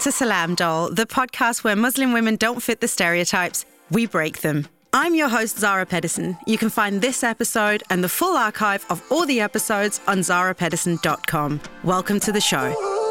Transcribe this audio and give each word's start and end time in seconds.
to 0.00 0.12
Salam 0.12 0.54
Doll, 0.54 0.90
the 0.90 1.06
podcast 1.06 1.64
where 1.64 1.74
Muslim 1.74 2.12
women 2.12 2.36
don't 2.36 2.62
fit 2.62 2.80
the 2.80 2.86
stereotypes, 2.86 3.64
we 3.90 4.06
break 4.06 4.42
them. 4.42 4.68
I'm 4.92 5.14
your 5.14 5.28
host, 5.28 5.58
Zahra 5.58 5.86
Pedersen. 5.86 6.36
You 6.46 6.56
can 6.56 6.70
find 6.70 7.00
this 7.00 7.24
episode 7.24 7.82
and 7.90 8.02
the 8.02 8.08
full 8.08 8.36
archive 8.36 8.86
of 8.90 9.02
all 9.10 9.26
the 9.26 9.40
episodes 9.40 10.00
on 10.06 10.18
zahrapedersen.com. 10.18 11.60
Welcome 11.82 12.20
to 12.20 12.32
the 12.32 12.40
show. 12.40 13.07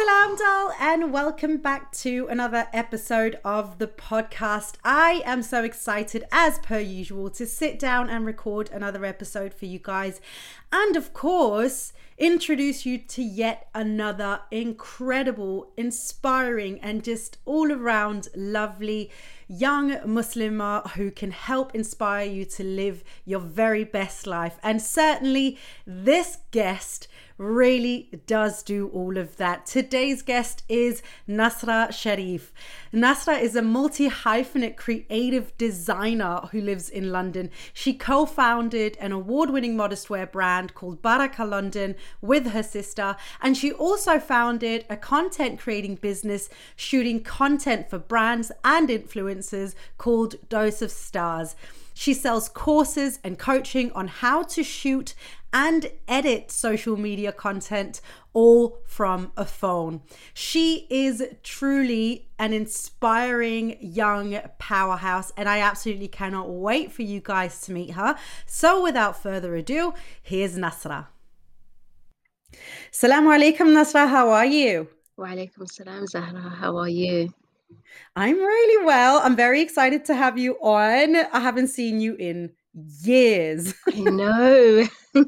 Salam 0.00 0.72
and 0.80 1.12
welcome 1.12 1.58
back 1.58 1.92
to 1.92 2.26
another 2.30 2.68
episode 2.72 3.38
of 3.44 3.76
the 3.76 3.86
podcast. 3.86 4.76
I 4.82 5.20
am 5.26 5.42
so 5.42 5.62
excited, 5.62 6.24
as 6.32 6.58
per 6.60 6.78
usual, 6.78 7.28
to 7.30 7.44
sit 7.44 7.78
down 7.78 8.08
and 8.08 8.24
record 8.24 8.70
another 8.72 9.04
episode 9.04 9.52
for 9.52 9.66
you 9.66 9.78
guys. 9.78 10.22
And 10.72 10.96
of 10.96 11.12
course, 11.12 11.92
introduce 12.16 12.86
you 12.86 12.96
to 12.96 13.22
yet 13.22 13.68
another 13.74 14.40
incredible, 14.50 15.70
inspiring, 15.76 16.80
and 16.80 17.04
just 17.04 17.36
all 17.44 17.70
around 17.70 18.28
lovely 18.34 19.10
young 19.48 19.90
Muslimah 19.90 20.92
who 20.92 21.10
can 21.10 21.32
help 21.32 21.74
inspire 21.74 22.24
you 22.24 22.46
to 22.46 22.64
live 22.64 23.04
your 23.26 23.40
very 23.40 23.84
best 23.84 24.26
life. 24.26 24.58
And 24.62 24.80
certainly, 24.80 25.58
this 25.84 26.38
guest 26.52 27.06
really 27.40 28.10
does 28.26 28.62
do 28.62 28.88
all 28.88 29.16
of 29.16 29.38
that. 29.38 29.64
Today's 29.64 30.20
guest 30.20 30.62
is 30.68 31.02
Nasra 31.26 31.90
Sharif. 31.90 32.52
Nasra 32.92 33.40
is 33.40 33.56
a 33.56 33.62
multi 33.62 34.10
hyphenate 34.10 34.76
creative 34.76 35.56
designer 35.56 36.40
who 36.52 36.60
lives 36.60 36.90
in 36.90 37.10
London. 37.10 37.50
She 37.72 37.94
co 37.94 38.26
founded 38.26 38.98
an 39.00 39.12
award 39.12 39.48
winning 39.48 39.74
modest 39.74 40.10
wear 40.10 40.26
brand 40.26 40.74
called 40.74 41.00
Baraka 41.00 41.44
London 41.44 41.94
with 42.20 42.48
her 42.48 42.62
sister, 42.62 43.16
and 43.40 43.56
she 43.56 43.72
also 43.72 44.18
founded 44.20 44.84
a 44.90 44.96
content 44.96 45.58
creating 45.58 45.94
business 45.94 46.50
shooting 46.76 47.22
content 47.22 47.88
for 47.88 47.98
brands 47.98 48.52
and 48.62 48.90
influencers 48.90 49.74
called 49.96 50.36
Dose 50.50 50.82
of 50.82 50.90
Stars. 50.90 51.56
She 52.00 52.14
sells 52.14 52.48
courses 52.48 53.18
and 53.22 53.38
coaching 53.38 53.92
on 53.92 54.08
how 54.08 54.42
to 54.44 54.62
shoot 54.62 55.14
and 55.52 55.90
edit 56.06 56.50
social 56.50 56.96
media 56.96 57.32
content 57.32 58.00
all 58.32 58.78
from 58.86 59.32
a 59.36 59.44
phone. 59.44 60.02
She 60.32 60.86
is 60.90 61.22
truly 61.42 62.28
an 62.38 62.52
inspiring 62.52 63.76
young 63.80 64.38
powerhouse, 64.58 65.32
and 65.36 65.48
I 65.48 65.60
absolutely 65.60 66.08
cannot 66.08 66.50
wait 66.50 66.92
for 66.92 67.02
you 67.02 67.20
guys 67.20 67.60
to 67.62 67.72
meet 67.72 67.92
her. 67.92 68.16
So, 68.46 68.82
without 68.82 69.20
further 69.20 69.54
ado, 69.56 69.94
here's 70.22 70.56
Nasra. 70.56 71.08
Salam 72.90 73.24
alaikum, 73.26 73.72
Nasra. 73.74 74.08
How 74.08 74.30
are 74.30 74.46
you? 74.46 74.88
Wa 75.16 75.26
alaikum 75.26 75.70
salam, 75.70 76.06
Zahra. 76.06 76.40
How 76.40 76.76
are 76.76 76.88
you? 76.88 77.32
I'm 78.16 78.36
really 78.36 78.84
well. 78.84 79.20
I'm 79.22 79.36
very 79.36 79.60
excited 79.60 80.04
to 80.06 80.14
have 80.14 80.38
you 80.38 80.54
on. 80.60 81.16
I 81.16 81.40
haven't 81.40 81.68
seen 81.68 82.00
you 82.00 82.14
in 82.14 82.50
years. 82.74 83.74
I 83.88 84.00
know. 84.00 84.86
and 85.14 85.24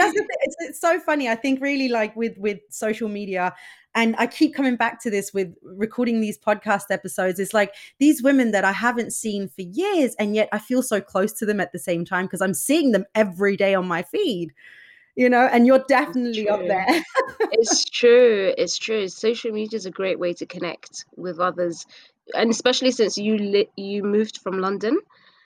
that's 0.00 0.14
the 0.14 0.20
thing. 0.20 0.38
It's, 0.42 0.56
it's 0.60 0.80
so 0.80 1.00
funny. 1.00 1.28
I 1.28 1.34
think 1.34 1.60
really 1.60 1.88
like 1.88 2.14
with 2.16 2.36
with 2.38 2.58
social 2.70 3.08
media, 3.08 3.54
and 3.94 4.14
I 4.18 4.26
keep 4.26 4.54
coming 4.54 4.76
back 4.76 5.00
to 5.02 5.10
this 5.10 5.32
with 5.32 5.54
recording 5.62 6.20
these 6.20 6.38
podcast 6.38 6.84
episodes. 6.90 7.38
It's 7.38 7.54
like 7.54 7.74
these 7.98 8.22
women 8.22 8.50
that 8.52 8.64
I 8.64 8.72
haven't 8.72 9.12
seen 9.12 9.48
for 9.48 9.62
years, 9.62 10.14
and 10.18 10.34
yet 10.34 10.48
I 10.52 10.58
feel 10.58 10.82
so 10.82 11.00
close 11.00 11.32
to 11.34 11.46
them 11.46 11.60
at 11.60 11.72
the 11.72 11.78
same 11.78 12.04
time 12.04 12.26
because 12.26 12.42
I'm 12.42 12.54
seeing 12.54 12.92
them 12.92 13.04
every 13.14 13.56
day 13.56 13.74
on 13.74 13.86
my 13.86 14.02
feed 14.02 14.52
you 15.14 15.28
know 15.28 15.48
and 15.52 15.66
you're 15.66 15.84
definitely 15.88 16.48
up 16.48 16.60
there 16.66 16.86
it's 17.52 17.84
true 17.84 18.54
it's 18.56 18.78
true 18.78 19.08
social 19.08 19.52
media 19.52 19.76
is 19.76 19.86
a 19.86 19.90
great 19.90 20.18
way 20.18 20.32
to 20.32 20.46
connect 20.46 21.04
with 21.16 21.38
others 21.38 21.86
and 22.34 22.50
especially 22.50 22.90
since 22.90 23.18
you 23.18 23.36
li- 23.36 23.68
you 23.76 24.02
moved 24.02 24.38
from 24.38 24.58
london 24.58 24.98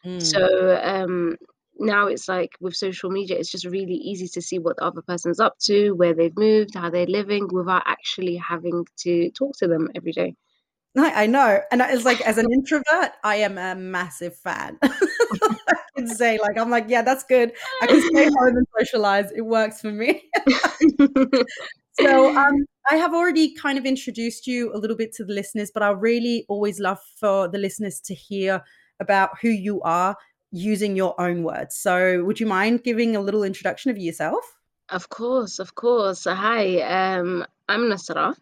mm. 0.07 0.23
so 0.23 0.81
um 0.83 1.37
now 1.79 2.07
it's 2.07 2.29
like 2.29 2.53
with 2.61 2.75
social 2.75 3.11
media 3.11 3.37
it's 3.39 3.51
just 3.51 3.67
really 3.67 3.95
easy 3.95 4.29
to 4.29 4.41
see 4.41 4.59
what 4.59 4.77
the 4.77 4.85
other 4.85 5.03
person's 5.03 5.41
up 5.41 5.59
to 5.59 5.93
where 5.93 6.15
they've 6.15 6.37
moved 6.37 6.75
how 6.75 6.89
they're 6.89 7.07
living 7.07 7.47
without 7.53 7.83
actually 7.87 8.37
having 8.37 8.87
to 8.97 9.31
talk 9.33 9.55
to 9.59 9.69
them 9.69 9.89
every 9.95 10.13
day 10.13 10.35
I 10.99 11.27
know. 11.27 11.61
And 11.71 11.83
it's 11.83 12.05
like, 12.05 12.21
as 12.23 12.39
an 12.39 12.47
introvert, 12.53 13.13
I 13.23 13.37
am 13.37 13.59
a 13.59 13.75
massive 13.75 14.37
fan. 14.37 14.79
I 14.83 15.77
can 15.97 16.07
say, 16.09 16.39
like, 16.39 16.59
I'm 16.59 16.71
like, 16.71 16.87
yeah, 16.89 17.03
that's 17.03 17.25
good. 17.25 17.53
I 17.83 17.87
can 17.87 18.01
stay 18.03 18.25
home 18.39 18.57
and 18.57 18.67
socialize. 18.79 19.31
It 19.33 19.43
works 19.43 19.81
for 19.81 19.93
me. 19.93 20.23
so, 22.01 22.37
um, 22.37 22.55
I 22.91 22.97
have 22.97 23.13
already 23.13 23.55
kind 23.55 23.79
of 23.79 23.85
introduced 23.85 24.47
you 24.47 24.73
a 24.75 24.79
little 24.79 24.97
bit 24.97 25.13
to 25.15 25.25
the 25.25 25.35
listeners, 25.35 25.71
but 25.73 25.83
I 25.83 25.91
really 25.91 26.47
always 26.49 26.81
love 26.81 26.99
for 27.21 27.49
the 27.49 27.59
listeners 27.59 28.01
to 28.03 28.15
hear 28.15 28.63
about 29.01 29.39
who 29.41 29.49
you 29.49 29.81
are 29.83 30.17
using 30.51 30.97
your 30.97 31.21
own 31.21 31.43
words. 31.43 31.77
So, 31.77 32.25
would 32.25 32.41
you 32.41 32.47
mind 32.47 32.85
giving 32.85 33.17
a 33.17 33.21
little 33.21 33.45
introduction 33.45 33.91
of 33.91 33.99
yourself? 33.99 34.57
Of 34.89 35.09
course, 35.09 35.59
of 35.59 35.75
course. 35.75 36.25
Hi, 36.25 36.81
um, 36.81 37.45
I'm 37.69 37.83
Nasra. 37.83 38.35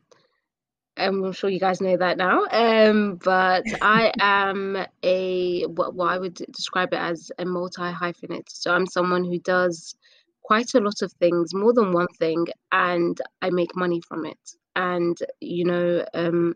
I'm 0.96 1.32
sure 1.32 1.50
you 1.50 1.58
guys 1.58 1.80
know 1.80 1.96
that 1.96 2.18
now. 2.18 2.44
Um, 2.50 3.16
but 3.16 3.64
I 3.82 4.12
am 4.20 4.84
a 5.02 5.62
what, 5.64 5.94
what 5.94 6.12
I 6.12 6.18
would 6.18 6.34
describe 6.34 6.92
it 6.92 6.98
as 6.98 7.32
a 7.38 7.44
multi 7.44 7.82
hyphenate. 7.82 8.48
So 8.48 8.72
I'm 8.72 8.86
someone 8.86 9.24
who 9.24 9.38
does 9.40 9.94
quite 10.42 10.74
a 10.74 10.80
lot 10.80 11.02
of 11.02 11.12
things, 11.14 11.54
more 11.54 11.72
than 11.72 11.92
one 11.92 12.08
thing, 12.18 12.46
and 12.70 13.18
I 13.42 13.50
make 13.50 13.74
money 13.74 14.00
from 14.00 14.26
it. 14.26 14.38
And 14.76 15.16
you 15.40 15.64
know, 15.64 16.04
um, 16.14 16.54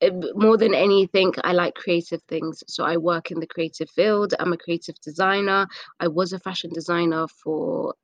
Eh, 0.00 0.10
more 0.34 0.56
than 0.56 0.74
anything, 0.74 1.34
I 1.44 1.52
like 1.52 1.74
creative 1.74 2.22
things. 2.22 2.64
So 2.68 2.84
I 2.84 2.96
work 2.96 3.30
in 3.30 3.40
the 3.40 3.46
creative 3.46 3.90
field. 3.90 4.34
I'm 4.38 4.52
a 4.52 4.56
creative 4.58 5.00
designer. 5.00 5.66
I 6.00 6.08
was 6.08 6.32
a 6.32 6.38
fashion 6.38 6.70
designer 6.72 7.26
for, 7.28 7.94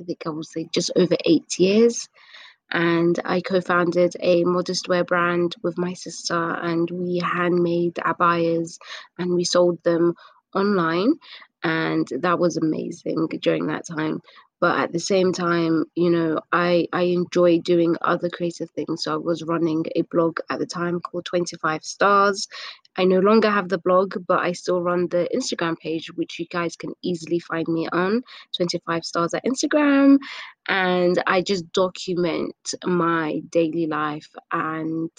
I 0.00 0.04
think 0.04 0.22
I 0.26 0.30
will 0.30 0.42
say, 0.44 0.68
just 0.72 0.90
over 0.96 1.16
eight 1.24 1.58
years 1.58 2.08
and 2.72 3.18
I 3.24 3.40
co-founded 3.40 4.14
a 4.20 4.44
modest 4.44 4.88
wear 4.88 5.04
brand 5.04 5.54
with 5.62 5.78
my 5.78 5.92
sister 5.94 6.34
and 6.62 6.90
we 6.90 7.18
handmade 7.24 7.94
abayas 7.96 8.78
and 9.18 9.34
we 9.34 9.44
sold 9.44 9.82
them 9.84 10.14
online 10.54 11.14
and 11.62 12.08
that 12.20 12.38
was 12.38 12.56
amazing 12.56 13.28
during 13.40 13.66
that 13.68 13.86
time 13.86 14.20
but 14.64 14.78
at 14.78 14.92
the 14.92 14.98
same 15.12 15.30
time 15.30 15.84
you 15.94 16.08
know 16.08 16.40
i 16.50 16.88
i 16.94 17.02
enjoy 17.02 17.58
doing 17.58 17.94
other 18.00 18.30
creative 18.30 18.70
things 18.70 19.04
so 19.04 19.12
i 19.12 19.16
was 19.16 19.42
running 19.42 19.84
a 19.94 20.00
blog 20.12 20.38
at 20.48 20.58
the 20.58 20.64
time 20.64 21.00
called 21.00 21.26
25 21.26 21.84
stars 21.84 22.48
I 22.96 23.04
no 23.04 23.18
longer 23.18 23.50
have 23.50 23.68
the 23.68 23.78
blog, 23.78 24.14
but 24.28 24.38
I 24.38 24.52
still 24.52 24.80
run 24.80 25.08
the 25.08 25.28
Instagram 25.34 25.76
page, 25.76 26.12
which 26.14 26.38
you 26.38 26.46
guys 26.46 26.76
can 26.76 26.92
easily 27.02 27.40
find 27.40 27.66
me 27.66 27.88
on 27.90 28.22
25 28.56 29.04
stars 29.04 29.34
at 29.34 29.44
Instagram. 29.44 30.18
And 30.68 31.20
I 31.26 31.42
just 31.42 31.72
document 31.72 32.54
my 32.84 33.40
daily 33.50 33.86
life 33.88 34.28
and 34.52 35.10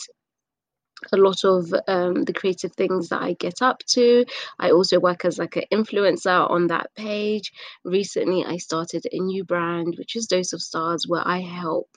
a 1.13 1.17
lot 1.17 1.43
of 1.43 1.73
um, 1.87 2.23
the 2.23 2.33
creative 2.33 2.73
things 2.73 3.09
that 3.09 3.21
I 3.21 3.33
get 3.33 3.61
up 3.61 3.79
to. 3.89 4.25
I 4.59 4.71
also 4.71 4.99
work 4.99 5.25
as 5.25 5.37
like 5.37 5.55
an 5.55 5.63
influencer 5.71 6.49
on 6.49 6.67
that 6.67 6.93
page. 6.95 7.51
Recently, 7.83 8.45
I 8.45 8.57
started 8.57 9.05
a 9.11 9.19
new 9.19 9.43
brand, 9.43 9.95
which 9.97 10.15
is 10.15 10.27
Dose 10.27 10.53
of 10.53 10.61
Stars, 10.61 11.05
where 11.07 11.25
I 11.25 11.41
help 11.41 11.89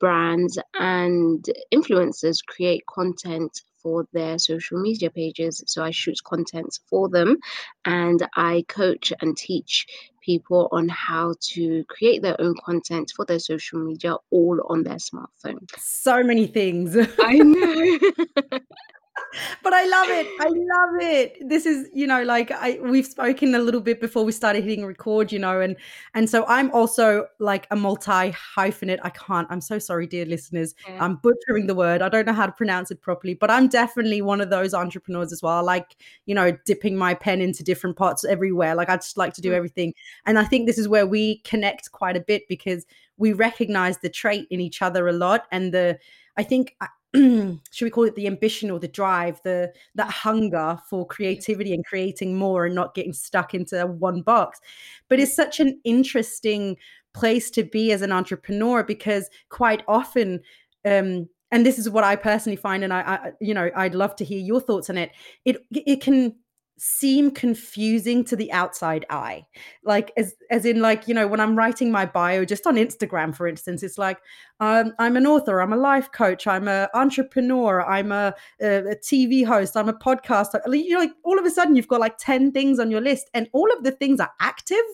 brands 0.00 0.58
and 0.74 1.44
influencers 1.72 2.38
create 2.46 2.84
content 2.86 3.62
for 3.82 4.06
their 4.12 4.38
social 4.38 4.80
media 4.80 5.10
pages. 5.10 5.62
So 5.66 5.82
I 5.82 5.90
shoot 5.90 6.18
content 6.24 6.78
for 6.88 7.08
them 7.08 7.38
and 7.84 8.26
I 8.36 8.64
coach 8.68 9.12
and 9.20 9.36
teach 9.36 9.86
people 10.22 10.68
on 10.70 10.88
how 10.88 11.34
to 11.40 11.84
create 11.88 12.22
their 12.22 12.40
own 12.40 12.54
content 12.64 13.12
for 13.14 13.24
their 13.24 13.40
social 13.40 13.80
media 13.80 14.16
all 14.30 14.60
on 14.68 14.84
their 14.84 14.96
smartphone. 14.96 15.68
So 15.78 16.22
many 16.22 16.46
things. 16.46 16.96
I 17.20 17.38
know. 17.38 18.58
but 19.62 19.72
I 19.72 19.84
love 19.84 20.08
it. 20.08 20.26
I 20.40 20.48
love 20.48 21.02
it. 21.02 21.48
This 21.48 21.66
is, 21.66 21.88
you 21.92 22.06
know, 22.06 22.22
like 22.22 22.50
I 22.50 22.78
we've 22.82 23.06
spoken 23.06 23.54
a 23.54 23.58
little 23.58 23.80
bit 23.80 24.00
before 24.00 24.24
we 24.24 24.32
started 24.32 24.64
hitting 24.64 24.84
record, 24.84 25.32
you 25.32 25.38
know, 25.38 25.60
and 25.60 25.76
and 26.14 26.28
so 26.28 26.44
I'm 26.46 26.70
also 26.72 27.26
like 27.38 27.66
a 27.70 27.76
multi 27.76 28.32
hyphenate. 28.32 28.98
I 29.02 29.10
can't. 29.10 29.46
I'm 29.50 29.60
so 29.60 29.78
sorry, 29.78 30.06
dear 30.06 30.24
listeners. 30.24 30.74
Yeah. 30.86 31.04
I'm 31.04 31.16
butchering 31.16 31.66
the 31.66 31.74
word. 31.74 32.02
I 32.02 32.08
don't 32.08 32.26
know 32.26 32.32
how 32.32 32.46
to 32.46 32.52
pronounce 32.52 32.90
it 32.90 33.00
properly, 33.00 33.34
but 33.34 33.50
I'm 33.50 33.68
definitely 33.68 34.22
one 34.22 34.40
of 34.40 34.50
those 34.50 34.74
entrepreneurs 34.74 35.32
as 35.32 35.42
well. 35.42 35.54
I 35.54 35.60
like, 35.60 35.96
you 36.26 36.34
know, 36.34 36.56
dipping 36.64 36.96
my 36.96 37.14
pen 37.14 37.40
into 37.40 37.62
different 37.62 37.96
pots 37.96 38.24
everywhere. 38.24 38.74
Like 38.74 38.88
I 38.88 38.96
just 38.96 39.16
like 39.16 39.34
to 39.34 39.40
do 39.40 39.50
mm. 39.50 39.54
everything. 39.54 39.94
And 40.26 40.38
I 40.38 40.44
think 40.44 40.66
this 40.66 40.78
is 40.78 40.88
where 40.88 41.06
we 41.06 41.38
connect 41.38 41.92
quite 41.92 42.16
a 42.16 42.20
bit 42.20 42.42
because 42.48 42.86
we 43.16 43.32
recognize 43.32 43.98
the 43.98 44.08
trait 44.08 44.46
in 44.50 44.60
each 44.60 44.82
other 44.82 45.08
a 45.08 45.12
lot 45.12 45.46
and 45.50 45.72
the 45.72 45.98
I 46.36 46.42
think 46.42 46.76
should 47.14 47.84
we 47.84 47.90
call 47.90 48.04
it 48.04 48.14
the 48.14 48.26
ambition 48.26 48.70
or 48.70 48.78
the 48.78 48.88
drive 48.88 49.40
the 49.44 49.72
that 49.94 50.10
hunger 50.10 50.78
for 50.88 51.06
creativity 51.06 51.74
and 51.74 51.84
creating 51.84 52.36
more 52.36 52.64
and 52.66 52.74
not 52.74 52.94
getting 52.94 53.12
stuck 53.12 53.54
into 53.54 53.86
one 53.86 54.22
box. 54.22 54.60
But 55.08 55.20
it's 55.20 55.36
such 55.36 55.60
an 55.60 55.80
interesting 55.84 56.76
place 57.12 57.50
to 57.50 57.64
be 57.64 57.92
as 57.92 58.02
an 58.02 58.12
entrepreneur 58.12 58.82
because 58.82 59.28
quite 59.50 59.82
often 59.86 60.40
um 60.86 61.28
and 61.50 61.66
this 61.66 61.78
is 61.78 61.90
what 61.90 62.04
i 62.04 62.16
personally 62.16 62.56
find 62.56 62.82
and 62.82 62.92
I, 62.92 63.00
I 63.00 63.32
you 63.40 63.52
know 63.52 63.70
i'd 63.76 63.94
love 63.94 64.16
to 64.16 64.24
hear 64.24 64.40
your 64.40 64.60
thoughts 64.60 64.88
on 64.88 64.96
it. 64.96 65.10
It 65.44 65.58
it 65.70 66.00
can 66.00 66.34
seem 66.84 67.30
confusing 67.30 68.24
to 68.24 68.34
the 68.34 68.50
outside 68.50 69.06
eye. 69.08 69.46
Like 69.84 70.10
as 70.16 70.34
as 70.50 70.64
in 70.64 70.80
like 70.80 71.06
you 71.06 71.14
know 71.14 71.28
when 71.28 71.38
i'm 71.38 71.54
writing 71.54 71.92
my 71.92 72.04
bio 72.04 72.44
just 72.44 72.66
on 72.66 72.74
instagram 72.74 73.34
for 73.34 73.46
instance 73.46 73.84
it's 73.84 73.98
like 73.98 74.18
um, 74.58 74.92
i'm 74.98 75.16
an 75.16 75.26
author 75.26 75.60
i'm 75.60 75.72
a 75.72 75.76
life 75.76 76.10
coach 76.10 76.46
i'm 76.46 76.66
an 76.66 76.88
entrepreneur 76.94 77.82
i'm 77.88 78.10
a, 78.10 78.34
a, 78.60 78.78
a 78.78 78.96
tv 78.96 79.46
host 79.46 79.76
i'm 79.76 79.88
a 79.88 79.94
podcaster. 79.94 80.60
You 80.66 80.94
know 80.94 81.00
like 81.00 81.12
all 81.24 81.38
of 81.38 81.46
a 81.46 81.50
sudden 81.50 81.76
you've 81.76 81.86
got 81.86 82.00
like 82.00 82.18
10 82.18 82.50
things 82.50 82.80
on 82.80 82.90
your 82.90 83.00
list 83.00 83.30
and 83.32 83.48
all 83.52 83.70
of 83.76 83.84
the 83.84 83.92
things 83.92 84.18
are 84.18 84.32
active 84.40 84.84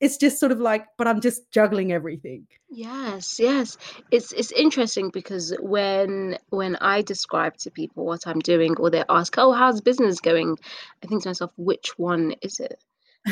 it's 0.00 0.16
just 0.16 0.38
sort 0.38 0.52
of 0.52 0.60
like 0.60 0.86
but 0.96 1.06
i'm 1.08 1.20
just 1.20 1.50
juggling 1.50 1.92
everything 1.92 2.46
Yes, 2.70 3.40
yes. 3.40 3.78
It's 4.10 4.32
it's 4.32 4.52
interesting 4.52 5.08
because 5.10 5.54
when 5.60 6.38
when 6.50 6.76
I 6.76 7.00
describe 7.00 7.56
to 7.58 7.70
people 7.70 8.04
what 8.04 8.26
I'm 8.26 8.40
doing 8.40 8.76
or 8.76 8.90
they 8.90 9.04
ask, 9.08 9.34
"Oh, 9.38 9.52
how's 9.52 9.80
business 9.80 10.20
going?" 10.20 10.58
I 11.02 11.06
think 11.06 11.22
to 11.22 11.30
myself, 11.30 11.52
which 11.56 11.98
one 11.98 12.34
is 12.42 12.60
it? 12.60 12.78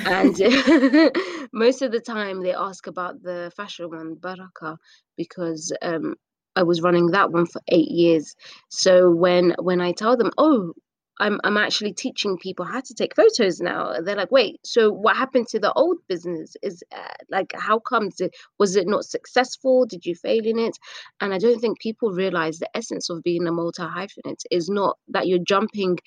And 0.07 0.35
most 1.53 1.83
of 1.83 1.93
the 1.93 2.01
time 2.01 2.43
they 2.43 2.55
ask 2.55 2.87
about 2.87 3.23
the 3.23 3.53
fashion 3.55 3.91
one, 3.91 4.15
Baraka, 4.15 4.79
because 5.19 5.73
um 5.83 6.15
I 6.57 6.63
was 6.63 6.81
running 6.81 7.09
that 7.09 7.31
one 7.31 7.45
for 7.47 7.61
eight 7.69 7.91
years. 7.91 8.35
So 8.71 9.11
when 9.11 9.55
when 9.61 9.83
I 9.83 9.93
tell 9.93 10.17
them, 10.17 10.31
"Oh, 10.39 10.73
I'm 11.19 11.41
I'm 11.45 11.57
actually 11.57 11.95
teaching 11.95 12.37
people 12.37 12.65
how 12.67 12.81
to 12.81 12.95
take 12.95 13.17
photos 13.17 13.61
now. 13.61 13.95
They're 14.01 14.17
like, 14.17 14.31
wait, 14.31 14.61
so 14.65 14.91
what 14.91 15.17
happened 15.17 15.49
to 15.49 15.59
the 15.59 15.73
old 15.73 15.99
business? 16.09 16.57
Is 16.63 16.83
uh, 16.95 17.15
like, 17.31 17.53
how 17.55 17.79
comes 17.79 18.21
it 18.21 18.35
was 18.59 18.77
it 18.77 18.87
not 18.87 19.05
successful? 19.05 19.87
Did 19.87 20.05
you 20.05 20.15
fail 20.15 20.45
in 20.47 20.59
it? 20.59 20.77
And 21.21 21.33
I 21.33 21.39
don't 21.39 21.59
think 21.59 21.81
people 21.81 22.11
realize 22.11 22.59
the 22.59 22.77
essence 22.77 23.09
of 23.09 23.23
being 23.23 23.47
a 23.47 23.53
multi 23.53 23.83
hyphenate 23.83 24.45
is 24.51 24.69
not 24.69 24.99
that 25.09 25.27
you're 25.27 25.39
jumping 25.39 25.99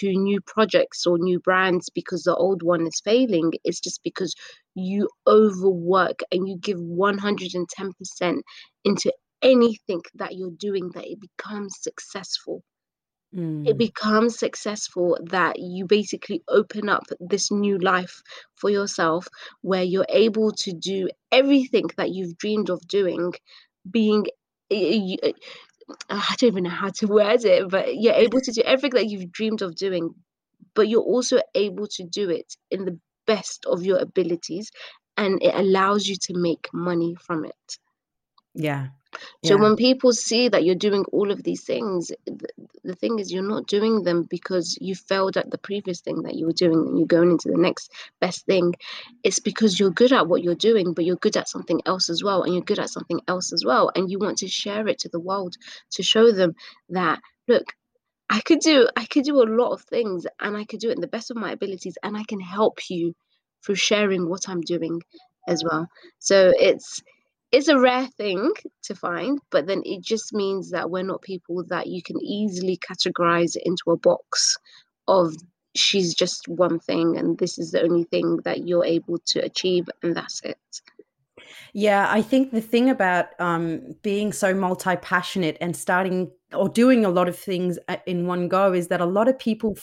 to 0.00 0.12
new 0.12 0.40
projects 0.42 1.06
or 1.06 1.16
new 1.18 1.40
brands 1.40 1.88
because 1.88 2.24
the 2.24 2.36
old 2.36 2.62
one 2.62 2.86
is 2.86 3.00
failing. 3.02 3.52
It's 3.64 3.80
just 3.80 4.02
because 4.02 4.34
you 4.74 5.08
overwork 5.26 6.20
and 6.30 6.46
you 6.46 6.58
give 6.58 6.78
110% 6.78 8.40
into 8.84 9.12
anything 9.40 10.02
that 10.14 10.36
you're 10.36 10.50
doing 10.50 10.90
that 10.94 11.06
it 11.06 11.20
becomes 11.20 11.76
successful 11.80 12.62
it 13.64 13.76
Mm. 13.76 13.78
becomes 13.78 14.38
successful 14.38 15.18
that 15.30 15.58
you 15.58 15.86
basically 15.86 16.42
open 16.48 16.88
up 16.88 17.04
this 17.20 17.50
new 17.50 17.78
life 17.78 18.22
for 18.56 18.70
yourself 18.70 19.28
where 19.62 19.82
you're 19.82 20.06
able 20.08 20.52
to 20.52 20.72
do 20.72 21.08
everything 21.32 21.84
that 21.96 22.10
you've 22.10 22.36
dreamed 22.38 22.70
of 22.70 22.80
doing 22.88 23.32
being 23.90 24.26
eh, 24.70 24.76
eh, 24.96 24.98
y- 24.98 25.16
y- 25.22 25.30
eh, 25.30 25.32
I 26.10 26.34
don't 26.38 26.48
even 26.48 26.64
know 26.64 26.70
how 26.70 26.90
to 26.90 27.06
word 27.18 27.44
it, 27.44 27.68
but 27.70 27.96
you're 27.96 28.14
able 28.14 28.40
to 28.40 28.52
do 28.52 28.62
everything 28.64 28.98
that 29.00 29.08
you've 29.10 29.32
dreamed 29.32 29.62
of 29.62 29.74
doing, 29.76 30.14
but 30.74 30.88
you're 30.88 31.02
also 31.02 31.40
able 31.54 31.86
to 31.88 32.04
do 32.04 32.30
it 32.30 32.54
in 32.70 32.84
the 32.84 32.98
best 33.26 33.66
of 33.66 33.84
your 33.84 33.98
abilities, 33.98 34.70
and 35.16 35.42
it 35.42 35.54
allows 35.54 36.06
you 36.08 36.16
to 36.22 36.34
make 36.36 36.68
money 36.72 37.14
from 37.16 37.44
it. 37.44 37.78
Yeah 38.58 38.88
So 39.42 39.56
yeah 39.56 39.58
when 39.58 39.76
people 39.76 40.12
see 40.12 40.48
that 40.48 40.64
you're 40.64 40.74
doing 40.74 41.04
all 41.12 41.30
of 41.30 41.42
these 41.44 41.64
things, 41.64 42.12
th- 42.26 42.40
the 42.84 42.94
thing 42.96 43.18
is 43.18 43.32
you're 43.32 43.48
not 43.48 43.66
doing 43.68 44.02
them 44.04 44.24
because 44.24 44.78
you 44.80 44.94
failed 44.94 45.36
at 45.38 45.50
the 45.50 45.58
previous 45.58 46.00
thing 46.00 46.22
that 46.22 46.36
you 46.36 46.46
were 46.46 46.52
doing 46.52 46.78
and 46.86 46.98
you're 46.98 47.06
going 47.06 47.30
into 47.32 47.48
the 47.50 47.58
next 47.58 47.92
best 48.20 48.46
thing. 48.46 48.74
It's 49.24 49.40
because 49.40 49.80
you're 49.80 49.90
good 49.92 50.12
at 50.12 50.28
what 50.28 50.42
you're 50.44 50.54
doing, 50.56 50.94
but 50.94 51.06
you're 51.06 51.16
good 51.16 51.36
at 51.38 51.48
something 51.48 51.80
else 51.86 52.10
as 52.10 52.22
well, 52.24 52.42
and 52.44 52.54
you're 52.54 52.64
good 52.64 52.80
at 52.80 52.90
something 52.90 53.20
else 53.28 53.52
as 53.52 53.64
well, 53.64 53.90
and 53.96 54.10
you 54.10 54.18
want 54.18 54.38
to 54.38 54.48
share 54.48 54.88
it 54.88 55.00
to 55.00 55.08
the 55.10 55.20
world 55.20 55.56
to 55.92 56.02
show 56.02 56.32
them 56.32 56.54
that 56.90 57.20
look, 57.48 57.64
I 58.28 58.40
could 58.40 58.60
do 58.60 58.88
I 58.96 59.06
could 59.06 59.24
do 59.24 59.42
a 59.42 59.44
lot 59.60 59.72
of 59.72 59.82
things 59.82 60.26
and 60.40 60.56
I 60.56 60.64
could 60.64 60.80
do 60.80 60.90
it 60.90 60.96
in 60.96 61.00
the 61.00 61.06
best 61.08 61.30
of 61.30 61.36
my 61.36 61.52
abilities 61.52 61.96
and 62.02 62.16
I 62.16 62.24
can 62.24 62.40
help 62.40 62.90
you 62.90 63.14
through 63.64 63.76
sharing 63.76 64.28
what 64.28 64.48
I'm 64.48 64.60
doing 64.62 65.00
as 65.48 65.62
well. 65.64 65.86
So 66.18 66.52
it's 66.58 67.02
it's 67.50 67.68
a 67.68 67.78
rare 67.78 68.06
thing 68.06 68.52
to 68.82 68.94
find, 68.94 69.40
but 69.50 69.66
then 69.66 69.82
it 69.84 70.02
just 70.02 70.34
means 70.34 70.70
that 70.70 70.90
we're 70.90 71.02
not 71.02 71.22
people 71.22 71.64
that 71.68 71.86
you 71.86 72.02
can 72.02 72.20
easily 72.22 72.76
categorize 72.76 73.56
into 73.56 73.90
a 73.90 73.96
box 73.96 74.56
of 75.06 75.34
she's 75.74 76.14
just 76.14 76.48
one 76.48 76.78
thing 76.78 77.16
and 77.16 77.38
this 77.38 77.58
is 77.58 77.70
the 77.70 77.82
only 77.82 78.04
thing 78.04 78.38
that 78.44 78.66
you're 78.66 78.84
able 78.84 79.18
to 79.26 79.40
achieve 79.40 79.88
and 80.02 80.14
that's 80.14 80.40
it. 80.42 80.58
Yeah, 81.72 82.08
I 82.10 82.22
think 82.22 82.50
the 82.50 82.60
thing 82.60 82.90
about 82.90 83.28
um, 83.38 83.94
being 84.02 84.32
so 84.32 84.54
multi 84.54 84.96
passionate 84.96 85.56
and 85.60 85.76
starting 85.76 86.30
or 86.52 86.68
doing 86.68 87.04
a 87.04 87.10
lot 87.10 87.28
of 87.28 87.38
things 87.38 87.78
in 88.06 88.26
one 88.26 88.48
go 88.48 88.72
is 88.72 88.88
that 88.88 89.00
a 89.00 89.06
lot 89.06 89.28
of 89.28 89.38
people 89.38 89.76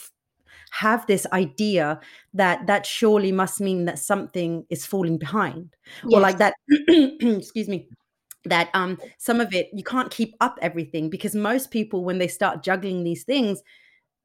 have 0.80 1.06
this 1.06 1.26
idea 1.32 2.00
that 2.34 2.66
that 2.66 2.86
surely 2.86 3.32
must 3.32 3.60
mean 3.60 3.84
that 3.86 3.98
something 3.98 4.64
is 4.70 4.86
falling 4.86 5.18
behind 5.18 5.74
or 6.10 6.20
like 6.20 6.38
that, 6.38 6.54
excuse 6.88 7.68
me, 7.68 7.88
that 8.44 8.70
um, 8.74 8.98
some 9.18 9.40
of 9.40 9.52
it 9.54 9.68
you 9.72 9.82
can't 9.84 10.10
keep 10.10 10.34
up 10.40 10.58
everything 10.62 11.10
because 11.10 11.34
most 11.34 11.70
people, 11.70 12.04
when 12.04 12.18
they 12.18 12.28
start 12.28 12.62
juggling 12.62 13.04
these 13.04 13.24
things, 13.24 13.62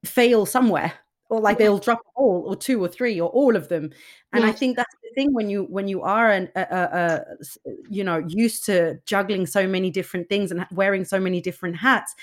fail 0.05 0.45
somewhere 0.45 0.93
or 1.29 1.39
like 1.39 1.57
they'll 1.57 1.77
drop 1.77 2.01
all 2.15 2.43
or 2.47 2.55
two 2.55 2.83
or 2.83 2.87
three 2.87 3.19
or 3.19 3.29
all 3.29 3.55
of 3.55 3.69
them. 3.69 3.91
And 4.33 4.45
i 4.45 4.51
think 4.51 4.77
that's 4.77 4.95
the 5.03 5.09
thing 5.15 5.33
when 5.33 5.49
you 5.49 5.63
when 5.65 5.87
you 5.87 6.01
are 6.01 6.29
an 6.31 6.49
a, 6.55 6.61
a, 6.61 6.81
a 6.81 7.21
s- 7.41 7.57
you 7.89 8.03
know 8.03 8.23
used 8.27 8.65
to 8.65 8.99
juggling 9.05 9.45
so 9.45 9.67
many 9.67 9.91
different 9.91 10.29
things 10.29 10.51
and 10.51 10.65
wearing 10.71 11.05
so 11.05 11.19
many 11.19 11.41
different 11.41 11.77
hats 11.77 12.15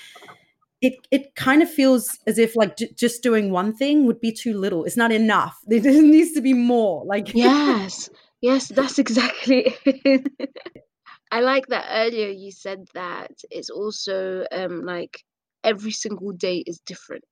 it 0.81 0.93
it 1.11 1.35
kind 1.35 1.61
of 1.61 1.69
feels 1.69 2.17
as 2.27 2.37
if 2.37 2.55
like 2.55 2.77
j- 2.77 2.91
just 2.95 3.21
doing 3.21 3.51
one 3.51 3.73
thing 3.75 4.05
would 4.05 4.19
be 4.21 4.31
too 4.31 4.53
little 4.57 4.85
it's 4.85 4.97
not 4.97 5.11
enough 5.11 5.57
there 5.67 5.81
needs 6.01 6.31
to 6.33 6.41
be 6.41 6.53
more 6.53 7.03
like 7.05 7.27
Yes. 7.33 8.09
Yes, 8.41 8.69
that's 8.69 8.99
exactly 8.99 9.75
it. 9.85 10.27
I 11.31 11.41
like 11.41 11.67
that 11.67 11.85
earlier 11.91 12.29
you 12.29 12.51
said 12.51 12.87
that 12.93 13.31
it's 13.51 13.69
also 13.69 14.45
um 14.51 14.83
like 14.83 15.23
every 15.63 15.91
single 15.91 16.31
day 16.31 16.63
is 16.65 16.79
different. 16.85 17.25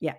yeah 0.00 0.16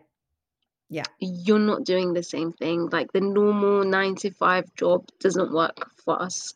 yeah 0.89 1.03
You're 1.19 1.59
not 1.59 1.85
doing 1.85 2.13
the 2.13 2.23
same 2.23 2.51
thing. 2.51 2.89
Like 2.89 3.11
the 3.13 3.21
normal 3.21 3.83
nine 3.83 4.15
to 4.15 4.31
five 4.31 4.65
job 4.75 5.07
doesn't 5.19 5.53
work 5.53 5.91
for 6.03 6.21
us, 6.21 6.53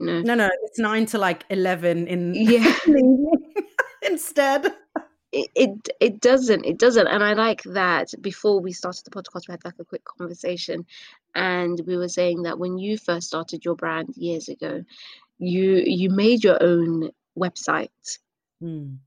you 0.00 0.06
know. 0.06 0.24
no 0.24 0.34
no 0.34 0.48
it's 0.64 0.78
9 0.78 1.06
to 1.06 1.18
like 1.18 1.44
11 1.50 2.08
in, 2.08 2.34
in 2.34 2.46
Yeah, 2.50 2.74
instead 4.02 4.74
it, 5.32 5.48
it 5.54 5.88
it 6.00 6.20
doesn't. 6.20 6.64
It 6.64 6.78
doesn't. 6.78 7.06
And 7.06 7.22
I 7.22 7.34
like 7.34 7.62
that 7.64 8.12
before 8.20 8.60
we 8.60 8.72
started 8.72 9.04
the 9.04 9.10
podcast, 9.10 9.48
we 9.48 9.52
had 9.52 9.64
like 9.64 9.78
a 9.78 9.84
quick 9.84 10.04
conversation 10.04 10.84
and 11.34 11.80
we 11.86 11.96
were 11.96 12.08
saying 12.08 12.42
that 12.42 12.58
when 12.58 12.78
you 12.78 12.98
first 12.98 13.28
started 13.28 13.64
your 13.64 13.76
brand 13.76 14.14
years 14.16 14.48
ago, 14.48 14.82
you 15.38 15.82
you 15.84 16.10
made 16.10 16.42
your 16.42 16.62
own 16.62 17.10
website. 17.38 18.18
Mm, 18.62 18.98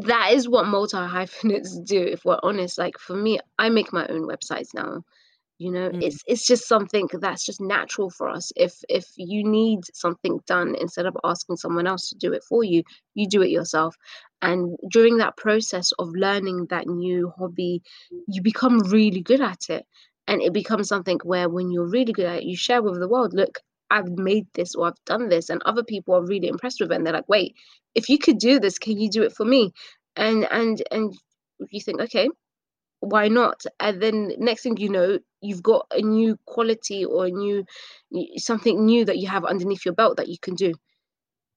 that 0.00 0.32
is 0.32 0.48
what 0.48 0.66
multi 0.66 0.96
hyphenates 0.96 1.78
do 1.80 2.00
if 2.00 2.24
we're 2.24 2.40
honest. 2.42 2.78
Like 2.78 2.98
for 2.98 3.16
me 3.16 3.38
i 3.58 3.68
make 3.68 3.92
my 3.92 4.06
own 4.08 4.28
websites 4.28 4.74
now. 4.74 5.02
You 5.58 5.70
know 5.70 5.90
mm, 5.90 6.02
it's 6.02 6.22
it's 6.26 6.46
just 6.46 6.66
something 6.68 7.08
that's 7.20 7.44
just 7.46 7.60
natural 7.60 8.10
for 8.10 8.28
us. 8.28 8.52
If 8.56 8.74
if 8.88 9.06
you 9.16 9.44
need 9.44 9.80
something 9.94 10.40
done 10.46 10.74
instead 10.80 11.06
of 11.06 11.16
asking 11.24 11.56
someone 11.56 11.86
else 11.86 12.08
to 12.10 12.16
do 12.16 12.32
it 12.32 12.42
for 12.44 12.64
you 12.64 12.82
you 13.14 13.26
do 13.28 13.42
it 13.42 13.50
yourself 13.50 13.96
and 14.44 14.76
during 14.90 15.16
that 15.18 15.36
process 15.36 15.92
of 15.98 16.08
learning 16.14 16.66
that 16.70 16.86
new 16.86 17.32
hobby 17.36 17.82
you 18.28 18.42
become 18.42 18.78
really 18.90 19.20
good 19.20 19.40
at 19.40 19.62
it 19.68 19.84
and 20.26 20.42
it 20.42 20.52
becomes 20.52 20.88
something 20.88 21.18
where 21.24 21.48
when 21.48 21.70
you're 21.70 21.90
really 21.90 22.12
good 22.12 22.26
at 22.26 22.38
it 22.38 22.44
you 22.44 22.56
share 22.56 22.82
with 22.82 22.98
the 23.00 23.08
world 23.08 23.32
look 23.34 23.58
i've 23.90 24.10
made 24.10 24.46
this 24.54 24.74
or 24.74 24.86
i've 24.86 25.04
done 25.06 25.28
this 25.28 25.48
and 25.50 25.62
other 25.62 25.82
people 25.82 26.14
are 26.14 26.26
really 26.26 26.48
impressed 26.48 26.80
with 26.80 26.92
it 26.92 26.94
and 26.94 27.06
they're 27.06 27.14
like 27.14 27.28
wait 27.28 27.54
if 27.94 28.08
you 28.08 28.18
could 28.18 28.38
do 28.38 28.58
this 28.58 28.78
can 28.78 28.98
you 28.98 29.10
do 29.10 29.22
it 29.22 29.32
for 29.32 29.44
me 29.44 29.72
and 30.16 30.46
and 30.50 30.82
and 30.90 31.14
you 31.70 31.80
think 31.80 32.00
okay 32.00 32.28
why 33.04 33.28
not? 33.28 33.64
And 33.80 34.02
then 34.02 34.32
next 34.38 34.62
thing 34.62 34.76
you 34.78 34.88
know, 34.88 35.18
you've 35.40 35.62
got 35.62 35.86
a 35.90 36.00
new 36.00 36.38
quality 36.46 37.04
or 37.04 37.26
a 37.26 37.30
new 37.30 37.64
something 38.36 38.84
new 38.84 39.04
that 39.04 39.18
you 39.18 39.28
have 39.28 39.44
underneath 39.44 39.84
your 39.84 39.94
belt 39.94 40.16
that 40.16 40.28
you 40.28 40.38
can 40.40 40.54
do. 40.54 40.72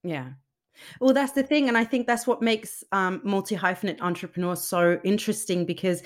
yeah 0.03 0.31
Well, 0.99 1.13
that's 1.13 1.33
the 1.33 1.43
thing, 1.43 1.67
and 1.67 1.77
I 1.77 1.83
think 1.83 2.07
that's 2.07 2.27
what 2.27 2.41
makes 2.41 2.83
um, 2.91 3.21
multi 3.23 3.55
hyphenate 3.55 4.01
entrepreneurs 4.01 4.61
so 4.61 4.99
interesting 5.03 5.65
because 5.65 6.03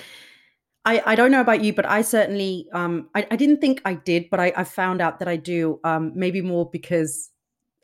I, 0.85 1.01
I 1.05 1.15
don't 1.15 1.31
know 1.31 1.41
about 1.41 1.63
you, 1.63 1.73
but 1.73 1.85
I 1.85 2.01
certainly 2.01 2.67
um, 2.73 3.09
I, 3.15 3.27
I 3.31 3.35
didn't 3.35 3.61
think 3.61 3.81
I 3.85 3.95
did, 3.95 4.29
but 4.29 4.39
I, 4.39 4.53
I 4.55 4.63
found 4.63 5.01
out 5.01 5.19
that 5.19 5.27
I 5.27 5.35
do. 5.37 5.79
Um, 5.83 6.11
maybe 6.15 6.41
more 6.41 6.69
because 6.69 7.30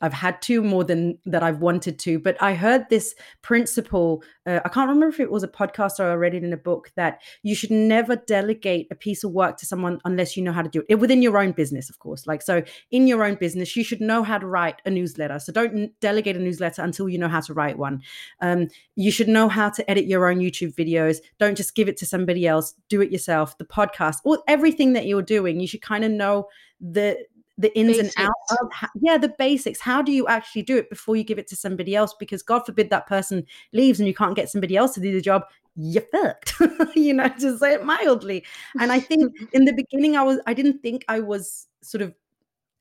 I've 0.01 0.13
had 0.13 0.41
to 0.43 0.61
more 0.61 0.83
than 0.83 1.17
that 1.25 1.43
I've 1.43 1.59
wanted 1.59 1.97
to. 1.99 2.19
But 2.19 2.41
I 2.41 2.53
heard 2.53 2.85
this 2.89 3.15
principle. 3.41 4.23
Uh, 4.45 4.59
I 4.63 4.69
can't 4.69 4.89
remember 4.89 5.07
if 5.07 5.19
it 5.19 5.31
was 5.31 5.43
a 5.43 5.47
podcast 5.47 5.99
or 5.99 6.11
I 6.11 6.13
read 6.13 6.35
it 6.35 6.43
in 6.43 6.53
a 6.53 6.57
book 6.57 6.91
that 6.95 7.21
you 7.43 7.55
should 7.55 7.71
never 7.71 8.15
delegate 8.15 8.87
a 8.91 8.95
piece 8.95 9.23
of 9.23 9.31
work 9.31 9.57
to 9.57 9.65
someone 9.65 9.99
unless 10.05 10.37
you 10.37 10.43
know 10.43 10.51
how 10.51 10.61
to 10.61 10.69
do 10.69 10.83
it 10.87 10.95
within 10.95 11.21
your 11.21 11.37
own 11.37 11.51
business, 11.51 11.89
of 11.89 11.99
course. 11.99 12.27
Like 12.27 12.41
so, 12.41 12.63
in 12.91 13.07
your 13.07 13.23
own 13.23 13.35
business, 13.35 13.75
you 13.75 13.83
should 13.83 14.01
know 14.01 14.23
how 14.23 14.37
to 14.37 14.45
write 14.45 14.81
a 14.85 14.89
newsletter. 14.89 15.39
So 15.39 15.51
don't 15.51 15.91
delegate 15.99 16.35
a 16.35 16.39
newsletter 16.39 16.81
until 16.81 17.09
you 17.09 17.17
know 17.17 17.27
how 17.27 17.41
to 17.41 17.53
write 17.53 17.77
one. 17.77 18.01
Um, 18.41 18.67
you 18.95 19.11
should 19.11 19.27
know 19.27 19.49
how 19.49 19.69
to 19.69 19.89
edit 19.89 20.05
your 20.05 20.29
own 20.29 20.39
YouTube 20.39 20.75
videos. 20.75 21.17
Don't 21.39 21.57
just 21.57 21.75
give 21.75 21.87
it 21.87 21.97
to 21.97 22.05
somebody 22.05 22.45
else. 22.45 22.73
Do 22.89 23.01
it 23.01 23.11
yourself. 23.11 23.57
The 23.57 23.65
podcast, 23.65 24.17
or 24.23 24.39
everything 24.47 24.93
that 24.93 25.07
you're 25.07 25.21
doing, 25.21 25.59
you 25.59 25.67
should 25.67 25.81
kind 25.81 26.03
of 26.03 26.11
know 26.11 26.47
the 26.79 27.17
the 27.57 27.75
ins 27.77 27.97
basics. 27.97 28.15
and 28.17 28.27
outs 28.27 28.61
of 28.61 28.71
how, 28.71 28.87
yeah 29.01 29.17
the 29.17 29.33
basics. 29.39 29.79
How 29.79 30.01
do 30.01 30.11
you 30.11 30.27
actually 30.27 30.61
do 30.61 30.77
it 30.77 30.89
before 30.89 31.15
you 31.15 31.23
give 31.23 31.39
it 31.39 31.47
to 31.47 31.55
somebody 31.55 31.95
else? 31.95 32.13
Because 32.19 32.43
god 32.43 32.65
forbid 32.65 32.89
that 32.89 33.07
person 33.07 33.45
leaves 33.73 33.99
and 33.99 34.07
you 34.07 34.13
can't 34.13 34.35
get 34.35 34.49
somebody 34.49 34.77
else 34.77 34.93
to 34.95 35.01
do 35.01 35.11
the 35.11 35.21
job 35.21 35.43
you're 35.79 36.03
fucked 36.11 36.53
you 36.95 37.13
know 37.13 37.29
to 37.29 37.57
say 37.57 37.73
it 37.73 37.85
mildly. 37.85 38.43
And 38.79 38.91
i 38.91 38.99
think 38.99 39.31
in 39.53 39.65
the 39.65 39.73
beginning 39.73 40.15
i 40.15 40.23
was 40.23 40.39
i 40.47 40.53
didn't 40.53 40.79
think 40.81 41.05
i 41.07 41.19
was 41.19 41.67
sort 41.83 42.01
of 42.01 42.13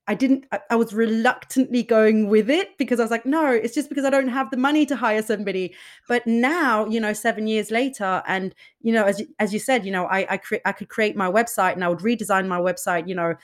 I 0.08 0.14
didn't, 0.14 0.44
I, 0.52 0.60
I, 0.70 0.76
was 0.76 0.92
reluctantly 0.92 1.82
going 1.82 2.28
with 2.28 2.48
it 2.48 2.78
because 2.78 3.00
I 3.00 3.02
was 3.02 3.10
like, 3.10 3.26
no, 3.26 3.50
it's 3.50 3.75
just 3.75 3.88
because 3.88 4.04
I 4.04 4.10
don't 4.10 4.28
have 4.28 4.50
the 4.50 4.56
money 4.56 4.86
to 4.86 4.94
hire 4.94 5.22
somebody. 5.22 5.75
But 6.06 6.26
now, 6.26 6.86
you 6.86 7.00
know, 7.00 7.12
seven 7.12 7.48
years 7.48 7.72
later, 7.72 8.22
and, 8.26 8.54
you 8.82 8.92
know, 8.92 9.04
as, 9.04 9.20
as 9.40 9.52
you 9.52 9.58
said, 9.58 9.84
you 9.84 9.90
know, 9.90 10.06
I, 10.06 10.26
I, 10.30 10.36
cre- 10.36 10.64
I 10.64 10.72
could 10.72 10.88
create 10.88 11.16
my 11.16 11.28
website 11.28 11.72
and 11.72 11.82
I 11.82 11.88
would 11.88 11.98
redesign 11.98 12.46
my 12.46 12.58
website, 12.58 13.08
you 13.08 13.16
know, 13.16 13.34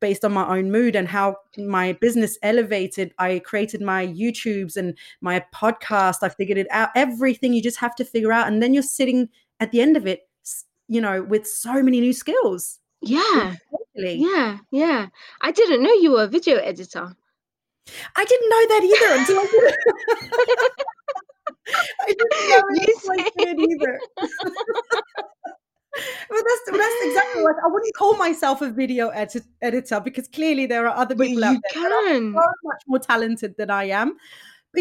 based 0.00 0.24
on 0.24 0.32
my 0.32 0.46
own 0.46 0.70
mood 0.70 0.96
and 0.96 1.06
how 1.06 1.36
my 1.58 1.92
business 1.92 2.38
elevated. 2.42 3.12
I 3.18 3.40
created 3.40 3.82
my 3.82 4.06
YouTubes 4.06 4.76
and 4.76 4.96
my 5.20 5.44
podcast. 5.54 6.22
I 6.22 6.30
figured 6.30 6.58
it 6.58 6.66
out. 6.70 6.90
Everything 6.94 7.52
you 7.52 7.62
just 7.62 7.78
have 7.78 7.94
to 7.96 8.04
figure 8.04 8.32
out. 8.32 8.48
And 8.48 8.62
then 8.62 8.72
you're 8.72 8.82
sitting 8.82 9.28
at 9.60 9.70
the 9.70 9.82
end 9.82 9.96
of 9.96 10.06
it, 10.06 10.28
you 10.88 11.00
know, 11.00 11.22
with 11.22 11.46
so 11.46 11.82
many 11.82 12.00
new 12.00 12.14
skills. 12.14 12.78
Yeah. 13.02 13.56
Yeah, 13.96 14.58
yeah. 14.70 15.08
I 15.40 15.52
didn't 15.52 15.82
know 15.82 15.92
you 15.92 16.12
were 16.12 16.24
a 16.24 16.28
video 16.28 16.56
editor. 16.56 17.14
I 18.16 18.24
didn't 18.24 18.50
know 18.50 18.66
that 18.68 18.82
either 18.84 19.14
until 19.20 19.38
I 19.38 19.46
did 19.46 19.74
I 22.00 22.06
didn't 22.06 22.48
know 22.50 22.62
it 23.24 23.32
did 23.38 23.58
either. 23.60 24.00
well, 26.30 26.42
that's 26.42 26.78
that's 26.78 27.06
exactly 27.06 27.42
like 27.42 27.56
I 27.64 27.68
wouldn't 27.68 27.94
call 27.94 28.16
myself 28.16 28.60
a 28.60 28.70
video 28.70 29.08
edit- 29.08 29.46
editor 29.62 30.00
because 30.00 30.28
clearly 30.28 30.66
there 30.66 30.86
are 30.88 30.96
other 30.96 31.14
people 31.16 31.44
out 31.44 31.56
there 31.72 31.82
that 31.82 32.32
so 32.34 32.52
much 32.64 32.82
more 32.86 32.98
talented 32.98 33.56
than 33.56 33.70
I 33.70 33.84
am 33.84 34.10
but 34.10 34.16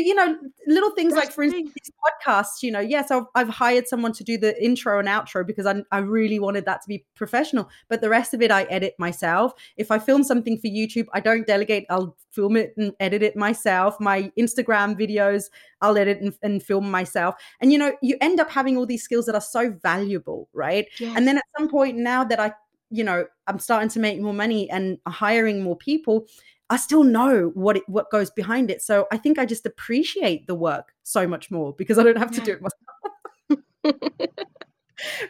you 0.03 0.15
know 0.15 0.37
little 0.67 0.91
things 0.91 1.13
That's 1.13 1.27
like 1.27 1.33
for 1.33 1.43
instance 1.43 1.71
these 1.73 1.91
podcasts 2.03 2.61
you 2.61 2.71
know 2.71 2.79
yes 2.79 3.11
I've, 3.11 3.25
I've, 3.35 3.49
hired 3.49 3.87
someone 3.87 4.11
to 4.13 4.23
do 4.23 4.37
the 4.37 4.61
intro 4.63 4.99
and 4.99 5.07
outro 5.07 5.45
because 5.45 5.65
I, 5.65 5.83
I 5.91 5.99
really 5.99 6.39
wanted 6.39 6.65
that 6.65 6.81
to 6.81 6.87
be 6.87 7.05
professional 7.15 7.69
but 7.87 8.01
the 8.01 8.09
rest 8.09 8.33
of 8.33 8.41
it 8.41 8.51
i 8.51 8.63
edit 8.63 8.95
myself. 8.99 9.53
If 9.77 9.91
i 9.91 9.99
film 9.99 10.23
something 10.23 10.57
for 10.57 10.67
youtube 10.67 11.05
i 11.13 11.19
don't 11.19 11.47
delegate 11.47 11.85
i'll 11.89 12.15
film 12.31 12.57
it 12.57 12.73
and 12.75 12.91
edit 12.99 13.23
it 13.23 13.37
myself. 13.37 13.99
My 13.99 14.31
instagram 14.37 14.99
videos 14.99 15.45
i'll 15.81 15.97
edit 15.97 16.21
and, 16.21 16.37
and 16.41 16.61
film 16.61 16.89
myself. 16.89 17.35
And 17.61 17.71
you 17.71 17.77
know 17.77 17.95
you 18.01 18.17
end 18.21 18.39
up 18.39 18.49
having 18.49 18.77
all 18.77 18.85
these 18.85 19.03
skills 19.03 19.25
that 19.27 19.35
are 19.35 19.41
so 19.41 19.71
valuable 19.81 20.49
right? 20.53 20.87
Yes. 20.99 21.15
and 21.15 21.27
then 21.27 21.37
at 21.37 21.43
some 21.57 21.69
point 21.69 21.97
now 21.97 22.23
that 22.23 22.39
i 22.39 22.51
you 22.89 23.03
know 23.03 23.25
i'm 23.47 23.59
starting 23.59 23.89
to 23.89 23.99
make 23.99 24.19
more 24.21 24.33
money 24.33 24.69
and 24.69 24.97
hiring 25.07 25.63
more 25.63 25.75
people 25.75 26.27
I 26.69 26.77
still 26.77 27.03
know 27.03 27.51
what 27.53 27.77
it, 27.77 27.84
what 27.88 28.10
goes 28.10 28.31
behind 28.31 28.72
it. 28.72 28.81
So 28.81 29.07
I 29.12 29.17
think 29.17 29.38
I 29.38 29.45
just 29.45 29.65
appreciate 29.65 30.48
the 30.48 30.55
work 30.55 30.93
so 31.03 31.27
much 31.27 31.51
more 31.51 31.74
because 31.74 32.00
I 32.00 32.03
don't 32.03 32.17
have 32.17 32.31
to 32.31 32.41
do 32.41 32.53
it 32.53 32.62
myself. 32.62 33.63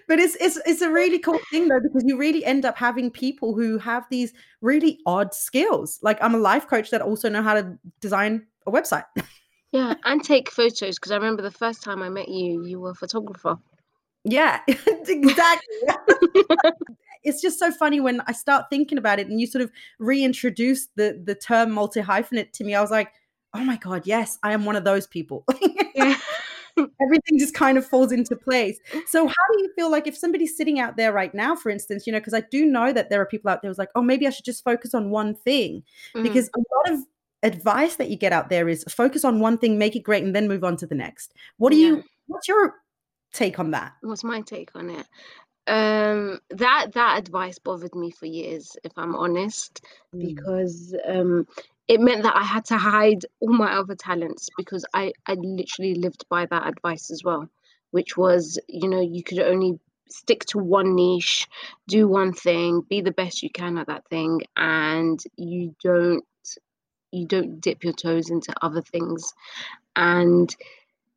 but 0.08 0.20
it's 0.20 0.36
it's 0.39 0.58
it's 0.65 0.82
a 0.82 0.89
really 0.89 1.20
cool 1.20 1.39
thing 1.51 1.68
though 1.68 1.80
because 1.82 2.04
you 2.06 2.18
really 2.18 2.46
end 2.46 2.63
up 2.65 2.77
having 2.77 3.12
people 3.12 3.54
who 3.54 3.77
have 3.77 4.06
these 4.10 4.34
really 4.62 5.00
odd 5.06 5.34
skills. 5.34 6.00
Like 6.01 6.18
I'm 6.22 6.36
a 6.36 6.39
life 6.39 6.68
coach 6.68 6.89
that 6.92 7.01
also 7.01 7.30
know 7.30 7.42
how 7.42 7.56
to 7.56 7.77
design 8.00 8.46
a 8.65 8.72
website. 8.72 9.06
yeah, 9.72 9.96
and 10.06 10.24
take 10.24 10.50
photos 10.50 10.96
because 10.96 11.12
I 11.12 11.15
remember 11.15 11.42
the 11.42 11.51
first 11.51 11.84
time 11.84 12.01
I 12.01 12.10
met 12.10 12.30
you, 12.30 12.63
you 12.65 12.80
were 12.80 12.92
a 12.92 12.96
photographer. 12.96 13.58
Yeah, 14.24 14.62
exactly. 14.68 15.77
it's 17.25 17.41
just 17.41 17.60
so 17.60 17.72
funny 17.72 18.00
when 18.00 18.22
I 18.27 18.32
start 18.32 18.65
thinking 18.70 18.98
about 18.98 19.20
it 19.20 19.27
and 19.27 19.39
you 19.39 19.48
sort 19.48 19.63
of 19.63 19.72
reintroduce 20.00 20.88
the 20.96 21.22
the 21.24 21.36
term 21.36 21.72
multi 21.72 22.01
hyphenate 22.01 22.51
to 22.53 22.63
me. 22.63 22.75
I 22.75 22.82
was 22.82 22.91
like, 22.91 23.12
oh 23.53 23.63
my 23.63 23.77
god, 23.77 24.05
yes, 24.05 24.38
I 24.44 24.53
am 24.53 24.65
one 24.65 24.75
of 24.75 24.84
those 24.84 25.08
people. 25.08 25.46
Everything 26.77 27.39
just 27.39 27.53
kind 27.53 27.77
of 27.77 27.86
falls 27.86 28.12
into 28.12 28.36
place. 28.36 28.77
So, 29.08 29.25
how 29.25 29.34
do 29.53 29.63
you 29.63 29.72
feel 29.75 29.89
like 29.89 30.08
if 30.08 30.17
somebody's 30.17 30.58
sitting 30.58 30.77
out 30.77 30.98
there 30.98 31.13
right 31.13 31.34
now, 31.34 31.55
for 31.55 31.70
instance, 31.70 32.05
you 32.05 32.12
know, 32.12 32.20
because 32.20 32.34
I 32.34 32.41
do 32.51 32.65
know 32.65 32.91
that 32.91 33.10
there 33.10 33.22
are 33.22 33.25
people 33.25 33.50
out 33.50 33.62
there 33.62 33.70
who's 33.70 33.77
like, 33.77 33.91
oh, 33.96 34.01
maybe 34.01 34.27
I 34.27 34.29
should 34.29 34.44
just 34.44 34.63
focus 34.63 34.94
on 34.94 35.10
one 35.10 35.36
thing, 35.36 35.84
mm. 36.13 36.24
because 36.24 36.50
a 36.53 36.60
lot 36.60 36.94
of 36.94 37.05
advice 37.44 37.96
that 37.96 38.10
you 38.10 38.17
get 38.17 38.34
out 38.34 38.50
there 38.50 38.67
is 38.67 38.84
focus 38.89 39.24
on 39.24 39.39
one 39.39 39.58
thing, 39.58 39.77
make 39.77 39.96
it 39.96 40.03
great, 40.03 40.24
and 40.24 40.36
then 40.36 40.50
move 40.50 40.65
on 40.65 40.75
to 40.77 40.86
the 40.86 40.96
next. 40.96 41.34
What 41.58 41.72
do 41.72 41.77
yeah. 41.77 41.88
you? 41.88 42.03
What's 42.27 42.50
your 42.50 42.74
take 43.32 43.58
on 43.58 43.72
that? 43.72 43.94
What's 44.01 44.24
my 44.24 44.41
take 44.41 44.72
on 44.75 44.89
it? 44.89 45.08
Um, 45.67 46.39
that 46.51 46.93
that 46.93 47.17
advice 47.17 47.57
bothered 47.57 47.95
me 47.95 48.12
for 48.12 48.27
years, 48.27 48.77
if 48.84 48.91
I'm 48.98 49.15
honest, 49.15 49.81
mm. 50.15 50.36
because 50.36 50.95
um, 51.07 51.48
it 51.88 52.00
meant 52.00 52.24
that 52.24 52.36
I 52.36 52.43
had 52.43 52.65
to 52.65 52.77
hide 52.77 53.25
all 53.39 53.53
my 53.53 53.74
other 53.74 53.95
talents 53.95 54.50
because 54.57 54.86
I 54.93 55.13
I 55.25 55.34
literally 55.34 55.95
lived 55.95 56.25
by 56.29 56.45
that 56.45 56.67
advice 56.67 57.10
as 57.10 57.24
well, 57.24 57.50
which 57.91 58.15
was 58.15 58.60
you 58.67 58.88
know 58.88 59.01
you 59.01 59.24
could 59.24 59.39
only 59.39 59.79
stick 60.07 60.45
to 60.45 60.60
one 60.60 60.95
niche, 60.95 61.48
do 61.88 62.07
one 62.07 62.34
thing, 62.34 62.81
be 62.81 63.01
the 63.01 63.12
best 63.12 63.43
you 63.43 63.50
can 63.50 63.77
at 63.77 63.88
that 63.88 64.07
thing, 64.07 64.41
and 64.55 65.24
you 65.36 65.75
don't 65.84 66.24
you 67.12 67.25
don't 67.25 67.62
dip 67.62 67.84
your 67.84 67.93
toes 67.93 68.29
into 68.29 68.53
other 68.62 68.81
things, 68.81 69.34
and 69.95 70.55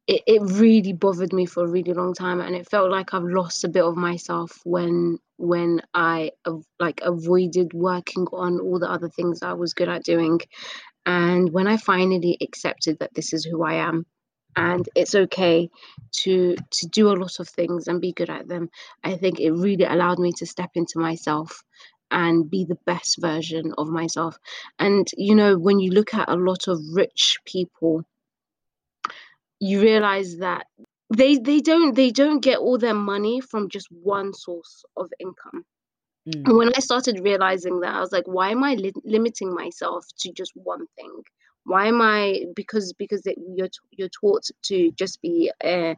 it, 0.08 0.22
it 0.26 0.42
really 0.42 0.94
bothered 0.94 1.32
me 1.34 1.46
for 1.46 1.64
a 1.64 1.68
really 1.68 1.92
long 1.92 2.14
time 2.14 2.40
and 2.40 2.56
it 2.56 2.68
felt 2.68 2.90
like 2.90 3.12
I've 3.12 3.24
lost 3.24 3.64
a 3.64 3.68
bit 3.68 3.84
of 3.84 3.96
myself 3.96 4.58
when 4.64 5.18
when 5.36 5.82
I 5.94 6.32
like 6.80 7.00
avoided 7.02 7.74
working 7.74 8.26
on 8.32 8.58
all 8.58 8.80
the 8.80 8.90
other 8.90 9.08
things 9.10 9.42
I 9.42 9.52
was 9.52 9.74
good 9.74 9.88
at 9.88 10.04
doing. 10.04 10.40
And 11.06 11.52
when 11.52 11.68
I 11.68 11.76
finally 11.76 12.38
accepted 12.40 12.98
that 13.00 13.14
this 13.14 13.32
is 13.32 13.44
who 13.44 13.62
I 13.62 13.74
am 13.74 14.06
and 14.56 14.88
it's 14.96 15.14
okay 15.14 15.68
to 16.22 16.56
to 16.70 16.88
do 16.88 17.08
a 17.10 17.20
lot 17.22 17.38
of 17.38 17.48
things 17.48 17.86
and 17.86 18.00
be 18.00 18.12
good 18.12 18.30
at 18.30 18.48
them 18.48 18.70
I 19.04 19.16
think 19.16 19.40
it 19.40 19.52
really 19.52 19.84
allowed 19.84 20.18
me 20.18 20.32
to 20.38 20.46
step 20.46 20.70
into 20.74 20.98
myself 20.98 21.62
and 22.10 22.50
be 22.50 22.64
the 22.64 22.78
best 22.86 23.20
version 23.20 23.74
of 23.76 23.88
myself. 23.88 24.38
And 24.78 25.06
you 25.18 25.34
know 25.34 25.58
when 25.58 25.78
you 25.78 25.90
look 25.90 26.14
at 26.14 26.30
a 26.30 26.36
lot 26.36 26.66
of 26.66 26.80
rich 26.94 27.38
people 27.44 28.04
you 29.60 29.80
realize 29.80 30.38
that 30.38 30.66
they 31.16 31.36
they 31.38 31.60
don't 31.60 31.94
they 31.94 32.10
don't 32.10 32.40
get 32.40 32.58
all 32.58 32.78
their 32.78 32.94
money 32.94 33.40
from 33.40 33.68
just 33.68 33.88
one 33.90 34.32
source 34.32 34.84
of 34.96 35.10
income. 35.18 35.64
Mm. 36.28 36.58
when 36.58 36.68
i 36.76 36.80
started 36.80 37.20
realizing 37.24 37.80
that 37.80 37.94
i 37.94 38.00
was 38.00 38.12
like 38.12 38.26
why 38.26 38.50
am 38.50 38.62
i 38.62 38.74
li- 38.74 38.92
limiting 39.04 39.54
myself 39.54 40.04
to 40.18 40.32
just 40.32 40.52
one 40.54 40.84
thing? 40.96 41.22
Why 41.64 41.86
am 41.86 42.02
i 42.02 42.44
because 42.54 42.92
because 42.92 43.26
it, 43.26 43.36
you're 43.56 43.68
you're 43.92 44.10
taught 44.20 44.44
to 44.64 44.90
just 44.92 45.20
be 45.22 45.50
uh, 45.64 45.94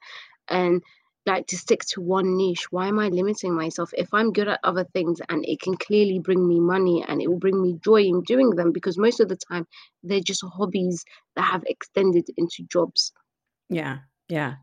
and 0.48 0.82
like 1.26 1.46
to 1.48 1.56
stick 1.56 1.80
to 1.80 2.00
one 2.00 2.36
niche 2.36 2.66
why 2.70 2.88
am 2.88 2.98
i 2.98 3.08
limiting 3.08 3.54
myself? 3.54 3.90
If 3.96 4.12
i'm 4.14 4.32
good 4.32 4.48
at 4.48 4.60
other 4.64 4.84
things 4.94 5.20
and 5.28 5.44
it 5.46 5.60
can 5.60 5.76
clearly 5.76 6.18
bring 6.18 6.46
me 6.46 6.60
money 6.60 7.04
and 7.06 7.20
it 7.20 7.28
will 7.28 7.38
bring 7.38 7.60
me 7.60 7.78
joy 7.84 8.02
in 8.02 8.22
doing 8.22 8.50
them 8.50 8.72
because 8.72 8.96
most 8.98 9.20
of 9.20 9.28
the 9.28 9.36
time 9.36 9.66
they're 10.04 10.20
just 10.20 10.44
hobbies 10.44 11.04
that 11.36 11.44
have 11.44 11.64
extended 11.66 12.26
into 12.36 12.62
jobs 12.70 13.12
yeah. 13.70 13.98
Yeah. 14.28 14.56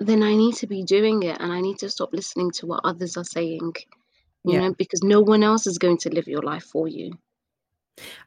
then 0.00 0.22
I 0.24 0.34
need 0.34 0.56
to 0.56 0.66
be 0.66 0.82
doing 0.82 1.22
it 1.22 1.36
and 1.40 1.52
I 1.52 1.60
need 1.60 1.78
to 1.78 1.88
stop 1.88 2.12
listening 2.12 2.50
to 2.52 2.66
what 2.66 2.80
others 2.82 3.16
are 3.16 3.22
saying, 3.24 3.72
you 4.44 4.54
Yeah. 4.54 4.60
know, 4.62 4.74
because 4.74 5.00
no 5.04 5.20
one 5.20 5.44
else 5.44 5.66
is 5.68 5.78
going 5.78 5.98
to 5.98 6.10
live 6.10 6.26
your 6.26 6.42
life 6.42 6.64
for 6.64 6.88
you. 6.88 7.12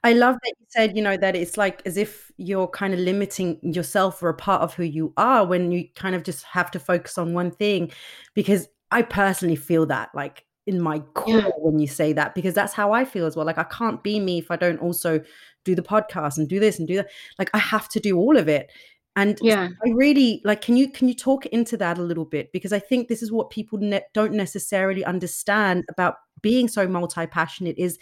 I 0.03 0.13
love 0.13 0.35
that 0.35 0.53
you 0.59 0.65
said, 0.69 0.95
you 0.95 1.03
know, 1.03 1.17
that 1.17 1.35
it's 1.35 1.57
like 1.57 1.81
as 1.85 1.97
if 1.97 2.31
you're 2.37 2.67
kind 2.67 2.93
of 2.93 2.99
limiting 2.99 3.59
yourself 3.61 4.23
or 4.23 4.29
a 4.29 4.33
part 4.33 4.61
of 4.61 4.73
who 4.75 4.83
you 4.83 5.11
are 5.17 5.45
when 5.45 5.71
you 5.71 5.89
kind 5.95 6.15
of 6.15 6.23
just 6.23 6.43
have 6.45 6.71
to 6.71 6.79
focus 6.79 7.17
on 7.17 7.33
one 7.33 7.51
thing. 7.51 7.91
Because 8.35 8.69
I 8.91 9.01
personally 9.01 9.55
feel 9.57 9.85
that 9.87 10.09
like 10.15 10.45
in 10.67 10.79
my 10.79 10.99
core 11.13 11.35
Yeah. 11.39 11.49
when 11.57 11.79
you 11.79 11.87
say 11.87 12.13
that, 12.13 12.35
because 12.35 12.53
that's 12.53 12.73
how 12.73 12.91
I 12.93 13.03
feel 13.05 13.25
as 13.25 13.35
well. 13.35 13.45
Like 13.45 13.57
I 13.57 13.63
can't 13.65 14.01
be 14.01 14.19
me 14.19 14.37
if 14.37 14.49
I 14.49 14.55
don't 14.55 14.79
also 14.79 15.21
do 15.65 15.75
the 15.75 15.81
podcast 15.81 16.37
and 16.37 16.47
do 16.47 16.59
this 16.59 16.79
and 16.79 16.87
do 16.87 16.95
that. 16.97 17.09
Like 17.37 17.49
I 17.53 17.57
have 17.57 17.89
to 17.89 17.99
do 17.99 18.17
all 18.17 18.37
of 18.37 18.47
it 18.47 18.71
and 19.15 19.37
Yeah. 19.41 19.69
i 19.85 19.89
really 19.89 20.41
like 20.43 20.61
can 20.61 20.75
you 20.77 20.89
can 20.89 21.07
you 21.07 21.13
talk 21.13 21.45
into 21.47 21.77
that 21.77 21.97
a 21.97 22.03
little 22.03 22.25
bit 22.25 22.51
because 22.51 22.73
i 22.73 22.79
think 22.79 23.07
this 23.07 23.23
is 23.23 23.31
what 23.31 23.49
people 23.49 23.79
ne- 23.79 24.03
don't 24.13 24.33
necessarily 24.33 25.03
understand 25.05 25.85
about 25.89 26.15
being 26.41 26.67
so 26.67 26.87
multi-passionate 26.87 27.77
is 27.77 27.97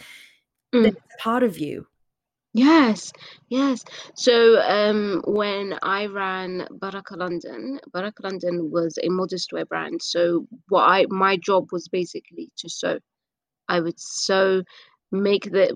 Mm. 0.73 0.95
part 1.19 1.43
of 1.43 1.59
you 1.59 1.85
Yes, 2.55 3.11
yes. 3.49 3.83
So 4.13 4.61
um, 4.61 5.23
when 5.25 5.77
I 5.81 6.05
ran 6.05 6.67
Baraka 6.69 7.15
London, 7.15 7.79
Baraka 7.91 8.21
London 8.21 8.69
was 8.69 8.99
a 9.01 9.09
modest 9.09 9.51
wear 9.51 9.65
brand. 9.65 10.03
So 10.03 10.45
what 10.69 10.83
I 10.83 11.05
my 11.09 11.35
job 11.37 11.69
was 11.71 11.87
basically 11.87 12.51
to 12.57 12.69
sew. 12.69 12.99
I 13.69 13.79
would 13.79 13.99
sew, 13.99 14.63
make 15.11 15.45
the. 15.45 15.75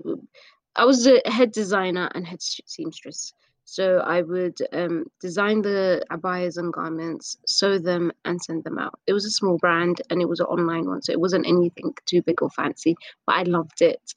I 0.76 0.84
was 0.84 1.04
a 1.08 1.20
head 1.26 1.50
designer 1.50 2.10
and 2.14 2.24
head 2.24 2.40
seamstress. 2.40 3.32
So 3.70 3.98
I 3.98 4.22
would 4.22 4.56
um, 4.72 5.04
design 5.20 5.60
the 5.60 6.02
abayas 6.10 6.56
and 6.56 6.72
garments, 6.72 7.36
sew 7.46 7.78
them, 7.78 8.12
and 8.24 8.40
send 8.40 8.64
them 8.64 8.78
out. 8.78 8.98
It 9.06 9.12
was 9.12 9.26
a 9.26 9.30
small 9.30 9.58
brand 9.58 10.00
and 10.08 10.22
it 10.22 10.28
was 10.28 10.40
an 10.40 10.46
online 10.46 10.86
one, 10.86 11.02
so 11.02 11.12
it 11.12 11.20
wasn't 11.20 11.46
anything 11.46 11.92
too 12.06 12.22
big 12.22 12.40
or 12.40 12.48
fancy, 12.48 12.96
but 13.26 13.36
I 13.36 13.42
loved 13.42 13.82
it. 13.82 14.14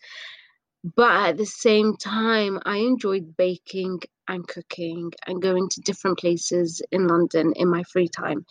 But 0.96 1.30
at 1.32 1.38
the 1.38 1.46
same 1.46 1.98
time, 1.98 2.62
I 2.64 2.78
enjoyed 2.78 3.36
baking 3.36 4.00
and 4.26 4.48
cooking 4.48 5.12
and 5.28 5.42
going 5.42 5.68
to 5.68 5.82
different 5.82 6.18
places 6.18 6.82
in 6.90 7.08
London 7.08 7.52
in 7.58 7.68
my 7.68 7.84
free 7.84 8.08
time. 8.08 8.46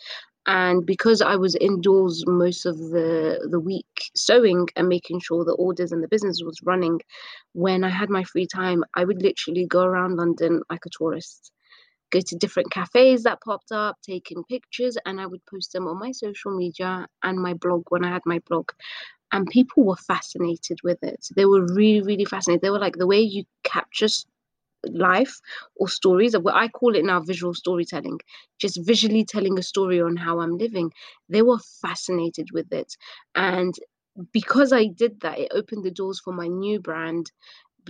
And 0.47 0.85
because 0.85 1.21
I 1.21 1.35
was 1.35 1.55
indoors 1.55 2.23
most 2.27 2.65
of 2.65 2.77
the 2.77 3.47
the 3.49 3.59
week 3.59 4.11
sewing 4.15 4.67
and 4.75 4.89
making 4.89 5.19
sure 5.19 5.45
the 5.45 5.53
orders 5.53 5.91
and 5.91 6.03
the 6.03 6.07
business 6.07 6.41
was 6.43 6.59
running, 6.63 6.99
when 7.53 7.83
I 7.83 7.89
had 7.89 8.09
my 8.09 8.23
free 8.23 8.47
time, 8.47 8.83
I 8.95 9.05
would 9.05 9.21
literally 9.21 9.65
go 9.67 9.83
around 9.83 10.17
London 10.17 10.61
like 10.69 10.85
a 10.85 10.89
tourist, 10.89 11.51
go 12.11 12.21
to 12.21 12.35
different 12.37 12.71
cafes 12.71 13.23
that 13.23 13.41
popped 13.41 13.71
up, 13.71 13.97
taking 14.03 14.43
pictures, 14.45 14.97
and 15.05 15.21
I 15.21 15.27
would 15.27 15.45
post 15.45 15.73
them 15.73 15.87
on 15.87 15.99
my 15.99 16.11
social 16.11 16.55
media 16.57 17.07
and 17.23 17.39
my 17.39 17.53
blog 17.53 17.83
when 17.89 18.03
I 18.05 18.09
had 18.09 18.23
my 18.25 18.39
blog 18.49 18.69
and 19.31 19.47
people 19.47 19.85
were 19.85 19.95
fascinated 19.95 20.79
with 20.83 21.01
it. 21.03 21.27
They 21.35 21.45
were 21.45 21.65
really, 21.73 22.01
really 22.01 22.25
fascinated. 22.25 22.61
They 22.61 22.69
were 22.69 22.79
like 22.79 22.97
the 22.97 23.07
way 23.07 23.21
you 23.21 23.43
capture 23.63 24.07
life 24.89 25.39
or 25.75 25.87
stories. 25.89 26.37
What 26.37 26.55
I 26.55 26.67
call 26.67 26.95
it 26.95 27.05
now 27.05 27.19
visual 27.21 27.53
storytelling, 27.53 28.19
just 28.59 28.79
visually 28.85 29.25
telling 29.25 29.57
a 29.59 29.63
story 29.63 30.01
on 30.01 30.17
how 30.17 30.39
I'm 30.39 30.57
living. 30.57 30.91
They 31.29 31.41
were 31.41 31.59
fascinated 31.81 32.49
with 32.53 32.71
it, 32.73 32.95
and 33.35 33.73
because 34.33 34.73
I 34.73 34.87
did 34.87 35.21
that, 35.21 35.39
it 35.39 35.51
opened 35.53 35.83
the 35.85 35.91
doors 35.91 36.19
for 36.19 36.33
my 36.33 36.47
new 36.47 36.79
brand, 36.79 37.31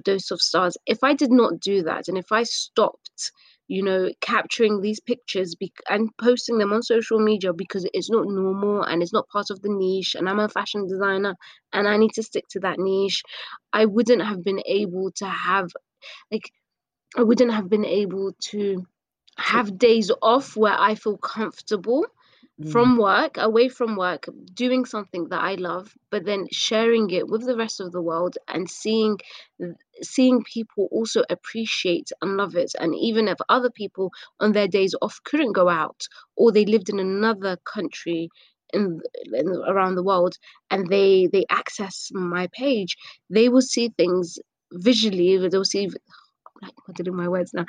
Dose 0.03 0.31
of 0.31 0.41
Stars. 0.41 0.77
If 0.85 1.03
I 1.03 1.13
did 1.13 1.31
not 1.31 1.59
do 1.59 1.83
that, 1.83 2.07
and 2.07 2.17
if 2.17 2.31
I 2.31 2.43
stopped 2.43 3.31
you 3.67 3.81
know, 3.81 4.09
capturing 4.19 4.81
these 4.81 4.99
pictures 4.99 5.55
be- 5.55 5.71
and 5.89 6.09
posting 6.21 6.57
them 6.57 6.73
on 6.73 6.83
social 6.83 7.19
media 7.19 7.53
because 7.53 7.87
it's 7.93 8.09
not 8.09 8.25
normal 8.27 8.83
and 8.83 9.01
it's 9.01 9.13
not 9.13 9.29
part 9.29 9.49
of 9.49 9.61
the 9.61 9.69
niche. 9.69 10.13
And 10.13 10.27
I'm 10.27 10.39
a 10.39 10.49
fashion 10.49 10.87
designer 10.89 11.35
and 11.71 11.87
I 11.87 11.95
need 11.95 12.11
to 12.15 12.23
stick 12.23 12.43
to 12.49 12.59
that 12.61 12.79
niche. 12.79 13.23
I 13.71 13.85
wouldn't 13.85 14.23
have 14.23 14.43
been 14.43 14.61
able 14.65 15.11
to 15.17 15.25
have, 15.25 15.69
like, 16.31 16.51
I 17.17 17.23
wouldn't 17.23 17.51
have 17.51 17.69
been 17.69 17.85
able 17.85 18.33
to 18.51 18.85
have 19.37 19.77
days 19.77 20.11
off 20.21 20.55
where 20.55 20.77
I 20.77 20.95
feel 20.95 21.17
comfortable 21.17 22.05
mm. 22.61 22.71
from 22.71 22.97
work, 22.97 23.37
away 23.37 23.67
from 23.69 23.95
work, 23.95 24.27
doing 24.53 24.85
something 24.85 25.27
that 25.29 25.41
I 25.41 25.55
love, 25.55 25.93
but 26.09 26.25
then 26.25 26.47
sharing 26.51 27.09
it 27.09 27.27
with 27.27 27.45
the 27.45 27.57
rest 27.57 27.81
of 27.81 27.91
the 27.91 28.01
world 28.01 28.37
and 28.47 28.69
seeing 28.69 29.17
seeing 30.01 30.43
people 30.43 30.87
also 30.91 31.23
appreciate 31.29 32.11
and 32.21 32.37
love 32.37 32.55
it. 32.55 32.71
And 32.79 32.95
even 32.95 33.27
if 33.27 33.37
other 33.49 33.69
people 33.69 34.11
on 34.39 34.53
their 34.53 34.67
days 34.67 34.95
off 35.01 35.19
couldn't 35.23 35.53
go 35.53 35.69
out 35.69 36.07
or 36.35 36.51
they 36.51 36.65
lived 36.65 36.89
in 36.89 36.99
another 36.99 37.57
country 37.65 38.29
in, 38.73 39.01
in, 39.33 39.49
around 39.67 39.95
the 39.95 40.03
world 40.03 40.37
and 40.69 40.87
they 40.87 41.27
they 41.31 41.45
access 41.49 42.09
my 42.13 42.47
page, 42.53 42.95
they 43.29 43.49
will 43.49 43.61
see 43.61 43.89
things 43.89 44.39
visually. 44.73 45.49
They'll 45.49 45.65
see 45.65 45.89
like 46.87 46.99
I'm 46.99 47.15
my 47.15 47.27
words 47.27 47.53
now. 47.53 47.65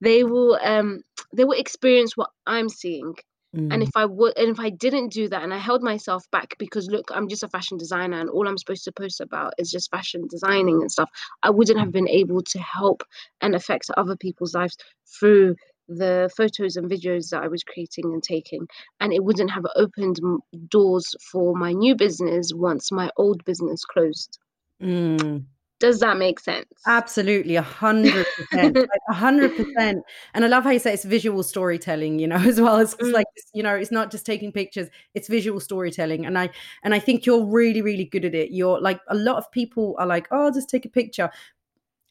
They 0.00 0.24
will 0.24 0.58
um 0.62 1.02
they 1.32 1.44
will 1.44 1.58
experience 1.58 2.16
what 2.16 2.30
I'm 2.46 2.68
seeing 2.68 3.14
Mm. 3.56 3.72
And 3.72 3.82
if 3.82 3.96
I 3.96 4.04
would, 4.04 4.36
and 4.36 4.50
if 4.50 4.60
I 4.60 4.68
didn't 4.68 5.08
do 5.08 5.28
that, 5.28 5.42
and 5.42 5.54
I 5.54 5.58
held 5.58 5.82
myself 5.82 6.30
back 6.30 6.54
because 6.58 6.88
look, 6.88 7.10
I'm 7.14 7.28
just 7.28 7.42
a 7.42 7.48
fashion 7.48 7.78
designer, 7.78 8.20
and 8.20 8.28
all 8.28 8.46
I'm 8.46 8.58
supposed 8.58 8.84
to 8.84 8.92
post 8.92 9.20
about 9.20 9.54
is 9.58 9.70
just 9.70 9.90
fashion 9.90 10.26
designing 10.28 10.80
and 10.82 10.92
stuff, 10.92 11.10
I 11.42 11.50
wouldn't 11.50 11.78
have 11.78 11.92
been 11.92 12.08
able 12.08 12.42
to 12.42 12.58
help 12.58 13.02
and 13.40 13.54
affect 13.54 13.86
other 13.96 14.16
people's 14.16 14.54
lives 14.54 14.76
through 15.18 15.56
the 15.88 16.30
photos 16.36 16.76
and 16.76 16.90
videos 16.90 17.30
that 17.30 17.42
I 17.42 17.48
was 17.48 17.64
creating 17.64 18.12
and 18.12 18.22
taking, 18.22 18.68
and 19.00 19.14
it 19.14 19.24
wouldn't 19.24 19.50
have 19.50 19.64
opened 19.76 20.20
doors 20.68 21.14
for 21.32 21.56
my 21.56 21.72
new 21.72 21.96
business 21.96 22.52
once 22.54 22.92
my 22.92 23.10
old 23.16 23.42
business 23.46 23.84
closed. 23.86 24.38
Mm. 24.82 25.46
Does 25.80 26.00
that 26.00 26.16
make 26.16 26.40
sense? 26.40 26.66
Absolutely, 26.86 27.54
a 27.54 27.62
hundred 27.62 28.26
percent, 28.36 28.76
a 29.08 29.14
hundred 29.14 29.56
percent. 29.56 30.02
And 30.34 30.44
I 30.44 30.48
love 30.48 30.64
how 30.64 30.70
you 30.70 30.80
say 30.80 30.92
it's 30.92 31.04
visual 31.04 31.42
storytelling, 31.44 32.18
you 32.18 32.26
know, 32.26 32.36
as 32.52 32.60
well 32.60 32.78
as 32.78 32.94
mm. 32.96 33.12
like 33.12 33.26
you 33.54 33.62
know, 33.62 33.74
it's 33.74 33.92
not 33.92 34.10
just 34.10 34.26
taking 34.26 34.50
pictures; 34.50 34.88
it's 35.14 35.28
visual 35.28 35.60
storytelling. 35.60 36.26
And 36.26 36.36
I 36.36 36.50
and 36.82 36.94
I 36.94 36.98
think 36.98 37.26
you're 37.26 37.44
really, 37.44 37.80
really 37.80 38.04
good 38.04 38.24
at 38.24 38.34
it. 38.34 38.50
You're 38.50 38.80
like 38.80 39.00
a 39.08 39.14
lot 39.14 39.36
of 39.36 39.50
people 39.52 39.94
are 39.98 40.06
like, 40.06 40.26
oh, 40.32 40.46
I'll 40.46 40.52
just 40.52 40.68
take 40.68 40.84
a 40.84 40.90
picture 40.90 41.30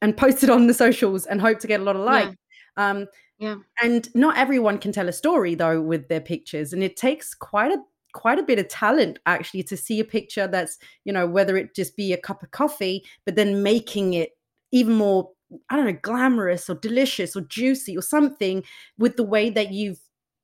and 0.01 0.15
post 0.15 0.43
it 0.43 0.49
on 0.49 0.67
the 0.67 0.73
socials 0.73 1.25
and 1.25 1.41
hope 1.41 1.59
to 1.59 1.67
get 1.67 1.81
a 1.81 1.83
lot 1.83 1.95
of 1.95 2.03
likes. 2.03 2.35
Yeah. 2.77 2.89
Um, 2.89 3.07
yeah. 3.39 3.55
And 3.83 4.07
not 4.15 4.37
everyone 4.37 4.77
can 4.77 4.91
tell 4.91 5.09
a 5.09 5.13
story 5.13 5.55
though 5.55 5.81
with 5.81 6.07
their 6.07 6.21
pictures, 6.21 6.71
and 6.71 6.83
it 6.83 6.95
takes 6.95 7.33
quite 7.33 7.71
a 7.71 7.79
quite 8.17 8.39
a 8.39 8.43
bit 8.43 8.57
of 8.57 8.67
talent 8.67 9.19
actually 9.27 9.61
to 9.61 9.77
see 9.77 9.99
a 9.99 10.03
picture 10.03 10.47
that's 10.47 10.79
you 11.05 11.13
know 11.13 11.27
whether 11.27 11.55
it 11.55 11.75
just 11.75 11.95
be 11.95 12.13
a 12.13 12.17
cup 12.17 12.41
of 12.41 12.49
coffee 12.49 13.05
but 13.25 13.35
then 13.35 13.61
making 13.61 14.15
it 14.15 14.31
even 14.71 14.95
more 14.95 15.29
i 15.69 15.75
don't 15.75 15.85
know 15.85 15.99
glamorous 16.01 16.67
or 16.67 16.73
delicious 16.73 17.35
or 17.35 17.41
juicy 17.41 17.95
or 17.95 18.01
something 18.01 18.63
with 18.97 19.17
the 19.17 19.23
way 19.23 19.51
that 19.51 19.71
you've 19.71 19.99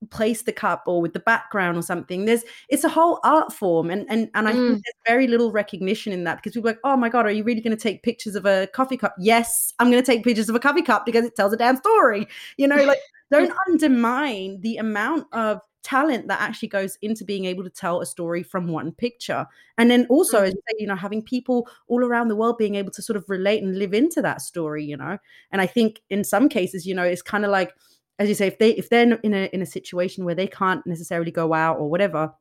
placed 0.09 0.45
the 0.45 0.51
cup 0.51 0.83
or 0.87 1.01
with 1.01 1.13
the 1.13 1.19
background 1.19 1.77
or 1.77 1.81
something 1.81 2.25
there's 2.25 2.43
it's 2.69 2.83
a 2.83 2.89
whole 2.89 3.19
art 3.23 3.51
form 3.51 3.89
and 3.89 4.05
and, 4.09 4.29
and 4.33 4.47
i 4.47 4.51
mm. 4.51 4.55
think 4.55 4.83
there's 4.83 5.03
very 5.05 5.27
little 5.27 5.51
recognition 5.51 6.13
in 6.13 6.23
that 6.23 6.37
because 6.37 6.53
people 6.53 6.69
are 6.69 6.73
like 6.73 6.79
oh 6.83 6.97
my 6.97 7.09
god 7.09 7.25
are 7.25 7.31
you 7.31 7.43
really 7.43 7.61
going 7.61 7.75
to 7.75 7.81
take 7.81 8.03
pictures 8.03 8.35
of 8.35 8.45
a 8.45 8.67
coffee 8.73 8.97
cup 8.97 9.15
yes 9.19 9.73
i'm 9.79 9.89
going 9.91 10.01
to 10.01 10.11
take 10.11 10.23
pictures 10.23 10.49
of 10.49 10.55
a 10.55 10.59
coffee 10.59 10.81
cup 10.81 11.05
because 11.05 11.25
it 11.25 11.35
tells 11.35 11.53
a 11.53 11.57
damn 11.57 11.77
story 11.77 12.27
you 12.57 12.67
know 12.67 12.83
like 12.83 12.99
don't 13.31 13.53
undermine 13.67 14.59
the 14.61 14.77
amount 14.77 15.25
of 15.33 15.59
talent 15.83 16.27
that 16.29 16.41
actually 16.41 16.69
goes 16.69 16.97
into 17.01 17.25
being 17.25 17.45
able 17.45 17.63
to 17.63 17.69
tell 17.69 18.01
a 18.01 18.05
story 18.05 18.41
from 18.41 18.67
one 18.67 18.91
picture. 18.91 19.45
And 19.77 19.91
then 19.91 20.07
also, 20.09 20.37
mm-hmm. 20.37 20.45
as 20.47 20.53
you 20.53 20.61
say, 20.69 20.75
you 20.79 20.87
know, 20.87 20.95
having 20.95 21.21
people 21.21 21.67
all 21.87 22.03
around 22.03 22.29
the 22.29 22.35
world 22.35 22.57
being 22.57 22.75
able 22.75 22.91
to 22.91 23.01
sort 23.01 23.17
of 23.17 23.25
relate 23.27 23.61
and 23.61 23.77
live 23.77 23.93
into 23.93 24.21
that 24.21 24.41
story, 24.41 24.83
you 24.83 24.97
know. 24.97 25.17
And 25.51 25.61
I 25.61 25.67
think 25.67 26.01
in 26.09 26.23
some 26.23 26.49
cases, 26.49 26.87
you 26.87 26.95
know, 26.95 27.03
it's 27.03 27.21
kind 27.21 27.45
of 27.45 27.51
like, 27.51 27.73
as 28.19 28.29
you 28.29 28.35
say, 28.35 28.47
if 28.47 28.59
they 28.59 28.71
if 28.71 28.89
they're 28.89 29.13
in 29.13 29.33
a 29.33 29.49
in 29.53 29.61
a 29.61 29.65
situation 29.65 30.25
where 30.25 30.35
they 30.35 30.47
can't 30.47 30.85
necessarily 30.85 31.31
go 31.31 31.53
out 31.53 31.77
or 31.77 31.89
whatever, 31.89 32.33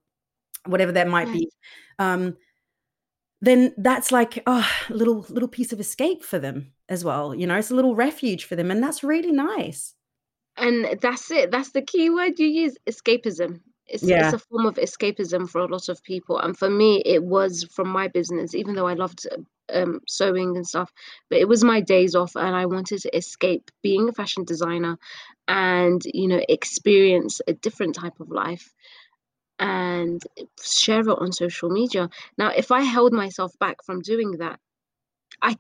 whatever 0.67 0.93
that 0.93 1.09
might 1.09 1.33
be, 1.33 1.51
um, 1.99 2.37
then 3.41 3.75
that's 3.79 4.13
like 4.13 4.43
oh, 4.47 4.69
a 4.91 4.95
little 4.95 5.27
little 5.29 5.49
piece 5.49 5.73
of 5.73 5.81
escape 5.81 6.23
for 6.23 6.39
them 6.39 6.73
as 6.89 7.05
well. 7.05 7.35
You 7.35 7.47
know, 7.47 7.57
it's 7.57 7.71
a 7.71 7.75
little 7.75 7.95
refuge 7.95 8.45
for 8.45 8.57
them, 8.57 8.71
and 8.71 8.83
that's 8.83 9.03
really 9.03 9.33
nice. 9.33 9.95
And 10.57 11.01
that's 11.01 11.31
it. 11.31 11.51
That's 11.51 11.71
the 11.71 11.83
key 11.83 12.11
word 12.11 12.39
you 12.39 12.47
use, 12.47 12.77
escapism. 12.89 13.61
It's, 13.87 14.03
yeah. 14.03 14.27
it's 14.27 14.35
a 14.35 14.39
form 14.39 14.67
of 14.67 14.77
escapism 14.77 15.49
for 15.49 15.61
a 15.61 15.67
lot 15.67 15.89
of 15.89 16.03
people. 16.03 16.39
And 16.39 16.57
for 16.57 16.71
me, 16.71 17.03
it 17.05 17.25
was 17.25 17.65
from 17.65 17.89
my 17.89 18.09
business, 18.09 18.55
even 18.55 18.75
though 18.75 18.87
I 18.87 18.95
loved 18.95 19.27
um, 19.73 20.01
sewing 20.09 20.57
and 20.57 20.67
stuff, 20.67 20.93
but 21.29 21.39
it 21.39 21.49
was 21.49 21.65
my 21.65 21.81
days 21.81 22.15
off 22.15 22.37
and 22.37 22.55
I 22.55 22.67
wanted 22.67 23.01
to 23.03 23.17
escape 23.17 23.71
being 23.83 24.09
a 24.09 24.13
fashion 24.13 24.45
designer 24.45 24.99
and, 25.49 26.03
you 26.05 26.29
know, 26.29 26.41
experience 26.49 27.41
a 27.47 27.53
different 27.55 27.95
type 27.95 28.21
of 28.21 28.31
life 28.31 28.73
and 29.59 30.23
share 30.63 31.01
it 31.01 31.09
on 31.09 31.33
social 31.33 31.71
media. 31.71 32.09
Now, 32.39 32.49
if 32.49 32.73
I 32.73 32.83
held 32.83 33.13
myself 33.13 33.53
back 33.59 33.85
from 33.85 34.01
doing 34.01 34.33
that, 34.39 34.59
I, 35.41 35.57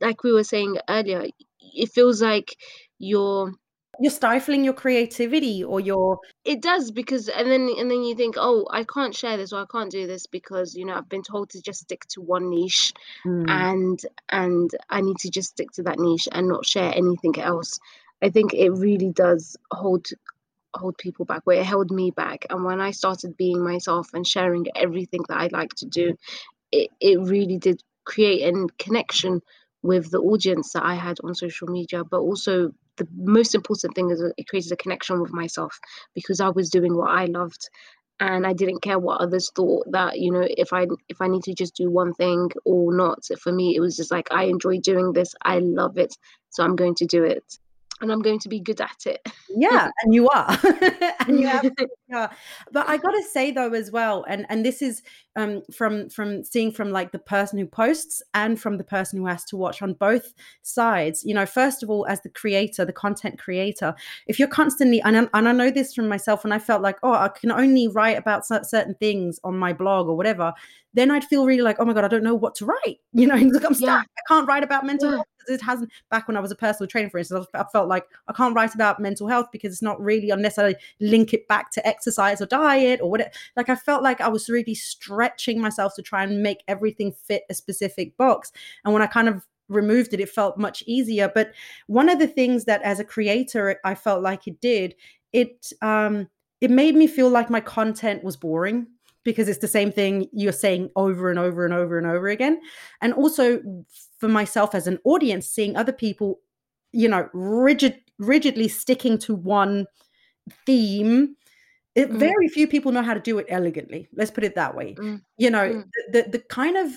like 0.00 0.22
we 0.22 0.32
were 0.32 0.44
saying 0.44 0.78
earlier, 0.88 1.26
it 1.60 1.92
feels 1.92 2.22
like 2.22 2.56
you're 2.98 3.52
you're 4.00 4.10
stifling 4.10 4.64
your 4.64 4.72
creativity 4.72 5.62
or 5.62 5.80
your 5.80 6.18
it 6.50 6.60
does 6.60 6.90
because 6.90 7.28
and 7.28 7.48
then 7.48 7.70
and 7.78 7.88
then 7.88 8.02
you 8.02 8.16
think 8.16 8.34
oh 8.36 8.66
i 8.72 8.82
can't 8.82 9.14
share 9.14 9.36
this 9.36 9.52
or 9.52 9.62
i 9.62 9.66
can't 9.70 9.92
do 9.92 10.08
this 10.08 10.26
because 10.26 10.74
you 10.74 10.84
know 10.84 10.94
i've 10.94 11.08
been 11.08 11.22
told 11.22 11.48
to 11.48 11.62
just 11.62 11.82
stick 11.82 12.04
to 12.06 12.20
one 12.20 12.50
niche 12.50 12.92
mm. 13.24 13.48
and 13.48 14.00
and 14.30 14.72
i 14.90 15.00
need 15.00 15.16
to 15.16 15.30
just 15.30 15.50
stick 15.50 15.70
to 15.70 15.84
that 15.84 16.00
niche 16.00 16.28
and 16.32 16.48
not 16.48 16.66
share 16.66 16.92
anything 16.96 17.38
else 17.38 17.78
i 18.20 18.28
think 18.28 18.52
it 18.52 18.70
really 18.70 19.12
does 19.12 19.56
hold 19.70 20.08
hold 20.74 20.98
people 20.98 21.24
back 21.24 21.42
where 21.44 21.60
it 21.60 21.66
held 21.66 21.92
me 21.92 22.10
back 22.10 22.46
and 22.50 22.64
when 22.64 22.80
i 22.80 22.90
started 22.90 23.36
being 23.36 23.62
myself 23.62 24.12
and 24.12 24.26
sharing 24.26 24.66
everything 24.74 25.20
that 25.28 25.38
i 25.38 25.48
like 25.52 25.72
to 25.74 25.86
do 25.86 26.16
it, 26.72 26.90
it 27.00 27.20
really 27.20 27.58
did 27.58 27.80
create 28.04 28.42
a 28.42 28.66
connection 28.76 29.40
with 29.82 30.10
the 30.10 30.18
audience 30.18 30.72
that 30.72 30.82
i 30.84 30.96
had 30.96 31.18
on 31.22 31.32
social 31.32 31.68
media 31.68 32.02
but 32.02 32.18
also 32.18 32.72
the 32.96 33.08
most 33.16 33.54
important 33.54 33.94
thing 33.94 34.10
is 34.10 34.20
it 34.20 34.48
created 34.48 34.72
a 34.72 34.76
connection 34.76 35.20
with 35.20 35.32
myself 35.32 35.78
because 36.14 36.40
I 36.40 36.48
was 36.48 36.70
doing 36.70 36.96
what 36.96 37.10
I 37.10 37.26
loved 37.26 37.68
and 38.20 38.46
I 38.46 38.52
didn't 38.52 38.82
care 38.82 38.98
what 38.98 39.20
others 39.20 39.50
thought 39.54 39.90
that 39.92 40.20
you 40.20 40.30
know 40.30 40.46
if 40.46 40.72
I 40.72 40.86
if 41.08 41.20
I 41.20 41.26
need 41.26 41.42
to 41.44 41.54
just 41.54 41.74
do 41.74 41.90
one 41.90 42.12
thing 42.14 42.50
or 42.64 42.94
not. 42.94 43.24
For 43.40 43.50
me, 43.50 43.74
it 43.74 43.80
was 43.80 43.96
just 43.96 44.10
like 44.10 44.28
I 44.30 44.44
enjoy 44.44 44.78
doing 44.78 45.12
this. 45.12 45.34
I 45.42 45.58
love 45.58 45.98
it, 45.98 46.14
so 46.50 46.62
I'm 46.62 46.76
going 46.76 46.94
to 46.96 47.06
do 47.06 47.24
it, 47.24 47.42
and 48.00 48.12
I'm 48.12 48.20
going 48.20 48.38
to 48.40 48.48
be 48.48 48.60
good 48.60 48.80
at 48.80 49.06
it. 49.06 49.26
Yeah, 49.48 49.90
and 50.02 50.14
you 50.14 50.28
are, 50.28 50.58
and 51.26 51.40
you 51.40 51.48
are. 52.12 52.30
But 52.70 52.88
I 52.88 52.98
got 52.98 53.12
to 53.12 53.22
say 53.22 53.50
though 53.50 53.72
as 53.72 53.90
well, 53.90 54.24
and 54.28 54.46
and 54.50 54.64
this 54.64 54.82
is 54.82 55.02
um, 55.36 55.62
from 55.72 56.08
from 56.08 56.44
seeing 56.44 56.72
from 56.72 56.90
like 56.90 57.12
the 57.12 57.18
person 57.18 57.58
who 57.58 57.66
posts 57.66 58.22
and 58.34 58.60
from 58.60 58.78
the 58.78 58.84
person 58.84 59.18
who 59.18 59.26
has 59.26 59.44
to 59.46 59.56
watch 59.56 59.82
on 59.82 59.94
both 59.94 60.32
sides. 60.62 61.24
You 61.24 61.34
know, 61.34 61.46
first 61.46 61.82
of 61.82 61.90
all, 61.90 62.06
as 62.06 62.20
the 62.22 62.28
creator, 62.28 62.84
the 62.84 62.92
content 62.92 63.38
creator, 63.38 63.94
if 64.26 64.38
you're 64.38 64.48
constantly 64.48 65.00
and 65.02 65.16
I, 65.16 65.28
and 65.34 65.48
I 65.48 65.52
know 65.52 65.70
this 65.70 65.94
from 65.94 66.08
myself, 66.08 66.44
when 66.44 66.52
I 66.52 66.58
felt 66.58 66.82
like 66.82 66.98
oh, 67.02 67.12
I 67.12 67.28
can 67.28 67.50
only 67.50 67.88
write 67.88 68.18
about 68.18 68.46
certain 68.46 68.94
things 68.94 69.38
on 69.44 69.56
my 69.56 69.72
blog 69.72 70.08
or 70.08 70.16
whatever, 70.16 70.52
then 70.94 71.10
I'd 71.10 71.24
feel 71.24 71.46
really 71.46 71.62
like 71.62 71.76
oh 71.78 71.84
my 71.84 71.92
god, 71.92 72.04
I 72.04 72.08
don't 72.08 72.24
know 72.24 72.34
what 72.34 72.54
to 72.56 72.66
write. 72.66 72.98
You 73.12 73.26
know, 73.26 73.34
like 73.34 73.64
I'm 73.64 73.74
stuck. 73.74 73.88
Yeah. 73.88 74.02
I 74.18 74.22
can't 74.28 74.48
write 74.48 74.64
about 74.64 74.86
mental 74.86 75.10
yeah. 75.10 75.16
health 75.16 75.26
it 75.48 75.60
hasn't 75.60 75.90
back 76.10 76.28
when 76.28 76.36
I 76.36 76.40
was 76.40 76.50
a 76.50 76.56
personal 76.56 76.88
trainer, 76.88 77.10
for 77.10 77.18
instance, 77.18 77.46
I 77.54 77.64
felt 77.64 77.88
like 77.88 78.04
I 78.28 78.32
can't 78.32 78.54
write 78.54 78.74
about 78.74 79.00
mental 79.00 79.28
health 79.28 79.48
because 79.52 79.72
it's 79.72 79.82
not 79.82 80.00
really 80.00 80.30
unless 80.30 80.58
I 80.58 80.74
link 81.00 81.32
it 81.32 81.48
back 81.48 81.70
to 81.72 81.86
exercise 81.86 82.40
or 82.40 82.46
diet 82.46 83.00
or 83.02 83.10
whatever. 83.10 83.30
Like 83.56 83.68
I 83.68 83.74
felt 83.74 84.02
like 84.02 84.20
I 84.20 84.28
was 84.28 84.48
really 84.48 84.74
stretching 85.20 85.60
myself 85.60 85.94
to 85.94 86.02
try 86.02 86.24
and 86.24 86.42
make 86.42 86.62
everything 86.66 87.12
fit 87.12 87.42
a 87.50 87.54
specific 87.54 88.16
box. 88.16 88.50
And 88.84 88.94
when 88.94 89.02
I 89.02 89.06
kind 89.06 89.28
of 89.28 89.46
removed 89.68 90.14
it, 90.14 90.20
it 90.20 90.30
felt 90.30 90.56
much 90.56 90.82
easier. 90.86 91.30
But 91.32 91.52
one 91.86 92.08
of 92.08 92.18
the 92.18 92.26
things 92.26 92.64
that 92.64 92.82
as 92.82 93.00
a 93.00 93.04
creator, 93.04 93.78
I 93.84 93.94
felt 93.94 94.22
like 94.22 94.46
it 94.46 94.60
did, 94.60 94.94
it 95.32 95.72
um 95.82 96.28
it 96.60 96.70
made 96.70 96.94
me 96.94 97.06
feel 97.06 97.28
like 97.30 97.50
my 97.50 97.60
content 97.60 98.24
was 98.24 98.36
boring 98.36 98.86
because 99.24 99.48
it's 99.48 99.60
the 99.60 99.68
same 99.68 99.92
thing 99.92 100.26
you're 100.32 100.52
saying 100.52 100.90
over 100.96 101.30
and 101.30 101.38
over 101.38 101.64
and 101.64 101.74
over 101.74 101.98
and 101.98 102.06
over 102.06 102.28
again. 102.28 102.60
And 103.00 103.12
also 103.14 103.60
for 104.18 104.28
myself 104.28 104.74
as 104.74 104.86
an 104.86 104.98
audience, 105.04 105.46
seeing 105.46 105.76
other 105.76 105.92
people, 105.92 106.40
you 106.92 107.08
know, 107.08 107.28
rigid, 107.32 108.00
rigidly 108.18 108.68
sticking 108.68 109.18
to 109.18 109.34
one 109.34 109.86
theme. 110.66 111.36
It, 112.00 112.10
mm. 112.10 112.18
Very 112.18 112.48
few 112.48 112.66
people 112.66 112.92
know 112.92 113.02
how 113.02 113.12
to 113.12 113.20
do 113.20 113.38
it 113.38 113.46
elegantly. 113.50 114.08
Let's 114.14 114.30
put 114.30 114.44
it 114.44 114.54
that 114.54 114.74
way. 114.74 114.94
Mm. 114.94 115.20
You 115.36 115.50
know, 115.50 115.68
mm. 115.68 115.84
the, 116.12 116.22
the, 116.22 116.38
kind 116.38 116.78
of 116.78 116.92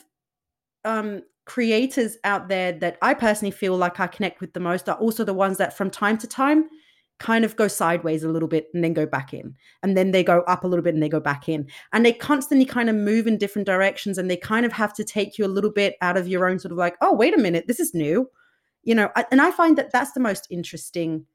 um, 0.86 1.24
creators 1.46 2.18
out 2.24 2.48
there 2.48 2.72
that 2.72 2.98
I 3.02 3.14
personally 3.14 3.52
feel 3.52 3.76
like 3.76 4.00
I 4.00 4.08
connect 4.08 4.40
with 4.40 4.54
the 4.54 4.62
most 4.62 4.88
are 4.88 4.96
also 4.96 5.26
the 5.26 5.34
ones 5.34 5.58
that 5.58 5.76
from 5.76 5.90
time 5.90 6.18
to 6.20 6.28
time 6.28 6.70
kind 7.20 7.46
of 7.46 7.56
go 7.56 7.68
sideways 7.68 8.24
a 8.24 8.30
little 8.30 8.48
bit 8.48 8.70
and 8.74 8.84
then 8.84 8.94
go 8.94 9.06
back 9.06 9.34
in 9.34 9.56
and 9.82 9.96
then 9.96 10.12
they 10.12 10.24
go 10.24 10.42
up 10.42 10.64
a 10.64 10.68
little 10.68 10.84
bit 10.84 10.94
and 10.94 11.04
they 11.04 11.10
go 11.10 11.20
back 11.20 11.48
in 11.48 11.68
and 11.92 12.06
they 12.06 12.12
constantly 12.12 12.66
kind 12.66 12.90
of 12.90 12.96
move 12.96 13.28
in 13.28 13.38
different 13.38 13.66
directions 13.66 14.18
and 14.18 14.32
they 14.32 14.38
kind 14.38 14.66
of 14.66 14.72
have 14.72 14.94
to 14.94 15.04
take 15.04 15.38
you 15.38 15.46
a 15.46 15.48
little 15.48 15.72
bit 15.72 15.96
out 16.02 16.18
of 16.18 16.28
your 16.28 16.48
own 16.48 16.60
sort 16.60 16.72
of 16.72 16.78
like 16.78 16.96
oh 17.02 17.14
wait 17.14 17.34
a 17.34 17.42
minute 17.42 17.68
this 17.68 17.80
is 17.80 17.94
new 17.94 18.30
you 18.84 18.96
know 18.96 19.10
and 19.32 19.42
i 19.42 19.52
find 19.52 19.78
that 19.78 19.92
that's 19.92 20.14
the 20.14 20.20
most 20.20 20.48
interesting 20.50 21.26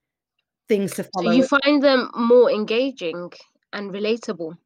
things 0.68 0.94
to 0.94 1.04
follow 1.04 1.30
so 1.30 1.36
you 1.36 1.46
find 1.46 1.82
them 1.82 2.10
more 2.14 2.50
engaging 2.50 3.30
and 3.72 3.92
relatable 3.92 4.56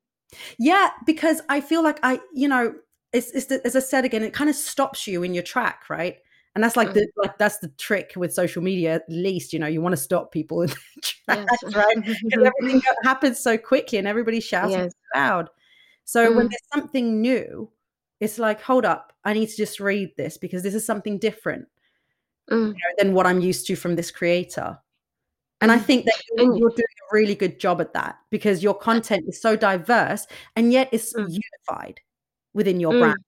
yeah 0.59 0.91
because 1.07 1.41
i 1.49 1.61
feel 1.61 1.83
like 1.83 1.99
i 2.03 2.21
you 2.33 2.49
know 2.49 2.75
it's, 3.13 3.31
it's 3.33 3.47
the, 3.47 3.61
as 3.67 3.77
i 3.77 3.81
said 3.81 4.05
again 4.05 4.23
it 4.23 4.33
kind 4.33 4.49
of 4.49 4.57
stops 4.57 5.07
you 5.07 5.23
in 5.23 5.35
your 5.35 5.43
track 5.43 5.89
right 5.91 6.19
and 6.55 6.63
that's 6.63 6.77
like 6.77 6.91
mm. 6.91 6.95
the 6.95 7.09
like 7.17 7.39
that's 7.39 7.59
the 7.59 7.69
trick 7.79 8.13
with 8.17 8.33
social 8.33 8.63
media 8.63 8.95
at 8.95 9.05
least 9.09 9.53
you 9.53 9.59
know 9.59 9.67
you 9.67 9.81
want 9.81 9.93
to 9.93 9.97
stop 9.97 10.33
people 10.33 10.63
in 10.63 10.69
the 10.69 10.77
tracks, 11.03 11.59
yes. 11.63 11.75
right 11.75 11.97
because 12.05 12.51
everything 12.61 12.83
happens 13.03 13.39
so 13.39 13.57
quickly 13.57 13.99
and 13.99 14.07
everybody 14.07 14.41
shouts 14.41 14.73
yes. 14.73 14.93
loud 15.15 15.49
so 16.05 16.31
mm. 16.31 16.37
when 16.37 16.49
there's 16.49 16.69
something 16.73 17.21
new 17.21 17.71
it's 18.21 18.39
like 18.39 18.61
hold 18.61 18.85
up 18.85 19.13
i 19.25 19.33
need 19.33 19.49
to 19.49 19.57
just 19.57 19.81
read 19.81 20.11
this 20.17 20.37
because 20.37 20.63
this 20.63 20.75
is 20.75 20.85
something 20.85 21.19
different 21.19 21.67
mm. 22.51 22.69
you 22.69 22.73
know, 22.73 22.95
than 22.99 23.15
what 23.15 23.27
i'm 23.27 23.41
used 23.41 23.67
to 23.67 23.77
from 23.77 23.97
this 23.97 24.11
creator 24.11 24.79
and 25.63 25.71
I 25.71 25.79
mm. 25.79 25.85
think 25.85 26.05
that 26.07 26.21
you're, 26.37 26.57
you're, 26.57 26.71
doing 26.71 26.97
a 27.11 27.15
really 27.15 27.37
good 27.37 27.61
job 27.61 27.81
at 27.81 27.93
that 27.95 28.19
because 28.31 28.65
your 28.65 28.75
content 28.75 29.25
is 29.29 29.41
so 29.41 29.55
diverse 29.55 30.27
and 30.57 30.73
yet 30.73 30.89
it's 30.91 31.15
mm. 31.15 31.27
unified 31.29 32.01
within 32.53 32.81
your 32.81 32.93
mm. 32.93 32.99
brand. 32.99 33.19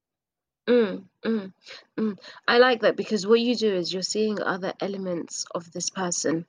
Mm, 0.66 1.05
mm, 1.25 1.53
mm. 1.97 2.18
I 2.49 2.59
like 2.59 2.81
that 2.81 2.97
because 2.97 3.25
what 3.25 3.38
you 3.38 3.55
do 3.55 3.73
is 3.73 3.92
you're 3.92 4.03
seeing 4.03 4.42
other 4.42 4.73
elements 4.81 5.47
of 5.55 5.70
this 5.70 5.90
person. 5.90 6.44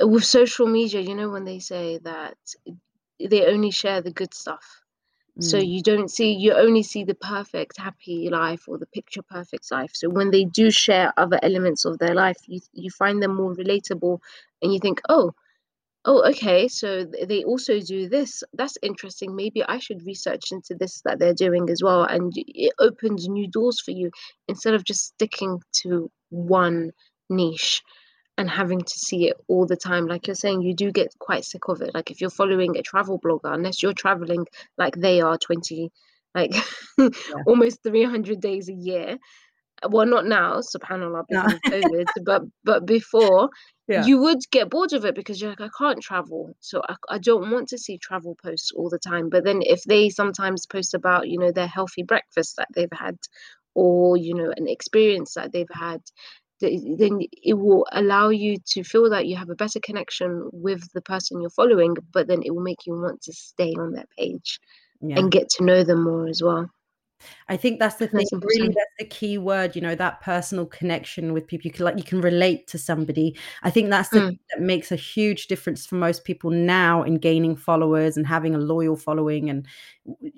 With 0.00 0.24
social 0.24 0.66
media, 0.66 1.00
you 1.00 1.14
know, 1.14 1.28
when 1.28 1.44
they 1.44 1.58
say 1.58 1.98
that 1.98 2.38
they 3.20 3.46
only 3.46 3.70
share 3.70 4.00
the 4.00 4.12
good 4.12 4.32
stuff. 4.32 4.80
So 5.40 5.58
mm. 5.58 5.66
you 5.66 5.82
don't 5.82 6.08
see, 6.08 6.32
you 6.32 6.52
only 6.52 6.84
see 6.84 7.02
the 7.02 7.14
perfect, 7.14 7.76
happy 7.76 8.28
life 8.30 8.68
or 8.68 8.78
the 8.78 8.86
picture 8.86 9.22
perfect 9.22 9.70
life. 9.72 9.90
So 9.94 10.08
when 10.08 10.30
they 10.30 10.44
do 10.44 10.70
share 10.70 11.12
other 11.16 11.40
elements 11.42 11.84
of 11.84 11.98
their 11.98 12.14
life, 12.14 12.36
you 12.46 12.60
you 12.72 12.90
find 12.90 13.20
them 13.20 13.34
more 13.34 13.54
relatable 13.54 14.20
and 14.62 14.72
you 14.72 14.78
think, 14.78 15.00
oh, 15.08 15.34
oh 16.04 16.28
okay 16.28 16.68
so 16.68 17.04
they 17.04 17.44
also 17.44 17.80
do 17.80 18.08
this 18.08 18.42
that's 18.52 18.76
interesting 18.82 19.34
maybe 19.34 19.62
i 19.64 19.78
should 19.78 20.04
research 20.04 20.52
into 20.52 20.74
this 20.74 21.00
that 21.02 21.18
they're 21.18 21.34
doing 21.34 21.70
as 21.70 21.82
well 21.82 22.04
and 22.04 22.32
it 22.36 22.72
opens 22.78 23.28
new 23.28 23.48
doors 23.48 23.80
for 23.80 23.90
you 23.90 24.10
instead 24.48 24.74
of 24.74 24.84
just 24.84 25.06
sticking 25.06 25.60
to 25.72 26.10
one 26.30 26.90
niche 27.30 27.82
and 28.36 28.50
having 28.50 28.80
to 28.80 28.98
see 28.98 29.28
it 29.28 29.36
all 29.48 29.66
the 29.66 29.76
time 29.76 30.06
like 30.06 30.26
you're 30.26 30.34
saying 30.34 30.62
you 30.62 30.74
do 30.74 30.90
get 30.90 31.14
quite 31.18 31.44
sick 31.44 31.68
of 31.68 31.80
it 31.80 31.94
like 31.94 32.10
if 32.10 32.20
you're 32.20 32.30
following 32.30 32.76
a 32.76 32.82
travel 32.82 33.20
blogger 33.20 33.52
unless 33.54 33.82
you're 33.82 33.92
traveling 33.92 34.46
like 34.76 34.96
they 34.96 35.20
are 35.20 35.38
20 35.38 35.90
like 36.34 36.54
yeah. 36.98 37.08
almost 37.46 37.82
300 37.82 38.40
days 38.40 38.68
a 38.68 38.72
year 38.72 39.18
uh, 39.82 39.88
well 39.90 40.06
not 40.06 40.26
now 40.26 40.60
subhanallah 40.60 41.24
because 41.28 41.52
no. 41.64 41.70
covid 41.70 42.06
but 42.24 42.42
but 42.64 42.86
before 42.86 43.50
yeah. 43.86 44.04
you 44.04 44.18
would 44.18 44.40
get 44.50 44.70
bored 44.70 44.92
of 44.92 45.04
it 45.04 45.14
because 45.14 45.40
you're 45.40 45.50
like 45.50 45.60
i 45.60 45.68
can't 45.78 46.02
travel 46.02 46.56
so 46.60 46.82
I, 46.88 46.96
I 47.08 47.18
don't 47.18 47.50
want 47.50 47.68
to 47.68 47.78
see 47.78 47.98
travel 47.98 48.36
posts 48.42 48.72
all 48.74 48.90
the 48.90 48.98
time 48.98 49.28
but 49.28 49.44
then 49.44 49.60
if 49.62 49.82
they 49.84 50.08
sometimes 50.08 50.66
post 50.66 50.94
about 50.94 51.28
you 51.28 51.38
know 51.38 51.52
their 51.52 51.68
healthy 51.68 52.02
breakfast 52.02 52.56
that 52.56 52.68
they've 52.74 52.88
had 52.92 53.16
or 53.74 54.16
you 54.16 54.34
know 54.34 54.52
an 54.56 54.68
experience 54.68 55.34
that 55.34 55.52
they've 55.52 55.66
had 55.72 56.00
then 56.70 57.20
it 57.42 57.54
will 57.54 57.86
allow 57.92 58.28
you 58.28 58.56
to 58.66 58.82
feel 58.84 59.10
that 59.10 59.26
you 59.26 59.36
have 59.36 59.50
a 59.50 59.54
better 59.54 59.80
connection 59.80 60.48
with 60.52 60.90
the 60.92 61.02
person 61.02 61.40
you're 61.40 61.50
following 61.50 61.96
but 62.12 62.26
then 62.26 62.42
it 62.44 62.54
will 62.54 62.62
make 62.62 62.86
you 62.86 62.94
want 62.94 63.20
to 63.22 63.32
stay 63.32 63.74
on 63.78 63.92
their 63.92 64.06
page 64.18 64.60
yeah. 65.00 65.18
and 65.18 65.30
get 65.30 65.48
to 65.48 65.64
know 65.64 65.82
them 65.84 66.02
more 66.04 66.26
as 66.28 66.42
well 66.42 66.70
I 67.48 67.56
think 67.56 67.78
that's 67.78 67.96
the 67.96 68.08
thing. 68.08 68.26
Really, 68.32 68.68
that's 68.68 68.94
the 68.98 69.04
key 69.04 69.38
word. 69.38 69.74
You 69.76 69.82
know, 69.82 69.94
that 69.94 70.20
personal 70.20 70.66
connection 70.66 71.32
with 71.32 71.46
people. 71.46 71.66
You 71.66 71.72
can 71.72 71.84
like 71.84 71.96
you 71.96 72.04
can 72.04 72.20
relate 72.20 72.66
to 72.68 72.78
somebody. 72.78 73.36
I 73.62 73.70
think 73.70 73.90
that's 73.90 74.08
the 74.08 74.18
mm. 74.18 74.38
that 74.50 74.60
makes 74.60 74.92
a 74.92 74.96
huge 74.96 75.46
difference 75.46 75.86
for 75.86 75.96
most 75.96 76.24
people 76.24 76.50
now 76.50 77.02
in 77.02 77.18
gaining 77.18 77.56
followers 77.56 78.16
and 78.16 78.26
having 78.26 78.54
a 78.54 78.58
loyal 78.58 78.96
following 78.96 79.50
and 79.50 79.66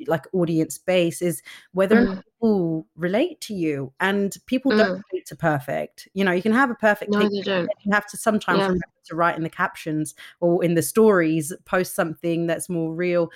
like 0.07 0.27
audience 0.33 0.79
base 0.79 1.23
is 1.23 1.43
whether 1.73 2.07
mm. 2.07 2.23
people 2.23 2.87
relate 2.97 3.41
to 3.43 3.55
you. 3.55 3.93
And 4.01 4.37
people 4.47 4.73
mm. 4.73 4.79
don't 4.79 5.03
relate 5.13 5.27
to 5.27 5.37
perfect. 5.37 6.09
You 6.15 6.25
know, 6.25 6.33
you 6.33 6.43
can 6.43 6.53
have 6.53 6.71
a 6.71 6.75
perfect. 6.75 7.11
No, 7.11 7.29
you 7.31 7.43
don't. 7.43 7.69
You 7.85 7.93
have 7.93 8.07
to 8.09 8.17
sometimes 8.17 8.61
yeah. 8.61 8.75
to 9.07 9.17
write 9.17 9.37
in 9.37 9.43
the 9.43 9.51
captions 9.51 10.15
or 10.41 10.65
in 10.65 10.75
the 10.75 10.83
stories, 10.83 11.53
post 11.65 11.95
something 11.95 12.47
that's 12.47 12.69
more 12.69 12.95
real 12.95 13.31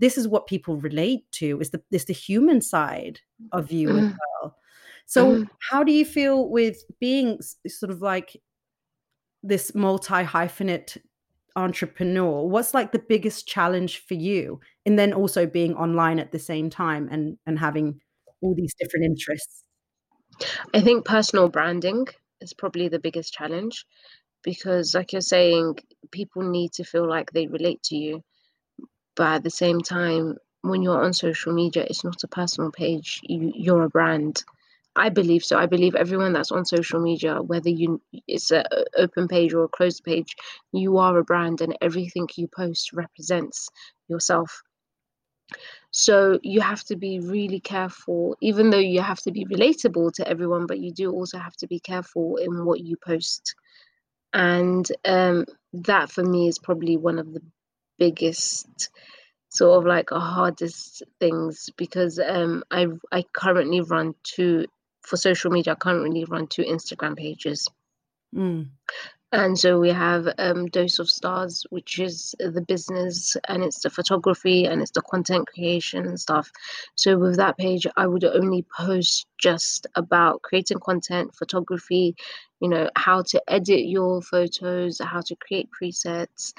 this 0.00 0.16
is 0.16 0.26
what 0.26 0.46
people 0.46 0.76
relate 0.76 1.30
to 1.32 1.60
is 1.60 1.70
the 1.70 1.82
is 1.92 2.06
the 2.06 2.14
human 2.14 2.60
side 2.60 3.20
of 3.52 3.70
you 3.70 3.90
as 3.90 4.12
well. 4.42 4.56
So 5.06 5.36
mm. 5.36 5.48
how 5.70 5.84
do 5.84 5.92
you 5.92 6.04
feel 6.04 6.48
with 6.48 6.82
being 7.00 7.38
sort 7.68 7.92
of 7.92 8.00
like 8.00 8.36
this 9.42 9.74
multi 9.74 10.24
hyphenate 10.24 10.96
entrepreneur? 11.54 12.46
What's 12.46 12.74
like 12.74 12.92
the 12.92 13.04
biggest 13.08 13.46
challenge 13.46 14.04
for 14.06 14.14
you? 14.14 14.60
And 14.86 14.98
then 14.98 15.12
also 15.12 15.46
being 15.46 15.74
online 15.76 16.18
at 16.18 16.32
the 16.32 16.38
same 16.38 16.70
time 16.70 17.08
and 17.12 17.36
and 17.46 17.58
having 17.58 18.00
all 18.40 18.54
these 18.54 18.74
different 18.80 19.04
interests. 19.04 19.64
I 20.72 20.80
think 20.80 21.04
personal 21.04 21.50
branding 21.50 22.06
is 22.40 22.54
probably 22.54 22.88
the 22.88 22.98
biggest 22.98 23.34
challenge 23.34 23.84
because 24.42 24.94
like 24.94 25.12
you're 25.12 25.20
saying 25.20 25.78
people 26.10 26.42
need 26.42 26.72
to 26.72 26.84
feel 26.84 27.06
like 27.06 27.32
they 27.32 27.46
relate 27.46 27.82
to 27.82 27.96
you 27.96 28.22
but 29.16 29.28
at 29.36 29.42
the 29.42 29.50
same 29.50 29.80
time 29.80 30.36
when 30.62 30.82
you're 30.82 31.02
on 31.02 31.12
social 31.12 31.52
media 31.52 31.86
it's 31.88 32.04
not 32.04 32.22
a 32.22 32.28
personal 32.28 32.70
page 32.70 33.20
you, 33.24 33.52
you're 33.54 33.82
a 33.84 33.88
brand. 33.88 34.44
I 34.96 35.08
believe 35.08 35.44
so. 35.44 35.56
I 35.56 35.66
believe 35.66 35.94
everyone 35.94 36.32
that's 36.32 36.50
on 36.50 36.64
social 36.66 37.00
media 37.00 37.40
whether 37.40 37.70
you 37.70 38.02
it's 38.26 38.50
an 38.50 38.64
open 38.98 39.28
page 39.28 39.54
or 39.54 39.64
a 39.64 39.68
closed 39.68 40.04
page 40.04 40.34
you 40.72 40.98
are 40.98 41.16
a 41.16 41.24
brand 41.24 41.60
and 41.60 41.76
everything 41.80 42.28
you 42.36 42.48
post 42.48 42.92
represents 42.92 43.68
yourself. 44.08 44.62
So 45.92 46.38
you 46.42 46.60
have 46.60 46.82
to 46.84 46.96
be 46.96 47.20
really 47.20 47.60
careful 47.60 48.36
even 48.40 48.70
though 48.70 48.78
you 48.78 49.00
have 49.00 49.20
to 49.20 49.32
be 49.32 49.44
relatable 49.46 50.12
to 50.14 50.28
everyone 50.28 50.66
but 50.66 50.80
you 50.80 50.92
do 50.92 51.12
also 51.12 51.38
have 51.38 51.56
to 51.56 51.66
be 51.66 51.80
careful 51.80 52.36
in 52.36 52.64
what 52.64 52.80
you 52.80 52.96
post. 52.96 53.54
And 54.32 54.86
um, 55.04 55.46
that 55.72 56.10
for 56.10 56.24
me 56.24 56.48
is 56.48 56.58
probably 56.58 56.96
one 56.96 57.18
of 57.18 57.32
the 57.32 57.42
biggest 58.00 58.90
sort 59.50 59.78
of 59.78 59.86
like 59.86 60.10
hardest 60.10 61.02
things 61.20 61.70
because 61.76 62.18
um 62.18 62.64
I 62.70 62.86
I 63.12 63.24
currently 63.32 63.80
run 63.82 64.14
two 64.24 64.66
for 65.02 65.16
social 65.16 65.50
media. 65.50 65.74
I 65.74 65.76
currently 65.76 66.24
run 66.24 66.46
two 66.48 66.62
Instagram 66.62 67.16
pages. 67.16 67.68
Mm. 68.34 68.70
And 69.32 69.56
so 69.56 69.78
we 69.78 69.90
have 69.90 70.26
um, 70.38 70.66
Dose 70.66 70.98
of 70.98 71.08
Stars, 71.08 71.64
which 71.70 72.00
is 72.00 72.34
the 72.40 72.62
business 72.62 73.36
and 73.46 73.62
it's 73.62 73.80
the 73.80 73.90
photography 73.90 74.64
and 74.64 74.82
it's 74.82 74.90
the 74.90 75.02
content 75.02 75.46
creation 75.46 76.04
and 76.04 76.18
stuff. 76.18 76.50
So 76.96 77.16
with 77.16 77.36
that 77.36 77.56
page, 77.56 77.86
I 77.96 78.08
would 78.08 78.24
only 78.24 78.66
post 78.76 79.26
just 79.38 79.86
about 79.94 80.42
creating 80.42 80.80
content, 80.80 81.36
photography, 81.36 82.16
you 82.60 82.68
know, 82.68 82.90
how 82.96 83.22
to 83.22 83.40
edit 83.46 83.86
your 83.86 84.20
photos, 84.20 85.00
how 85.00 85.20
to 85.20 85.36
create 85.36 85.68
presets, 85.80 86.52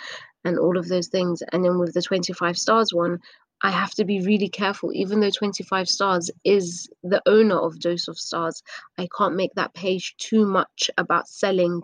and 0.46 0.58
all 0.58 0.78
of 0.78 0.88
those 0.88 1.08
things. 1.08 1.44
And 1.52 1.66
then 1.66 1.78
with 1.78 1.94
the 1.94 2.02
25 2.02 2.58
stars 2.58 2.94
one, 2.94 3.20
I 3.64 3.70
have 3.70 3.92
to 3.96 4.06
be 4.06 4.22
really 4.22 4.50
careful. 4.50 4.94
Even 4.94 5.20
though 5.20 5.30
25 5.30 5.90
stars 5.90 6.32
is 6.46 6.90
the 7.04 7.22
owner 7.26 7.58
of 7.60 7.82
Dose 7.82 8.08
of 8.08 8.18
Stars, 8.18 8.64
I 8.98 9.10
can't 9.18 9.36
make 9.36 9.54
that 9.56 9.74
page 9.74 10.16
too 10.18 10.46
much 10.46 10.90
about 10.98 11.28
selling 11.28 11.82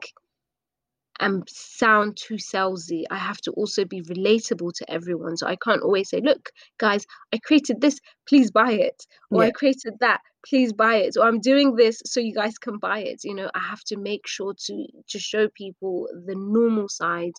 and 1.20 1.48
sound 1.50 2.18
too 2.18 2.36
salesy. 2.36 3.04
I 3.10 3.18
have 3.18 3.38
to 3.42 3.52
also 3.52 3.86
be 3.86 4.02
relatable 4.02 4.74
to 4.76 4.92
everyone. 4.92 5.38
So 5.38 5.48
I 5.48 5.56
can't 5.56 5.82
always 5.82 6.10
say, 6.10 6.22
look, 6.22 6.50
guys, 6.80 7.06
I 7.34 7.40
created 7.40 7.82
this, 7.82 8.00
please 8.28 8.52
buy 8.52 8.72
it. 8.74 9.06
Or 9.32 9.42
Yeah. 9.42 9.48
I 9.48 9.52
created 9.52 9.94
that, 10.00 10.22
please 10.48 10.74
buy 10.74 10.98
it. 10.98 11.16
Or 11.18 11.28
I'm 11.28 11.40
doing 11.40 11.76
this 11.76 12.02
so 12.06 12.20
you 12.20 12.34
guys 12.34 12.58
can 12.58 12.78
buy 12.78 13.00
it. 13.00 13.22
You 13.24 13.36
know, 13.36 13.50
I 13.56 13.60
have 13.60 13.84
to 13.86 13.98
make 13.98 14.28
sure 14.28 14.54
to 14.66 14.86
to 15.10 15.20
show 15.20 15.48
people 15.50 16.08
the 16.26 16.36
normal 16.36 16.90
side 16.90 17.34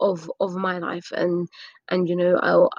of 0.00 0.30
of 0.40 0.54
my 0.54 0.78
life 0.78 1.10
and 1.12 1.48
and 1.90 2.08
you 2.08 2.16
know 2.16 2.36
I'll 2.42 2.70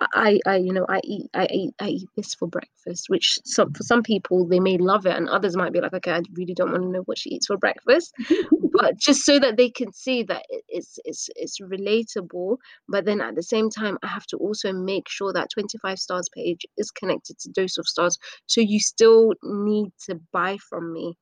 I, 0.00 0.40
I, 0.46 0.56
you 0.56 0.72
know, 0.72 0.86
I 0.88 1.00
eat, 1.04 1.30
I 1.34 1.46
eat, 1.50 1.74
I 1.80 1.88
eat 1.88 2.08
this 2.16 2.34
for 2.34 2.48
breakfast, 2.48 3.08
which 3.08 3.38
some 3.44 3.72
for 3.72 3.82
some 3.82 4.02
people 4.02 4.46
they 4.46 4.60
may 4.60 4.78
love 4.78 5.06
it, 5.06 5.16
and 5.16 5.28
others 5.28 5.56
might 5.56 5.72
be 5.72 5.80
like, 5.80 5.92
okay, 5.94 6.12
I 6.12 6.22
really 6.32 6.54
don't 6.54 6.70
want 6.70 6.82
to 6.82 6.88
know 6.90 7.02
what 7.02 7.18
she 7.18 7.30
eats 7.30 7.46
for 7.46 7.56
breakfast, 7.56 8.12
but 8.72 8.98
just 8.98 9.24
so 9.24 9.38
that 9.38 9.56
they 9.56 9.70
can 9.70 9.92
see 9.92 10.22
that 10.24 10.44
it's 10.68 10.98
it's 11.04 11.28
it's 11.36 11.60
relatable. 11.60 12.56
But 12.88 13.04
then 13.04 13.20
at 13.20 13.34
the 13.34 13.42
same 13.42 13.70
time, 13.70 13.98
I 14.02 14.08
have 14.08 14.26
to 14.26 14.36
also 14.36 14.72
make 14.72 15.08
sure 15.08 15.32
that 15.32 15.50
25 15.52 15.98
stars 15.98 16.28
page 16.34 16.66
is 16.76 16.90
connected 16.90 17.38
to 17.40 17.50
Dose 17.50 17.78
of 17.78 17.86
Stars, 17.86 18.18
so 18.46 18.60
you 18.60 18.80
still 18.80 19.32
need 19.42 19.92
to 20.08 20.20
buy 20.32 20.58
from 20.68 20.92
me 20.92 21.16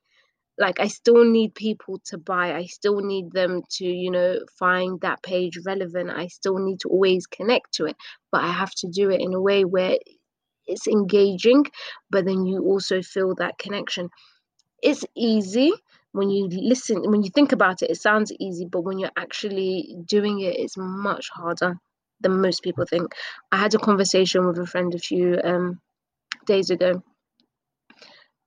like 0.58 0.80
I 0.80 0.88
still 0.88 1.24
need 1.24 1.54
people 1.54 2.00
to 2.06 2.18
buy. 2.18 2.54
I 2.54 2.66
still 2.66 3.00
need 3.00 3.32
them 3.32 3.62
to, 3.72 3.84
you 3.84 4.10
know, 4.10 4.38
find 4.58 5.00
that 5.00 5.22
page 5.22 5.58
relevant. 5.66 6.10
I 6.10 6.28
still 6.28 6.58
need 6.58 6.80
to 6.80 6.88
always 6.88 7.26
connect 7.26 7.74
to 7.74 7.86
it, 7.86 7.96
but 8.30 8.42
I 8.42 8.52
have 8.52 8.72
to 8.76 8.88
do 8.88 9.10
it 9.10 9.20
in 9.20 9.34
a 9.34 9.40
way 9.40 9.64
where 9.64 9.96
it's 10.66 10.86
engaging, 10.86 11.64
but 12.10 12.24
then 12.24 12.46
you 12.46 12.62
also 12.62 13.02
feel 13.02 13.34
that 13.36 13.58
connection. 13.58 14.08
It's 14.82 15.04
easy 15.16 15.72
when 16.12 16.30
you 16.30 16.48
listen, 16.50 17.02
when 17.10 17.22
you 17.22 17.30
think 17.34 17.52
about 17.52 17.82
it, 17.82 17.90
it 17.90 18.00
sounds 18.00 18.32
easy, 18.38 18.66
but 18.70 18.82
when 18.82 18.98
you're 18.98 19.10
actually 19.16 19.96
doing 20.06 20.40
it, 20.40 20.56
it's 20.56 20.76
much 20.76 21.28
harder 21.32 21.76
than 22.20 22.40
most 22.40 22.62
people 22.62 22.86
think. 22.86 23.12
I 23.50 23.58
had 23.58 23.74
a 23.74 23.78
conversation 23.78 24.46
with 24.46 24.58
a 24.58 24.66
friend 24.66 24.94
a 24.94 24.98
few 24.98 25.40
um, 25.42 25.80
days 26.46 26.70
ago 26.70 27.02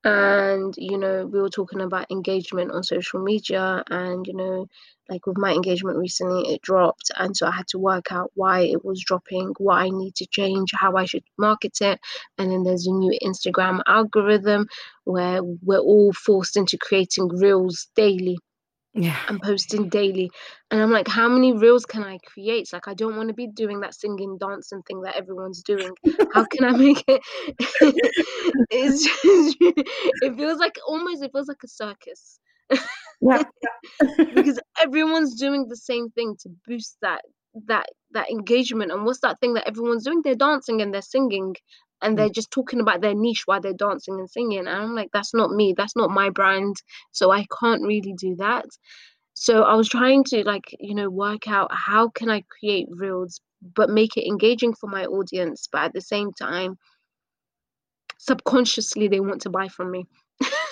and 0.04 0.74
you 0.78 0.98
know 0.98 1.26
we 1.26 1.40
were 1.42 1.50
talking 1.50 1.82
about 1.82 2.10
engagement 2.12 2.72
on 2.72 2.84
social 2.84 3.22
media 3.22 3.84
and 3.90 4.26
you 4.28 4.34
know 4.34 4.68
like 5.10 5.26
with 5.26 5.38
my 5.38 5.52
engagement 5.54 5.98
recently 5.98 6.54
it 6.54 6.62
dropped. 6.62 7.12
And 7.18 7.36
so 7.36 7.48
i 7.48 7.52
had 7.52 7.68
to 7.70 7.80
work 7.80 8.12
out 8.12 8.32
why 8.36 8.62
it 8.62 8.84
was 8.86 9.04
dropping 9.04 9.54
what 9.58 9.76
i 9.76 9.90
need 9.90 10.16
to 10.16 10.28
change 10.28 10.72
how 10.74 10.96
i 10.96 11.06
should 11.06 11.24
market 11.38 11.78
it. 11.82 12.00
And 12.38 12.52
then 12.52 12.64
there's 12.64 12.88
a 12.88 12.92
new 12.92 13.18
instagram 13.24 13.82
algorithm 13.88 14.68
where 15.06 15.42
we're 15.44 15.80
all 15.80 16.14
forced 16.14 16.58
into 16.58 16.78
creating 16.78 17.30
reels 17.30 17.88
daily 17.96 18.38
Yeah. 18.98 19.18
and 19.30 19.42
posting 19.42 19.90
daily. 19.90 20.32
And 20.72 20.82
I'm 20.82 20.92
like, 20.92 21.08
how 21.08 21.30
many 21.30 21.54
reels 21.54 21.86
can 21.86 22.04
I 22.04 22.18
create? 22.26 22.62
It's 22.64 22.74
like 22.74 22.88
I 22.88 22.94
don't 22.96 23.16
want 23.16 23.30
to 23.30 23.34
be 23.36 23.48
doing 23.48 23.80
that 23.82 23.94
singing, 23.96 24.38
dancing 24.40 24.82
thing 24.84 25.02
that 25.04 25.16
everyone's 25.16 25.64
doing. 25.64 25.92
How 26.34 26.46
can 26.46 26.66
I 26.66 26.72
make 26.72 27.04
it? 27.08 27.22
it's 28.72 29.04
just, 29.04 29.58
it 29.62 30.36
feels 30.38 30.60
like 30.60 30.78
almost 30.88 31.24
it 31.24 31.32
feels 31.32 31.48
like 31.48 31.64
a 31.64 31.68
circus 31.68 32.40
Yeah. 33.22 33.44
because 34.36 34.60
everyone's 34.82 35.36
doing 35.36 35.68
the 35.68 35.76
same 35.78 36.10
thing 36.12 36.36
to 36.42 36.50
boost 36.68 36.98
that 37.02 37.22
that 37.68 37.88
that 38.12 38.30
engagement. 38.30 38.92
And 38.92 39.06
what's 39.06 39.22
that 39.22 39.40
thing 39.40 39.54
that 39.56 39.68
everyone's 39.68 40.06
doing? 40.06 40.22
They're 40.24 40.36
dancing 40.36 40.82
and 40.82 40.94
they're 40.94 41.02
singing. 41.02 41.56
And 42.02 42.18
Mm. 42.18 42.18
they're 42.18 42.30
just 42.30 42.52
talking 42.52 42.80
about 42.82 43.02
their 43.02 43.16
niche 43.16 43.44
while 43.46 43.62
they're 43.62 43.74
dancing 43.74 44.20
and 44.20 44.30
singing. 44.30 44.60
And 44.60 44.70
I'm 44.70 44.96
like, 44.96 45.10
that's 45.14 45.34
not 45.34 45.52
me. 45.52 45.74
That's 45.76 45.96
not 45.96 46.12
my 46.12 46.30
brand. 46.30 46.76
So 47.12 47.32
I 47.32 47.46
can't 47.60 47.84
really 47.84 48.14
do 48.14 48.36
that. 48.38 48.66
So 49.34 49.64
I 49.64 49.76
was 49.76 49.90
trying 49.90 50.24
to 50.26 50.44
like, 50.44 50.76
you 50.80 50.96
know, 50.96 51.10
work 51.10 51.48
out 51.48 51.72
how 51.74 52.10
can 52.10 52.30
I 52.30 52.44
create 52.60 52.88
reels 52.90 53.42
but 53.76 53.90
make 53.90 54.18
it 54.18 54.28
engaging 54.28 54.74
for 54.74 54.88
my 54.90 55.06
audience, 55.06 55.68
but 55.72 55.84
at 55.84 55.94
the 55.94 56.02
same 56.02 56.32
time, 56.34 56.78
subconsciously 58.20 59.08
they 59.08 59.20
want 59.20 59.42
to 59.42 59.50
buy 59.50 59.68
from 59.68 59.92
me. 59.92 60.06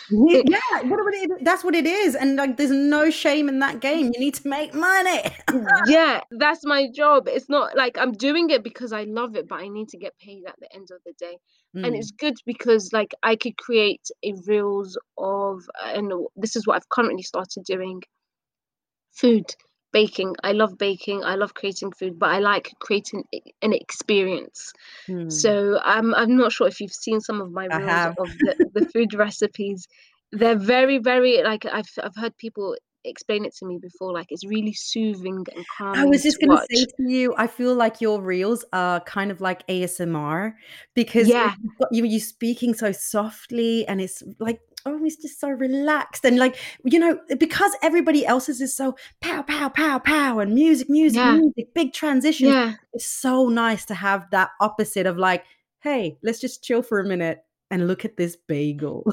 Yeah, 0.27 0.41
yeah, 0.45 0.81
what 0.83 1.03
what 1.03 1.13
it, 1.13 1.31
that's 1.43 1.63
what 1.63 1.75
it 1.75 1.85
is, 1.85 2.15
and 2.15 2.35
like, 2.35 2.57
there's 2.57 2.71
no 2.71 3.09
shame 3.09 3.49
in 3.49 3.59
that 3.59 3.79
game. 3.79 4.11
You 4.13 4.19
need 4.19 4.35
to 4.35 4.47
make 4.47 4.73
money. 4.73 5.21
yeah, 5.87 6.21
that's 6.31 6.65
my 6.65 6.87
job. 6.93 7.27
It's 7.27 7.49
not 7.49 7.75
like 7.75 7.97
I'm 7.97 8.11
doing 8.11 8.49
it 8.49 8.63
because 8.63 8.93
I 8.93 9.03
love 9.03 9.35
it, 9.35 9.47
but 9.47 9.61
I 9.61 9.67
need 9.67 9.89
to 9.89 9.97
get 9.97 10.13
paid 10.19 10.43
at 10.47 10.55
the 10.59 10.73
end 10.75 10.89
of 10.91 10.99
the 11.05 11.13
day. 11.17 11.37
And 11.83 11.93
Mm. 11.93 11.97
it's 11.97 12.11
good 12.11 12.35
because 12.45 12.93
like 12.93 13.13
I 13.21 13.35
could 13.35 13.57
create 13.57 14.07
a 14.23 14.33
reels 14.47 14.97
of 15.17 15.61
and 15.83 16.11
this 16.35 16.55
is 16.55 16.65
what 16.65 16.77
I've 16.77 16.89
currently 16.89 17.23
started 17.23 17.63
doing. 17.65 18.01
Food, 19.13 19.45
baking. 19.95 20.35
I 20.43 20.51
love 20.51 20.77
baking. 20.77 21.23
I 21.23 21.35
love 21.35 21.53
creating 21.53 21.91
food, 21.93 22.19
but 22.19 22.29
I 22.29 22.39
like 22.39 22.73
creating 22.79 23.23
an 23.61 23.71
experience. 23.71 24.73
Mm. 25.09 25.31
So 25.31 25.79
I'm 25.83 26.13
I'm 26.13 26.35
not 26.35 26.51
sure 26.51 26.67
if 26.67 26.81
you've 26.81 26.99
seen 27.05 27.21
some 27.21 27.39
of 27.41 27.49
my 27.51 27.65
reels 27.65 28.05
of 28.23 28.29
the, 28.43 28.53
the 28.73 28.85
food 28.93 29.13
recipes. 29.13 29.87
They're 30.31 30.63
very, 30.75 30.97
very 30.97 31.41
like 31.43 31.65
I've 31.65 31.91
I've 32.03 32.15
heard 32.23 32.35
people 32.37 32.75
explain 33.05 33.45
it 33.45 33.55
to 33.59 33.65
me 33.65 33.77
before, 33.81 34.11
like 34.11 34.27
it's 34.31 34.45
really 34.45 34.73
soothing 34.73 35.45
and 35.55 35.65
calm. 35.77 35.97
I 35.97 36.05
was 36.05 36.23
just 36.23 36.39
to 36.39 36.47
gonna 36.47 36.61
say 36.69 36.85
to 36.97 37.03
you, 37.13 37.33
I 37.37 37.47
feel 37.47 37.73
like 37.75 38.01
your 38.01 38.21
reels 38.21 38.65
are 38.73 38.99
kind 39.01 39.31
of 39.31 39.39
like 39.39 39.65
ASMR 39.67 40.55
because 40.93 41.29
Yeah, 41.29 41.53
you 41.91 42.03
you 42.05 42.19
speaking 42.19 42.73
so 42.73 42.91
softly, 42.91 43.87
and 43.87 44.01
it's 44.01 44.21
like 44.39 44.59
oh, 44.85 44.99
it's 45.03 45.15
just 45.17 45.39
so 45.39 45.49
relaxed 45.49 46.23
and 46.25 46.37
like 46.37 46.55
you 46.83 46.99
know 46.99 47.19
because 47.39 47.71
everybody 47.81 48.25
else's 48.25 48.61
is 48.61 48.75
so 48.75 48.95
pow 49.21 49.41
pow 49.41 49.69
pow 49.69 49.99
pow 49.99 50.39
and 50.39 50.53
music 50.53 50.89
music 50.89 51.17
yeah, 51.17 51.35
music 51.37 51.73
big 51.73 51.93
transitions. 51.93 52.51
yeah, 52.51 52.73
It's 52.93 53.05
so 53.05 53.49
nice 53.49 53.85
to 53.85 53.95
have 53.95 54.29
that 54.31 54.51
opposite 54.59 55.05
of 55.07 55.17
like, 55.17 55.43
hey, 55.81 56.17
let's 56.23 56.39
just 56.39 56.63
chill 56.63 56.81
for 56.81 56.99
a 56.99 57.05
minute 57.05 57.39
and 57.71 57.87
look 57.87 58.05
at 58.05 58.15
this 58.15 58.37
bagel. 58.47 59.03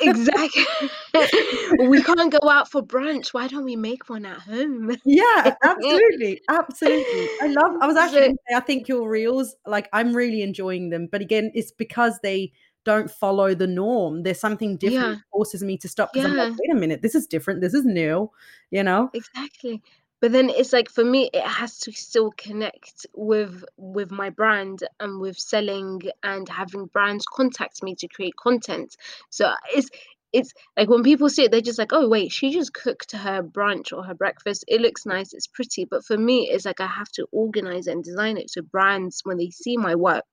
exactly. 0.00 0.64
we 1.88 2.00
can't 2.02 2.32
go 2.40 2.48
out 2.48 2.70
for 2.70 2.80
brunch. 2.82 3.34
Why 3.34 3.48
don't 3.48 3.64
we 3.64 3.74
make 3.74 4.08
one 4.08 4.24
at 4.24 4.38
home? 4.38 4.96
Yeah, 5.04 5.54
absolutely, 5.64 6.40
absolutely. 6.48 7.28
I 7.42 7.48
love. 7.48 7.76
I 7.80 7.86
was 7.86 7.96
actually 7.96 8.18
So, 8.20 8.24
going 8.26 8.36
to 8.36 8.42
say, 8.50 8.56
I 8.56 8.60
think 8.60 8.86
your 8.88 9.08
reels, 9.08 9.56
like, 9.66 9.88
I'm 9.92 10.14
really 10.14 10.42
enjoying 10.42 10.90
them. 10.90 11.08
But 11.10 11.20
again, 11.20 11.50
it's 11.54 11.72
because 11.72 12.20
they 12.22 12.52
don't 12.86 13.10
follow 13.10 13.54
the 13.54 13.66
norm. 13.66 14.22
There's 14.22 14.40
something 14.40 14.78
different 14.78 15.16
yeah, 15.16 15.22
forces 15.32 15.62
me 15.62 15.76
to 15.78 15.88
stop 15.88 16.12
because 16.12 16.30
I'm 16.30 16.36
like, 16.36 16.52
wait 16.52 16.72
a 16.72 16.80
minute, 16.80 17.02
this 17.02 17.14
is 17.14 17.26
different. 17.26 17.60
This 17.60 17.74
is 17.74 17.84
new. 17.84 18.30
You 18.70 18.82
know? 18.82 19.10
Exactly. 19.12 19.82
But 20.22 20.32
then 20.32 20.48
it's 20.48 20.72
like 20.72 20.88
for 20.88 21.04
me 21.04 21.28
it 21.34 21.46
has 21.46 21.78
to 21.80 21.92
still 21.92 22.32
connect 22.38 23.06
with 23.14 23.64
with 23.76 24.10
my 24.10 24.30
brand 24.30 24.80
and 24.98 25.20
with 25.20 25.38
selling 25.38 26.00
and 26.22 26.48
having 26.48 26.86
brands 26.86 27.26
contact 27.26 27.82
me 27.82 27.94
to 27.96 28.08
create 28.08 28.34
content. 28.36 28.96
So 29.28 29.52
it's 29.74 29.90
it's 30.32 30.52
like 30.76 30.88
when 30.88 31.02
people 31.02 31.28
see 31.28 31.44
it, 31.44 31.50
they're 31.50 31.60
just 31.60 31.78
like, 31.78 31.92
oh 31.92 32.08
wait, 32.08 32.32
she 32.32 32.50
just 32.50 32.72
cooked 32.72 33.12
her 33.12 33.42
brunch 33.42 33.92
or 33.92 34.04
her 34.04 34.14
breakfast. 34.14 34.64
It 34.68 34.80
looks 34.80 35.06
nice, 35.06 35.32
it's 35.32 35.46
pretty. 35.46 35.84
But 35.84 36.04
for 36.04 36.16
me, 36.16 36.48
it's 36.50 36.64
like 36.64 36.80
I 36.80 36.86
have 36.86 37.10
to 37.12 37.26
organize 37.32 37.86
it 37.86 37.92
and 37.92 38.04
design 38.04 38.36
it 38.36 38.50
so 38.50 38.62
brands, 38.62 39.20
when 39.24 39.36
they 39.36 39.50
see 39.50 39.76
my 39.76 39.94
work, 39.94 40.24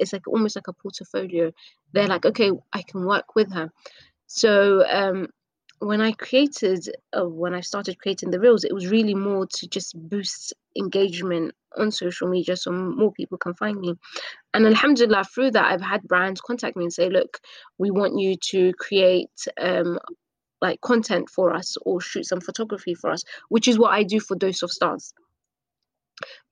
it's 0.00 0.12
like 0.12 0.26
almost 0.26 0.56
like 0.56 0.68
a 0.68 0.72
portfolio. 0.72 1.52
They're 1.92 2.08
like, 2.08 2.24
okay, 2.26 2.50
I 2.72 2.82
can 2.82 3.04
work 3.04 3.34
with 3.34 3.52
her. 3.52 3.70
So 4.26 4.84
um 4.88 5.28
when 5.80 6.02
I 6.02 6.12
created, 6.12 6.94
uh, 7.18 7.26
when 7.26 7.54
I 7.54 7.62
started 7.62 7.98
creating 7.98 8.30
the 8.30 8.38
reels, 8.38 8.64
it 8.64 8.74
was 8.74 8.88
really 8.88 9.14
more 9.14 9.46
to 9.46 9.66
just 9.66 9.96
boost 9.96 10.52
engagement 10.76 11.54
on 11.76 11.90
social 11.90 12.28
media 12.28 12.54
so 12.56 12.70
more 12.70 13.12
people 13.12 13.38
can 13.38 13.54
find 13.54 13.80
me. 13.80 13.94
And 14.52 14.66
alhamdulillah, 14.66 15.24
through 15.24 15.52
that, 15.52 15.72
I've 15.72 15.80
had 15.80 16.02
brands 16.02 16.42
contact 16.42 16.76
me 16.76 16.84
and 16.84 16.92
say, 16.92 17.08
look, 17.08 17.38
we 17.78 17.90
want 17.90 18.18
you 18.18 18.36
to 18.50 18.74
create 18.74 19.30
um, 19.58 19.98
like 20.60 20.80
content 20.82 21.30
for 21.30 21.54
us 21.54 21.78
or 21.82 22.00
shoot 22.00 22.26
some 22.26 22.40
photography 22.40 22.94
for 22.94 23.10
us, 23.10 23.24
which 23.48 23.66
is 23.66 23.78
what 23.78 23.92
I 23.94 24.02
do 24.02 24.20
for 24.20 24.36
Dose 24.36 24.62
of 24.62 24.70
Stars. 24.70 25.14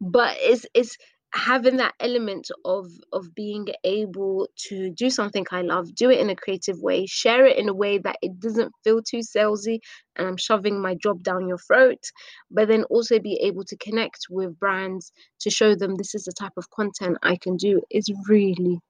But 0.01 0.39
it's, 0.41 0.65
it's, 0.73 0.97
having 1.33 1.77
that 1.77 1.95
element 2.01 2.51
of 2.65 2.87
of 3.13 3.35
being 3.35 3.69
able 3.85 4.49
to 4.57 4.91
do 4.91 5.11
something 5.11 5.45
I 5.51 5.63
love, 5.63 5.95
do 5.95 6.11
it 6.11 6.21
in 6.21 6.31
a 6.31 6.37
creative 6.37 6.81
way, 6.81 7.07
share 7.07 7.45
it 7.47 7.59
in 7.59 7.69
a 7.69 7.75
way 7.75 7.99
that 7.99 8.17
it 8.23 8.41
doesn't 8.41 8.73
feel 8.83 9.03
too 9.03 9.19
salesy 9.19 9.81
and 10.17 10.27
I'm 10.27 10.37
shoving 10.37 10.81
my 10.81 10.95
job 10.95 11.23
down 11.23 11.49
your 11.49 11.59
throat, 11.59 12.03
but 12.51 12.69
then 12.69 12.85
also 12.85 13.19
be 13.19 13.35
able 13.43 13.65
to 13.65 13.77
connect 13.77 14.27
with 14.31 14.59
brands 14.59 15.13
to 15.41 15.51
show 15.51 15.75
them 15.75 15.97
this 15.97 16.15
is 16.15 16.25
the 16.25 16.33
type 16.33 16.57
of 16.57 16.71
content 16.71 17.19
I 17.23 17.37
can 17.37 17.57
do 17.57 17.83
is 17.91 18.11
really 18.29 18.81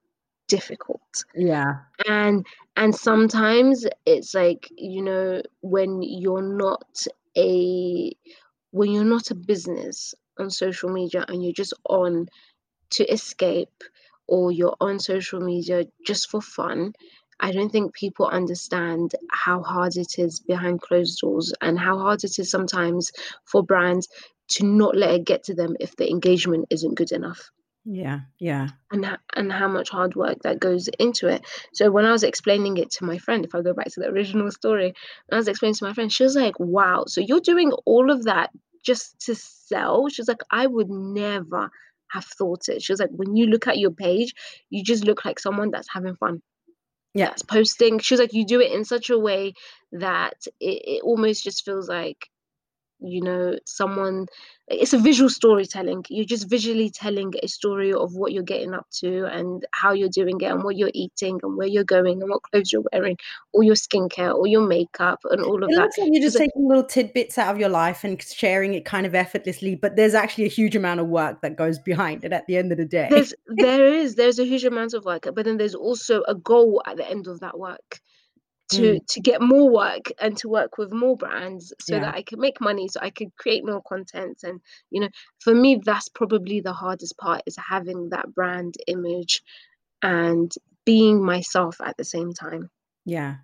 difficult. 0.48 1.24
Yeah. 1.34 1.74
And 2.06 2.46
and 2.76 2.94
sometimes 2.94 3.86
it's 4.06 4.34
like, 4.34 4.68
you 4.76 5.02
know, 5.02 5.42
when 5.60 6.02
you're 6.02 6.42
not 6.42 7.06
a 7.36 8.12
when 8.70 8.90
you're 8.90 9.04
not 9.04 9.30
a 9.30 9.34
business 9.34 10.14
on 10.38 10.50
social 10.50 10.90
media 10.90 11.24
and 11.28 11.42
you're 11.42 11.52
just 11.52 11.74
on 11.88 12.28
to 12.90 13.04
escape 13.12 13.82
or 14.26 14.52
you're 14.52 14.76
on 14.80 14.98
social 14.98 15.40
media 15.40 15.86
just 16.06 16.30
for 16.30 16.40
fun, 16.40 16.92
I 17.40 17.52
don't 17.52 17.70
think 17.70 17.94
people 17.94 18.26
understand 18.26 19.12
how 19.30 19.62
hard 19.62 19.96
it 19.96 20.18
is 20.18 20.40
behind 20.40 20.80
closed 20.80 21.20
doors 21.20 21.52
and 21.60 21.78
how 21.78 21.98
hard 21.98 22.24
it 22.24 22.38
is 22.38 22.50
sometimes 22.50 23.12
for 23.44 23.62
brands 23.62 24.08
to 24.48 24.66
not 24.66 24.96
let 24.96 25.14
it 25.14 25.24
get 25.24 25.44
to 25.44 25.54
them 25.54 25.76
if 25.78 25.96
the 25.96 26.10
engagement 26.10 26.66
isn't 26.70 26.94
good 26.94 27.12
enough. 27.12 27.50
Yeah, 27.84 28.20
yeah. 28.38 28.68
And 28.90 29.18
and 29.34 29.52
how 29.52 29.68
much 29.68 29.88
hard 29.88 30.14
work 30.14 30.42
that 30.42 30.60
goes 30.60 30.88
into 30.98 31.28
it. 31.28 31.42
So 31.72 31.90
when 31.90 32.04
I 32.04 32.12
was 32.12 32.22
explaining 32.22 32.76
it 32.76 32.90
to 32.92 33.04
my 33.04 33.18
friend, 33.18 33.44
if 33.44 33.54
I 33.54 33.62
go 33.62 33.72
back 33.72 33.86
to 33.86 34.00
the 34.00 34.08
original 34.08 34.50
story, 34.50 34.94
I 35.32 35.36
was 35.36 35.48
explaining 35.48 35.76
to 35.76 35.84
my 35.84 35.94
friend, 35.94 36.12
she 36.12 36.24
was 36.24 36.36
like, 36.36 36.58
"Wow, 36.58 37.04
so 37.06 37.20
you're 37.22 37.40
doing 37.40 37.72
all 37.86 38.10
of 38.10 38.24
that 38.24 38.50
just 38.84 39.18
to 39.26 39.34
sell?" 39.34 40.08
She 40.08 40.20
was 40.20 40.28
like, 40.28 40.42
"I 40.50 40.66
would 40.66 40.90
never 40.90 41.70
have 42.10 42.24
thought 42.24 42.68
it." 42.68 42.82
She 42.82 42.92
was 42.92 43.00
like, 43.00 43.10
"When 43.10 43.36
you 43.36 43.46
look 43.46 43.66
at 43.66 43.78
your 43.78 43.90
page, 43.90 44.34
you 44.70 44.82
just 44.82 45.04
look 45.04 45.24
like 45.24 45.38
someone 45.38 45.70
that's 45.70 45.88
having 45.92 46.16
fun." 46.16 46.42
Yeah. 47.14 47.26
That's 47.26 47.42
posting. 47.42 47.98
She 47.98 48.14
was 48.14 48.20
like, 48.20 48.34
"You 48.34 48.44
do 48.46 48.60
it 48.60 48.72
in 48.72 48.84
such 48.84 49.10
a 49.10 49.18
way 49.18 49.54
that 49.92 50.46
it, 50.60 50.82
it 50.86 51.02
almost 51.02 51.44
just 51.44 51.64
feels 51.64 51.88
like 51.88 52.28
you 53.00 53.22
know 53.22 53.56
someone 53.64 54.26
it's 54.70 54.92
a 54.92 54.98
visual 54.98 55.30
storytelling. 55.30 56.04
You're 56.08 56.26
just 56.26 56.48
visually 56.48 56.90
telling 56.90 57.32
a 57.42 57.48
story 57.48 57.92
of 57.92 58.14
what 58.14 58.32
you're 58.32 58.42
getting 58.42 58.74
up 58.74 58.86
to 59.00 59.24
and 59.24 59.64
how 59.72 59.92
you're 59.92 60.10
doing 60.10 60.40
it 60.40 60.46
and 60.46 60.62
what 60.62 60.76
you're 60.76 60.90
eating 60.92 61.40
and 61.42 61.56
where 61.56 61.66
you're 61.66 61.84
going 61.84 62.20
and 62.20 62.30
what 62.30 62.42
clothes 62.42 62.72
you're 62.72 62.84
wearing 62.92 63.16
or 63.52 63.62
your 63.62 63.74
skincare 63.74 64.34
or 64.34 64.46
your 64.46 64.66
makeup 64.66 65.20
and 65.30 65.42
all 65.42 65.62
of 65.62 65.70
it 65.70 65.74
that. 65.74 65.82
looks 65.82 65.98
like 65.98 66.10
you're 66.12 66.22
just 66.22 66.36
taking 66.36 66.68
little 66.68 66.84
tidbits 66.84 67.38
out 67.38 67.54
of 67.54 67.58
your 67.58 67.70
life 67.70 68.04
and 68.04 68.20
sharing 68.22 68.74
it 68.74 68.84
kind 68.84 69.06
of 69.06 69.14
effortlessly 69.14 69.74
but 69.74 69.96
there's 69.96 70.14
actually 70.14 70.44
a 70.44 70.48
huge 70.48 70.76
amount 70.76 71.00
of 71.00 71.06
work 71.06 71.40
that 71.40 71.56
goes 71.56 71.78
behind 71.78 72.24
it 72.24 72.32
at 72.32 72.46
the 72.46 72.56
end 72.56 72.70
of 72.70 72.78
the 72.78 72.84
day. 72.84 73.08
There's 73.10 73.32
there 73.46 73.86
is 73.86 74.16
there's 74.16 74.38
a 74.38 74.44
huge 74.44 74.64
amount 74.64 74.92
of 74.92 75.04
work 75.04 75.26
but 75.34 75.44
then 75.44 75.56
there's 75.56 75.74
also 75.74 76.22
a 76.28 76.34
goal 76.34 76.82
at 76.86 76.96
the 76.96 77.08
end 77.08 77.26
of 77.26 77.40
that 77.40 77.58
work 77.58 78.00
to 78.70 78.94
Mm, 78.94 79.06
to 79.06 79.20
get 79.20 79.40
more 79.40 79.70
work 79.70 80.12
and 80.20 80.36
to 80.38 80.48
work 80.48 80.78
with 80.78 80.92
more 80.92 81.16
brands 81.16 81.72
so 81.80 81.94
yeah. 81.94 82.00
That 82.02 82.14
I 82.14 82.22
could 82.22 82.38
make 82.38 82.60
money 82.60 82.88
so 82.88 83.00
I 83.00 83.10
could 83.10 83.34
create 83.36 83.64
more 83.64 83.82
content 83.82 84.40
and 84.42 84.60
you 84.90 85.00
know 85.00 85.08
for 85.40 85.54
me 85.54 85.80
that's 85.84 86.08
probably 86.08 86.60
the 86.60 86.72
hardest 86.72 87.16
part 87.18 87.42
is 87.46 87.56
having 87.56 88.10
that 88.10 88.34
brand 88.34 88.74
image 88.86 89.42
and 90.02 90.52
being 90.84 91.24
myself 91.24 91.80
at 91.84 91.96
the 91.96 92.04
same 92.04 92.32
time. 92.32 92.70
Yeah. 93.04 93.36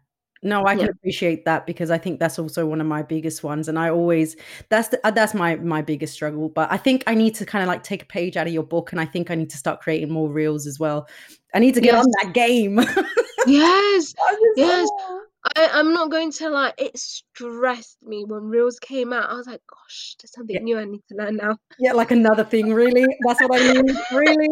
No 0.43 0.63
i 0.65 0.73
yeah. 0.73 0.81
can 0.81 0.89
appreciate 0.91 1.47
that 1.47 1.65
because 1.67 1.91
i 1.91 1.97
think 1.97 2.21
that's 2.21 2.39
also 2.39 2.67
one 2.67 2.83
of 2.83 2.87
my 2.87 3.03
biggest 3.03 3.43
ones 3.43 3.67
and 3.67 3.79
i 3.79 3.89
always 3.89 4.37
that's 4.69 4.89
the, 4.89 5.01
uh, 5.07 5.11
that's 5.11 5.33
my 5.33 5.57
my 5.57 5.81
biggest 5.81 6.13
struggle 6.13 6.51
but 6.51 6.71
i 6.71 6.77
think 6.77 7.03
i 7.07 7.15
need 7.15 7.35
to 7.37 7.47
kind 7.47 7.63
of 7.63 7.69
like 7.69 7.83
take 7.83 8.03
a 8.03 8.07
page 8.07 8.37
out 8.37 8.47
of 8.47 8.53
your 8.53 8.63
book 8.63 8.93
and 8.93 9.01
i 9.01 9.07
think 9.07 9.31
i 9.31 9.35
need 9.35 9.49
to 9.49 9.57
start 9.57 9.81
creating 9.81 10.13
more 10.13 10.29
reels 10.29 10.67
as 10.67 10.79
well. 10.79 11.09
I 11.55 11.61
need 11.61 11.75
to 11.75 11.81
get 11.81 11.95
on 11.95 12.05
that 12.21 12.35
game 12.35 12.79
yes 13.47 14.15
yes 14.57 14.89
oh. 14.93 15.21
I, 15.57 15.69
I'm 15.75 15.93
not 15.93 16.11
going 16.11 16.33
to 16.33 16.49
lie, 16.49 16.73
it 16.79 16.97
stressed 16.97 17.99
me 18.03 18.25
when 18.25 18.45
Reels 18.45 18.79
came 18.79 19.13
out. 19.13 19.29
I 19.29 19.35
was 19.35 19.47
like, 19.47 19.61
gosh, 19.69 20.17
there's 20.19 20.33
yeah, 20.33 20.39
something 20.39 20.65
new 20.65 20.79
I 20.79 20.85
need 20.87 21.03
to 21.11 21.17
learn 21.17 21.37
now. 21.37 21.59
yeah 21.79 21.93
like 21.93 22.11
another 22.11 22.45
thing 22.45 22.73
really 22.73 23.05
that's 23.27 23.43
what 23.43 23.61
i 23.61 23.73
mean 23.75 23.85
really 24.13 24.49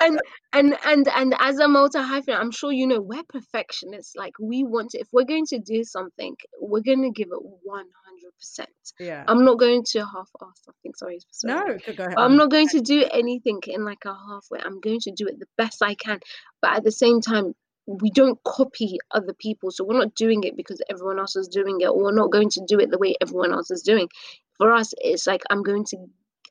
and 0.00 0.20
and 0.52 0.76
and 0.84 1.08
and 1.08 1.34
as 1.40 1.58
a 1.58 1.68
multi 1.68 1.98
hyphen, 1.98 2.34
I'm 2.34 2.50
sure 2.50 2.72
you 2.72 2.86
know 2.86 3.00
we're 3.00 3.24
perfectionists. 3.28 4.14
Like 4.16 4.32
we 4.40 4.64
want 4.64 4.90
to, 4.90 4.98
if 4.98 5.08
we're 5.12 5.24
going 5.24 5.46
to 5.46 5.58
do 5.58 5.84
something, 5.84 6.36
we're 6.60 6.82
going 6.82 7.02
to 7.02 7.10
give 7.10 7.28
it 7.28 7.42
100 7.62 8.32
percent. 8.38 8.68
yeah 9.00 9.24
I'm 9.26 9.44
not 9.44 9.58
going 9.58 9.84
to 9.90 9.98
half-ass 10.00 10.62
something. 10.64 10.92
Sorry 10.94 11.18
swearing. 11.30 11.80
no 11.86 11.94
go 11.94 12.04
ahead 12.04 12.14
But 12.16 12.22
I'm 12.22 12.36
not 12.36 12.50
going 12.50 12.68
to 12.68 12.80
do 12.80 13.04
anything 13.12 13.60
in 13.66 13.84
like 13.84 14.04
a 14.04 14.14
halfway. 14.14 14.60
I'm 14.60 14.80
going 14.80 15.00
to 15.00 15.10
do 15.12 15.26
it 15.26 15.38
the 15.38 15.46
best 15.56 15.82
I 15.82 15.94
can. 15.94 16.20
But 16.62 16.76
at 16.76 16.84
the 16.84 16.92
same 16.92 17.20
time, 17.20 17.54
we 17.88 18.10
don't 18.10 18.42
copy 18.44 18.98
other 19.12 19.32
people. 19.32 19.70
So 19.70 19.84
we're 19.84 19.98
not 19.98 20.14
doing 20.14 20.44
it 20.44 20.56
because 20.56 20.80
everyone 20.90 21.18
else 21.18 21.36
is 21.36 21.48
doing 21.48 21.80
it, 21.80 21.88
or 21.88 21.96
we're 22.04 22.12
not 22.14 22.30
going 22.30 22.50
to 22.50 22.64
do 22.66 22.78
it 22.78 22.90
the 22.90 22.98
way 22.98 23.14
everyone 23.20 23.52
else 23.52 23.70
is 23.70 23.82
doing. 23.82 24.08
For 24.58 24.72
us, 24.72 24.92
it's 24.98 25.26
like 25.26 25.42
I'm 25.50 25.62
going 25.62 25.84
to 25.86 25.96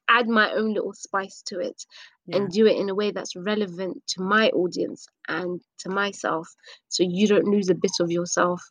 add 0.10 0.28
my 0.28 0.52
own 0.54 0.74
little 0.74 0.94
spice 0.94 1.42
to 1.44 1.60
it 1.60 1.86
yeah 2.26 2.38
and 2.38 2.50
do 2.52 2.66
it 2.66 2.78
in 2.78 2.90
a 2.90 2.96
way 2.96 3.12
that's 3.12 3.36
relevant 3.36 4.02
to 4.08 4.22
my 4.22 4.50
audience 4.50 5.08
and 5.28 5.62
to 5.80 5.90
myself. 5.90 6.56
So 6.90 7.04
you 7.04 7.28
don't 7.28 7.46
lose 7.46 7.70
a 7.70 7.76
bit 7.76 7.92
of 8.00 8.12
yourself 8.12 8.62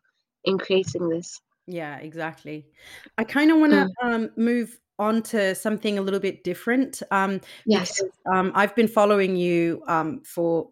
in 0.45 0.59
creating 0.59 1.09
this. 1.09 1.41
Yeah, 1.67 1.97
exactly. 1.99 2.71
I 3.19 3.25
kind 3.25 3.51
of 3.51 3.59
want 3.59 3.73
to 3.73 3.87
Mm. 3.87 3.95
um, 4.03 4.31
move 4.37 4.79
on 4.99 5.23
to 5.23 5.55
something 5.55 5.99
a 5.99 6.03
little 6.03 6.21
bit 6.21 6.45
different 6.45 7.03
um, 7.11 7.41
Yes, 7.67 8.01
because 8.01 8.11
um, 8.33 8.53
I've 8.55 8.75
been 8.77 8.89
following 8.89 9.37
you 9.37 9.83
um, 9.89 10.23
for 10.25 10.71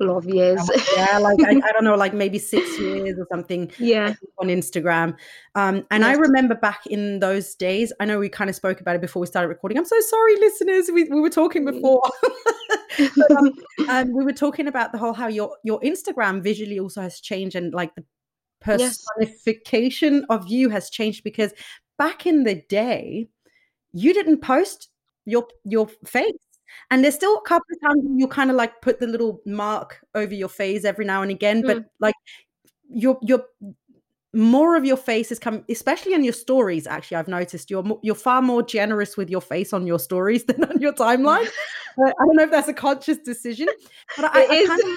a 0.00 0.04
lot 0.04 0.16
of 0.18 0.26
years. 0.26 0.60
um, 0.60 0.68
yeah, 0.96 1.18
like 1.18 1.38
I, 1.42 1.50
I 1.68 1.72
don't 1.72 1.84
know, 1.84 1.94
like 1.94 2.14
maybe 2.14 2.38
six 2.38 2.78
years 2.80 3.18
or 3.18 3.26
something 3.30 3.70
yeah, 3.78 4.14
on 4.38 4.48
Instagram. 4.48 5.16
Um, 5.54 5.86
and 5.90 6.04
I 6.04 6.12
remember 6.14 6.54
back 6.54 6.86
in 6.86 7.20
those 7.20 7.54
days, 7.54 7.92
I 8.00 8.04
know 8.04 8.18
we 8.18 8.28
kind 8.28 8.50
of 8.50 8.56
spoke 8.56 8.80
about 8.80 8.96
it 8.96 9.00
before 9.00 9.20
we 9.20 9.26
started 9.26 9.48
recording. 9.48 9.78
I'm 9.78 9.84
so 9.84 10.00
sorry, 10.00 10.36
listeners. 10.36 10.90
We, 10.92 11.04
we 11.04 11.20
were 11.20 11.30
talking 11.30 11.64
before. 11.64 12.02
but 12.98 13.30
um, 13.30 13.52
um, 13.88 14.12
we 14.14 14.24
were 14.24 14.32
talking 14.32 14.66
about 14.66 14.92
the 14.92 14.98
whole 14.98 15.12
how 15.12 15.28
your 15.28 15.56
your 15.64 15.80
Instagram 15.80 16.42
visually 16.42 16.78
also 16.78 17.02
has 17.02 17.20
changed 17.20 17.56
and 17.56 17.72
like 17.72 17.94
the 17.94 18.04
yes. 18.66 19.04
personification 19.16 20.24
of 20.28 20.48
you 20.48 20.68
has 20.68 20.90
changed 20.90 21.24
because 21.24 21.52
back 21.96 22.26
in 22.26 22.44
the 22.44 22.56
day 22.68 23.28
you 23.92 24.12
didn't 24.12 24.38
post 24.38 24.88
your 25.24 25.46
your 25.64 25.88
face 26.04 26.32
and 26.90 27.02
there's 27.04 27.14
still 27.14 27.36
a 27.36 27.42
couple 27.42 27.66
of 27.74 27.80
times 27.88 28.04
you 28.16 28.26
kind 28.28 28.50
of 28.50 28.56
like 28.56 28.80
put 28.82 29.00
the 29.00 29.06
little 29.06 29.40
mark 29.46 30.00
over 30.14 30.34
your 30.34 30.48
face 30.48 30.84
every 30.84 31.04
now 31.04 31.22
and 31.22 31.30
again 31.30 31.62
but 31.62 31.78
Mm. 31.78 31.84
like 32.00 32.14
your 32.90 33.18
your 33.22 33.44
more 34.34 34.76
of 34.76 34.84
your 34.84 34.96
face 34.96 35.32
is 35.32 35.38
coming 35.38 35.64
especially 35.70 36.12
in 36.12 36.22
your 36.22 36.34
stories 36.34 36.86
actually 36.86 37.16
i've 37.16 37.28
noticed 37.28 37.70
you're 37.70 37.82
mo- 37.82 37.98
you're 38.02 38.14
far 38.14 38.42
more 38.42 38.62
generous 38.62 39.16
with 39.16 39.30
your 39.30 39.40
face 39.40 39.72
on 39.72 39.86
your 39.86 39.98
stories 39.98 40.44
than 40.48 40.62
on 40.64 40.78
your 40.80 40.92
timeline 40.92 41.48
i 41.98 42.12
don't 42.26 42.36
know 42.36 42.42
if 42.44 42.50
that's 42.50 42.68
a 42.68 42.74
conscious 42.74 43.16
decision 43.18 43.66
but 44.16 44.26
i, 44.36 44.42
I 44.42 44.54
is. 44.54 44.68
kind 44.68 44.80
of 44.82 44.88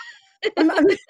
I'm, 0.57 0.71
I'm 0.71 0.87
just, 0.89 1.03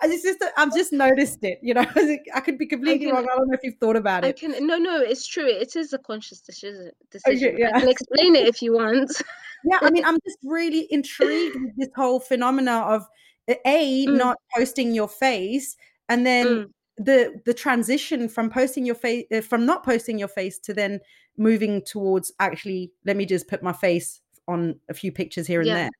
I 0.00 0.06
just, 0.06 0.24
just, 0.24 0.44
I've 0.56 0.74
just 0.74 0.92
noticed 0.92 1.38
it. 1.42 1.58
You 1.62 1.74
know, 1.74 1.84
I 2.34 2.40
could 2.40 2.58
be 2.58 2.66
I 2.66 2.68
completely 2.68 3.06
can 3.06 3.14
wrong. 3.14 3.26
I 3.32 3.36
don't 3.36 3.48
know 3.48 3.54
if 3.54 3.60
you've 3.62 3.78
thought 3.78 3.96
about 3.96 4.24
I 4.24 4.28
it. 4.30 4.40
can 4.40 4.66
no 4.66 4.78
no 4.78 5.00
it's 5.00 5.26
true 5.26 5.46
it 5.46 5.76
is 5.76 5.92
a 5.92 5.98
conscious 5.98 6.40
decision 6.40 6.90
Okay, 7.26 7.36
decision 7.36 7.66
I 7.66 7.78
can 7.78 7.88
explain 7.88 8.34
it 8.36 8.46
if 8.48 8.62
you 8.62 8.74
want 8.74 9.22
yeah. 9.64 9.78
I 9.82 9.90
mean, 9.90 10.04
I'm 10.04 10.18
just 10.24 10.38
really 10.44 10.86
intrigued 10.90 11.56
with 11.60 11.76
this 11.76 11.88
whole 11.94 12.20
phenomena 12.20 12.80
of 12.80 13.06
a 13.48 14.06
Mm, 14.06 14.18
not 14.18 14.38
posting 14.56 14.94
your 14.94 15.08
face, 15.08 15.76
and 16.08 16.26
then 16.26 16.46
mm, 16.46 16.70
the 16.96 17.40
the 17.44 17.54
transition 17.54 18.28
from 18.28 18.50
posting 18.50 18.84
your 18.84 18.94
face 18.94 19.24
uh, 19.32 19.40
from 19.40 19.66
not 19.66 19.84
posting 19.84 20.18
your 20.18 20.28
face 20.28 20.58
to 20.60 20.74
then 20.74 21.00
moving 21.36 21.82
towards 21.82 22.32
actually 22.40 22.92
let 23.04 23.16
me 23.16 23.24
just 23.24 23.48
put 23.48 23.62
my 23.62 23.72
face 23.72 24.20
on 24.48 24.78
a 24.88 24.94
few 24.94 25.10
pictures 25.12 25.46
here 25.46 25.60
and 25.60 25.68
yeah 25.68 25.76
there. 25.76 25.90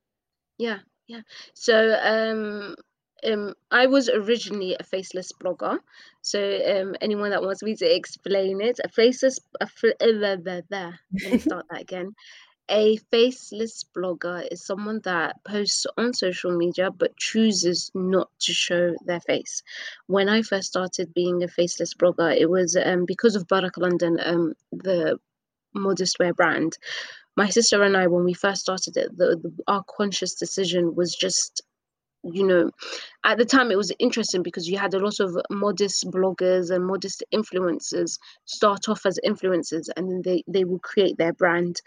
yeah 0.59 0.79
yeah 1.13 1.23
so 1.55 1.77
um 2.15 2.75
um 3.31 3.55
I 3.71 3.87
was 3.87 4.09
originally 4.09 4.77
a 4.79 4.85
faceless 4.85 5.33
blogger 5.33 5.79
so 6.23 6.39
um 6.73 6.97
anyone 7.01 7.31
that 7.31 7.43
wants 7.43 7.63
me 7.63 7.75
to 7.77 7.97
explain 7.97 8.61
it 8.61 8.79
a 8.85 8.89
faceless 8.89 9.39
a 9.61 9.67
fa- 9.67 10.01
uh, 10.01 10.13
blah, 10.19 10.37
blah, 10.37 10.61
blah. 10.69 10.93
let 11.23 11.33
me 11.33 11.39
start 11.39 11.67
that 11.71 11.83
again 11.83 12.15
a 12.71 12.97
faceless 13.11 13.85
blogger 13.97 14.47
is 14.51 14.65
someone 14.65 15.01
that 15.05 15.37
posts 15.45 15.87
on 15.99 16.15
social 16.15 16.57
media 16.57 16.91
but 16.91 17.17
chooses 17.17 17.91
not 17.95 18.31
to 18.41 18.53
show 18.55 18.95
their 19.05 19.21
face. 19.21 19.63
When 20.07 20.29
I 20.29 20.43
first 20.43 20.69
started 20.69 21.13
being 21.15 21.43
a 21.43 21.49
faceless 21.49 21.95
blogger, 21.95 22.35
it 22.37 22.49
was 22.49 22.77
um, 22.77 23.05
because 23.07 23.37
of 23.37 23.49
Baraka 23.49 23.81
London, 23.81 24.19
um, 24.25 24.55
the 24.73 25.19
modest 25.75 26.19
wear 26.19 26.35
brand. 26.35 26.79
My 27.37 27.49
sister 27.49 27.83
and 27.83 27.97
I, 27.97 28.07
when 28.09 28.25
we 28.25 28.35
first 28.35 28.63
started 28.63 28.97
it, 28.97 29.17
the, 29.17 29.37
the, 29.43 29.53
our 29.67 29.85
conscious 29.85 30.35
decision 30.35 30.95
was 30.95 31.15
just 31.15 31.63
you 32.25 32.47
know, 32.47 32.71
at 33.25 33.39
the 33.39 33.45
time 33.45 33.71
it 33.71 33.77
was 33.77 33.93
interesting 33.99 34.43
because 34.43 34.69
you 34.69 34.79
had 34.79 34.95
a 34.95 34.99
lot 34.99 35.19
of 35.19 35.37
modest 35.51 36.09
bloggers 36.11 36.71
and 36.71 36.87
modest 36.87 37.23
influencers 37.35 38.19
start 38.45 38.89
off 38.89 39.05
as 39.07 39.19
influencers 39.27 39.89
and 39.97 40.09
then 40.09 40.23
they, 40.23 40.45
they 40.47 40.65
will 40.65 40.79
create 40.79 41.19
their 41.19 41.33
brand 41.33 41.81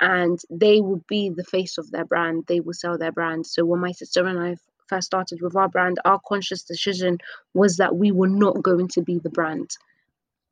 and 0.00 0.40
they 0.50 0.80
will 0.80 1.02
be 1.08 1.28
the 1.28 1.44
face 1.44 1.76
of 1.76 1.90
their 1.90 2.06
brand. 2.06 2.44
They 2.48 2.60
will 2.60 2.72
sell 2.72 2.96
their 2.96 3.12
brand. 3.12 3.46
So 3.46 3.64
when 3.64 3.80
my 3.80 3.92
sister 3.92 4.26
and 4.26 4.38
I 4.40 4.56
first 4.86 5.06
started 5.06 5.42
with 5.42 5.56
our 5.56 5.68
brand, 5.68 5.98
our 6.04 6.20
conscious 6.26 6.62
decision 6.62 7.18
was 7.52 7.76
that 7.76 7.96
we 7.96 8.12
were 8.12 8.28
not 8.28 8.62
going 8.62 8.88
to 8.88 9.02
be 9.02 9.18
the 9.18 9.30
brand 9.30 9.76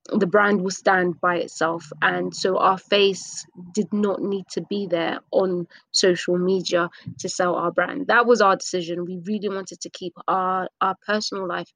the 0.09 0.26
brand 0.26 0.62
will 0.62 0.70
stand 0.70 1.20
by 1.20 1.36
itself. 1.36 1.92
And 2.03 2.34
so 2.34 2.59
our 2.59 2.78
face 2.78 3.46
did 3.74 3.92
not 3.92 4.20
need 4.22 4.46
to 4.53 4.62
be 4.62 4.86
there 4.86 5.20
on 5.30 5.66
social 5.92 6.38
media 6.38 6.90
to 7.18 7.28
sell 7.28 7.55
our 7.55 7.70
brand. 7.70 8.09
That 8.09 8.26
was 8.26 8.40
our 8.40 8.57
decision. 8.57 9.05
We 9.05 9.18
really 9.24 9.48
wanted 9.48 9.80
to 9.82 9.90
keep 9.90 10.14
our 10.26 10.68
our 10.80 10.96
personal 11.07 11.46
life 11.46 11.70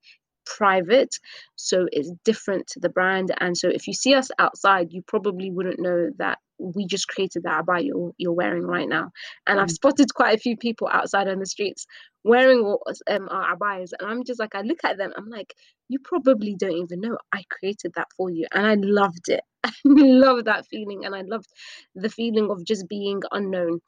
private 0.47 1.19
so 1.57 1.87
it's 1.93 2.11
different 2.25 2.67
to 2.69 2.81
the 2.81 2.89
brand. 2.89 3.35
And 3.41 3.57
so 3.57 3.69
if 3.69 3.87
you 3.87 3.95
see 3.95 4.15
us 4.15 4.31
outside 4.39 4.93
you 4.93 5.03
probably 5.03 5.51
wouldn't 5.51 5.81
know 5.81 6.11
that 6.19 6.39
we 6.59 6.87
just 6.87 7.09
created 7.09 7.43
that 7.43 7.65
abaya 7.65 7.85
you're, 7.87 8.13
you're 8.17 8.33
wearing 8.33 8.65
right 8.65 8.89
now. 8.89 9.11
And 9.47 9.59
mm. 9.59 9.63
i've 9.63 9.71
spotted 9.71 10.15
quite 10.15 10.37
a 10.37 10.41
few 10.41 10.57
people 10.57 10.89
outside 10.91 11.29
on 11.29 11.39
the 11.39 11.47
streets 11.47 11.87
wearing 12.23 12.77
um, 13.11 13.29
our 13.31 13.57
abayas 13.57 13.93
and 13.99 14.09
i'm 14.09 14.25
just 14.25 14.41
like 14.41 14.55
i 14.55 14.63
look 14.63 14.79
at 14.85 14.97
them 14.97 15.13
i'm 15.17 15.29
like 15.29 15.55
you 15.89 15.99
probably 15.99 16.55
don't 16.57 16.73
even 16.73 17.01
know 17.01 17.19
i 17.33 17.43
created 17.51 17.93
that 17.97 18.09
for 18.17 18.31
you. 18.31 18.47
And 18.53 18.67
i 18.67 18.75
loved 18.75 19.29
it. 19.29 19.43
I 19.65 19.73
love 19.85 20.45
that 20.45 20.67
feeling 20.67 21.05
and 21.05 21.15
i 21.15 21.23
loved 21.23 21.49
the 21.95 22.09
feeling 22.09 22.51
of 22.51 22.65
just 22.65 22.89
being 22.89 23.23
unknown 23.33 23.81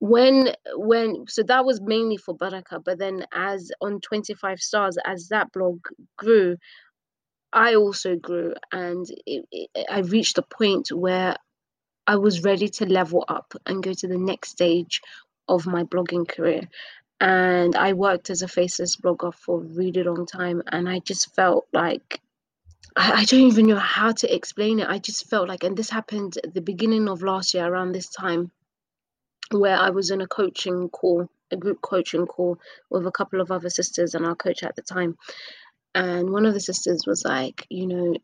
when 0.00 0.54
when 0.76 1.26
so 1.28 1.42
that 1.42 1.64
was 1.64 1.80
mainly 1.80 2.16
for 2.16 2.34
baraka 2.34 2.80
but 2.80 2.98
then 2.98 3.24
as 3.32 3.70
on 3.82 4.00
25 4.00 4.58
stars 4.58 4.96
as 5.04 5.28
that 5.28 5.52
blog 5.52 5.78
grew 6.16 6.56
i 7.52 7.74
also 7.74 8.16
grew 8.16 8.54
and 8.72 9.06
it, 9.26 9.44
it, 9.52 9.86
i 9.90 9.98
reached 10.00 10.38
a 10.38 10.42
point 10.42 10.90
where 10.90 11.36
i 12.06 12.16
was 12.16 12.42
ready 12.42 12.66
to 12.66 12.86
level 12.86 13.24
up 13.28 13.52
and 13.66 13.82
go 13.82 13.92
to 13.92 14.08
the 14.08 14.16
next 14.16 14.50
stage 14.50 15.02
of 15.48 15.66
my 15.66 15.82
blogging 15.84 16.26
career. 16.26 16.68
And 17.20 17.76
i 17.76 17.92
worked 17.92 18.30
as 18.30 18.40
a 18.40 18.48
faceless 18.48 18.96
blogger 18.96 19.34
for 19.34 19.60
a 19.60 19.64
really 19.64 20.02
long 20.02 20.24
time 20.24 20.62
and 20.72 20.88
i 20.88 21.00
just 21.00 21.34
felt 21.34 21.66
like 21.74 22.20
I, 22.96 23.24
don't 23.24 23.40
even 23.40 23.66
know 23.68 23.76
how 23.76 24.10
to 24.10 24.34
explain 24.34 24.80
it. 24.80 24.88
I 24.88 24.98
just 24.98 25.30
felt 25.30 25.48
like 25.48 25.62
and 25.62 25.76
this 25.76 25.90
happened 25.90 26.38
at 26.42 26.54
the 26.54 26.60
beginning 26.60 27.08
of 27.08 27.22
last 27.22 27.54
year 27.54 27.64
around 27.66 27.92
this 27.92 28.08
time 28.08 28.50
where 29.52 29.76
I 29.76 29.90
was 29.90 30.10
in 30.10 30.20
a 30.20 30.26
coaching 30.26 30.88
call, 30.88 31.28
a 31.50 31.56
group 31.56 31.80
coaching 31.80 32.26
call 32.26 32.58
with 32.90 33.06
a 33.06 33.12
couple 33.12 33.40
of 33.40 33.50
other 33.50 33.70
sisters 33.70 34.14
and 34.14 34.26
our 34.26 34.36
coach 34.36 34.62
at 34.62 34.76
the 34.76 34.82
time. 34.82 35.16
And 35.94 36.30
one 36.30 36.46
of 36.46 36.54
the 36.54 36.60
sisters 36.60 37.06
was 37.06 37.24
like, 37.24 37.66
you 37.68 37.86
know, 37.86 38.16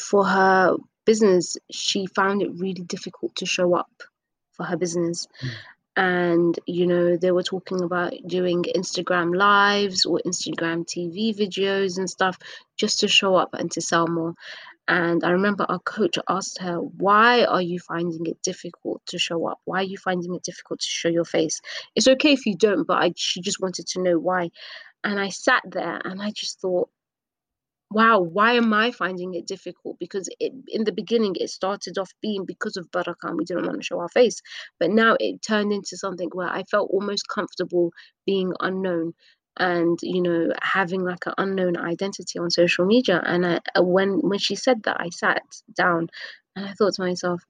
for 0.00 0.24
her 0.24 0.76
business, 1.04 1.56
she 1.70 2.06
found 2.06 2.42
it 2.42 2.52
really 2.54 2.82
difficult 2.82 3.36
to 3.36 3.46
show 3.46 3.74
up 3.74 3.90
for 4.52 4.64
her 4.64 4.76
business. 4.76 5.26
Mm. 5.42 5.50
And, 5.96 6.58
you 6.66 6.86
know, 6.86 7.16
they 7.16 7.30
were 7.30 7.44
talking 7.44 7.82
about 7.82 8.14
doing 8.26 8.64
Instagram 8.74 9.36
lives 9.36 10.06
or 10.06 10.20
Instagram 10.26 10.84
TV 10.84 11.36
videos 11.36 11.98
and 11.98 12.10
stuff 12.10 12.36
just 12.76 13.00
to 13.00 13.08
show 13.08 13.36
up 13.36 13.54
and 13.54 13.70
to 13.72 13.80
sell 13.80 14.08
more. 14.08 14.34
And 14.86 15.24
I 15.24 15.30
remember 15.30 15.64
our 15.68 15.78
coach 15.78 16.18
asked 16.28 16.58
her, 16.58 16.76
Why 16.76 17.44
are 17.44 17.62
you 17.62 17.78
finding 17.80 18.26
it 18.26 18.42
difficult 18.42 19.00
to 19.06 19.18
show 19.18 19.46
up? 19.46 19.60
Why 19.64 19.78
are 19.78 19.84
you 19.84 19.96
finding 19.96 20.34
it 20.34 20.42
difficult 20.42 20.80
to 20.80 20.88
show 20.88 21.08
your 21.08 21.24
face? 21.24 21.60
It's 21.96 22.08
okay 22.08 22.32
if 22.32 22.44
you 22.44 22.54
don't, 22.56 22.86
but 22.86 23.02
I, 23.02 23.12
she 23.16 23.40
just 23.40 23.60
wanted 23.60 23.86
to 23.88 24.02
know 24.02 24.18
why. 24.18 24.50
And 25.02 25.18
I 25.18 25.30
sat 25.30 25.62
there 25.64 26.00
and 26.04 26.20
I 26.20 26.32
just 26.32 26.60
thought, 26.60 26.90
wow, 27.90 28.20
why 28.20 28.54
am 28.54 28.72
I 28.72 28.90
finding 28.90 29.34
it 29.34 29.46
difficult? 29.46 29.98
Because 29.98 30.28
it, 30.40 30.52
in 30.68 30.84
the 30.84 30.92
beginning, 30.92 31.36
it 31.38 31.48
started 31.48 31.96
off 31.96 32.10
being 32.20 32.44
because 32.44 32.76
of 32.76 32.90
Baraka 32.90 33.28
and 33.28 33.38
we 33.38 33.44
didn't 33.44 33.66
want 33.66 33.80
to 33.80 33.86
show 33.86 34.00
our 34.00 34.08
face. 34.08 34.42
But 34.80 34.90
now 34.90 35.16
it 35.20 35.40
turned 35.42 35.72
into 35.72 35.96
something 35.96 36.28
where 36.32 36.48
I 36.48 36.64
felt 36.64 36.90
almost 36.92 37.28
comfortable 37.28 37.90
being 38.26 38.52
unknown 38.60 39.14
and 39.58 39.98
you 40.02 40.20
know 40.20 40.52
having 40.62 41.04
like 41.04 41.26
an 41.26 41.34
unknown 41.38 41.76
identity 41.76 42.38
on 42.38 42.50
social 42.50 42.84
media 42.84 43.22
and 43.24 43.46
I, 43.46 43.60
uh, 43.76 43.82
when 43.82 44.20
when 44.20 44.38
she 44.38 44.56
said 44.56 44.82
that 44.84 44.96
i 45.00 45.10
sat 45.10 45.42
down 45.76 46.08
and 46.56 46.66
i 46.66 46.72
thought 46.72 46.94
to 46.94 47.02
myself 47.02 47.42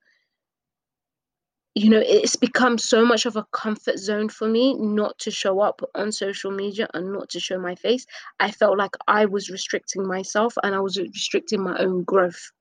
you 1.74 1.88
know 1.88 2.02
it's 2.04 2.36
become 2.36 2.78
so 2.78 3.04
much 3.04 3.26
of 3.26 3.36
a 3.36 3.46
comfort 3.52 3.98
zone 3.98 4.28
for 4.28 4.48
me 4.48 4.74
not 4.74 5.18
to 5.20 5.30
show 5.30 5.60
up 5.60 5.80
on 5.94 6.12
social 6.12 6.50
media 6.50 6.88
and 6.94 7.12
not 7.12 7.30
to 7.30 7.40
show 7.40 7.58
my 7.58 7.74
face 7.74 8.06
i 8.38 8.50
felt 8.50 8.76
like 8.76 8.96
i 9.08 9.24
was 9.24 9.50
restricting 9.50 10.06
myself 10.06 10.54
and 10.62 10.74
i 10.74 10.80
was 10.80 10.98
restricting 10.98 11.62
my 11.62 11.76
own 11.78 12.04
growth 12.04 12.52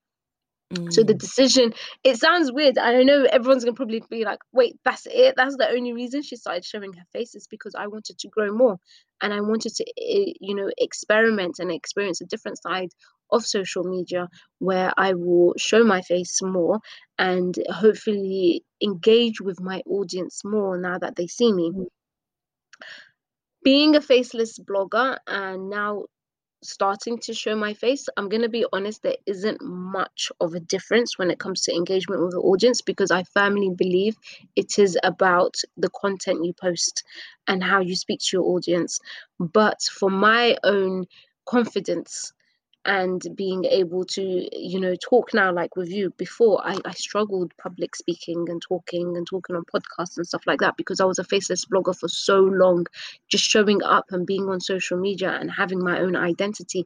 so 0.89 1.03
the 1.03 1.13
mm. 1.13 1.19
decision, 1.19 1.73
it 2.03 2.17
sounds 2.17 2.51
weird. 2.51 2.77
I 2.77 3.03
know 3.03 3.25
everyone's 3.25 3.63
gonna 3.63 3.75
probably 3.75 4.03
be 4.09 4.25
like, 4.25 4.39
wait, 4.51 4.79
that's 4.83 5.07
it. 5.09 5.35
That's 5.37 5.55
the 5.57 5.69
only 5.69 5.93
reason 5.93 6.23
she 6.23 6.35
started 6.35 6.65
showing 6.65 6.93
her 6.93 7.05
face 7.11 7.35
is 7.35 7.47
because 7.47 7.75
I 7.75 7.87
wanted 7.87 8.17
to 8.19 8.27
grow 8.27 8.51
more 8.51 8.79
and 9.23 9.33
I 9.33 9.41
wanted 9.41 9.73
to, 9.75 9.85
eh, 9.97 10.33
you 10.41 10.53
know, 10.53 10.69
experiment 10.77 11.59
and 11.59 11.71
experience 11.71 12.21
a 12.21 12.25
different 12.25 12.61
side 12.61 12.89
of 13.31 13.45
social 13.45 13.83
media 13.85 14.27
where 14.59 14.93
I 14.97 15.13
will 15.13 15.55
show 15.57 15.83
my 15.83 16.01
face 16.01 16.41
more 16.43 16.81
and 17.17 17.55
hopefully 17.69 18.65
engage 18.83 19.41
with 19.41 19.59
my 19.61 19.81
audience 19.87 20.43
more 20.45 20.77
now 20.77 20.99
that 20.99 21.15
they 21.15 21.27
see 21.27 21.51
me. 21.53 21.71
Mm. 21.71 21.87
Being 23.63 23.95
a 23.95 24.01
faceless 24.01 24.59
blogger 24.59 25.17
and 25.25 25.69
now 25.69 26.03
starting 26.63 27.17
to 27.19 27.33
show 27.33 27.55
my 27.55 27.73
face, 27.73 28.07
I'm 28.17 28.29
going 28.29 28.41
to 28.41 28.49
be 28.49 28.65
honest, 28.73 29.03
there 29.03 29.17
isn't 29.25 29.61
much 29.61 30.31
of 30.39 30.53
a 30.53 30.59
difference 30.59 31.17
when 31.17 31.29
it 31.29 31.39
comes 31.39 31.61
to 31.61 31.73
engagement 31.73 32.21
with 32.21 32.31
the 32.31 32.39
audience 32.39 32.81
because 32.81 33.11
I 33.11 33.23
firmly 33.23 33.69
believe 33.75 34.17
it 34.55 34.79
is 34.79 34.97
about 35.03 35.55
the 35.77 35.89
content 35.89 36.45
you 36.45 36.53
post 36.53 37.03
and 37.47 37.63
how 37.63 37.79
you 37.81 37.95
speak 37.95 38.19
to 38.21 38.37
your 38.37 38.45
audience. 38.45 38.99
But 39.39 39.81
for 39.81 40.09
my 40.09 40.57
own 40.63 41.05
confidence 41.45 42.33
and 42.85 43.25
being 43.35 43.63
able 43.65 44.03
to 44.03 44.49
you 44.51 44.79
know 44.79 44.95
talk 44.95 45.33
now 45.33 45.51
like 45.53 45.75
with 45.75 45.89
you. 45.89 46.09
Before 46.17 46.61
I, 46.65 46.77
I 46.83 46.91
struggled 46.91 47.53
public 47.57 47.95
speaking 47.95 48.49
and 48.49 48.61
talking 48.61 49.15
and 49.15 49.25
talking 49.25 49.55
on 49.55 49.63
podcasts 49.63 50.17
and 50.17 50.27
stuff 50.27 50.45
like 50.45 50.59
that 50.59 50.75
because 50.75 50.99
i 50.99 51.05
was 51.05 51.19
a 51.19 51.23
faceless 51.23 51.65
blogger 51.65 51.97
for 51.97 52.09
so 52.09 52.39
long. 52.39 52.85
Just 53.29 53.45
showing 53.45 53.81
up 53.83 54.05
and 54.11 54.25
being 54.25 54.49
on 54.49 54.59
social 54.59 54.97
media 54.97 55.31
and 55.31 55.49
having 55.49 55.83
my 55.83 55.99
own 55.99 56.15
identity 56.15 56.85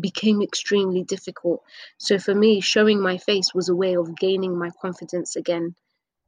became 0.00 0.42
extremely 0.42 1.04
difficult. 1.04 1.62
So 1.98 2.18
for 2.18 2.34
me 2.34 2.60
showing 2.60 3.00
my 3.00 3.16
face 3.18 3.54
was 3.54 3.68
a 3.68 3.76
way 3.76 3.96
of 3.96 4.16
gaining 4.16 4.58
my 4.58 4.70
confidence 4.82 5.36
again 5.36 5.74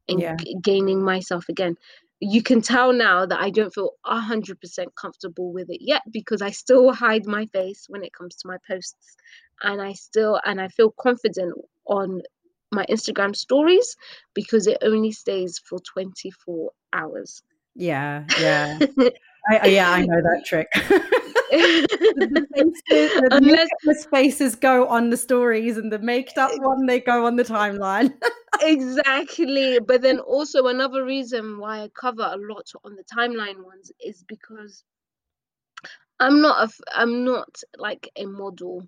and 0.09 0.21
yeah. 0.21 0.37
g- 0.37 0.57
gaining 0.63 1.03
myself 1.03 1.49
again 1.49 1.77
you 2.21 2.43
can 2.43 2.63
tell 2.63 2.93
now 2.93 3.27
that 3.27 3.41
I 3.41 3.51
don't 3.51 3.73
feel 3.73 3.93
100% 4.05 4.57
comfortable 5.01 5.53
with 5.53 5.71
it 5.71 5.81
yet 5.81 6.03
because 6.11 6.43
I 6.43 6.51
still 6.51 6.93
hide 6.93 7.27
my 7.27 7.47
face 7.47 7.87
when 7.89 8.03
it 8.03 8.13
comes 8.13 8.37
to 8.37 8.49
my 8.49 8.57
posts 8.67 9.17
and 9.63 9.81
I 9.81 9.93
still 9.93 10.41
and 10.45 10.61
I 10.61 10.69
feel 10.69 10.91
confident 10.91 11.55
on 11.87 12.23
my 12.73 12.85
Instagram 12.87 13.35
stories 13.35 13.97
because 14.35 14.67
it 14.67 14.79
only 14.83 15.13
stays 15.13 15.59
for 15.59 15.79
24 15.79 16.71
hours. 16.93 17.43
Yeah, 17.75 18.25
yeah. 18.41 18.79
I, 19.51 19.69
yeah, 19.69 19.91
I 19.91 20.03
know 20.03 20.21
that 20.21 20.45
trick. 20.45 20.69
the, 21.51 22.47
faces, 22.55 22.83
the 22.89 23.29
Unless, 23.31 24.07
faces 24.07 24.55
go 24.55 24.87
on 24.87 25.11
the 25.11 25.17
stories 25.17 25.77
and 25.77 25.93
the 25.93 25.99
maked 25.99 26.39
up 26.39 26.51
one 26.59 26.87
they 26.87 27.01
go 27.01 27.27
on 27.27 27.37
the 27.37 27.45
timeline. 27.45 28.13
Exactly 28.61 29.79
but 29.79 30.03
then 30.03 30.19
also 30.19 30.67
another 30.67 31.05
reason 31.05 31.59
why 31.59 31.83
i 31.83 31.89
cover 31.89 32.23
a 32.23 32.37
lot 32.37 32.67
on 32.83 32.97
the 32.97 33.05
timeline 33.05 33.63
ones 33.63 33.93
is 34.05 34.25
because 34.27 34.83
i'm 36.19 36.41
not 36.41 36.69
a 36.69 36.73
i'm 36.97 37.25
not 37.25 37.63
like 37.77 38.11
a 38.17 38.25
model. 38.25 38.83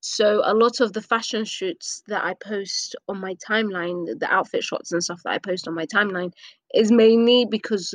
So 0.00 0.42
a 0.44 0.54
lot 0.54 0.80
of 0.80 0.92
the 0.94 1.02
fashion 1.02 1.44
shoots 1.44 2.02
that 2.08 2.24
i 2.24 2.34
post 2.42 2.96
on 3.06 3.20
my 3.20 3.34
timeline 3.34 4.18
the 4.18 4.32
outfit 4.32 4.64
shots 4.64 4.90
and 4.90 5.04
stuff 5.04 5.20
that 5.24 5.34
i 5.34 5.38
post 5.38 5.68
on 5.68 5.74
my 5.74 5.86
timeline 5.86 6.32
is 6.74 6.90
mainly 6.90 7.46
because 7.48 7.94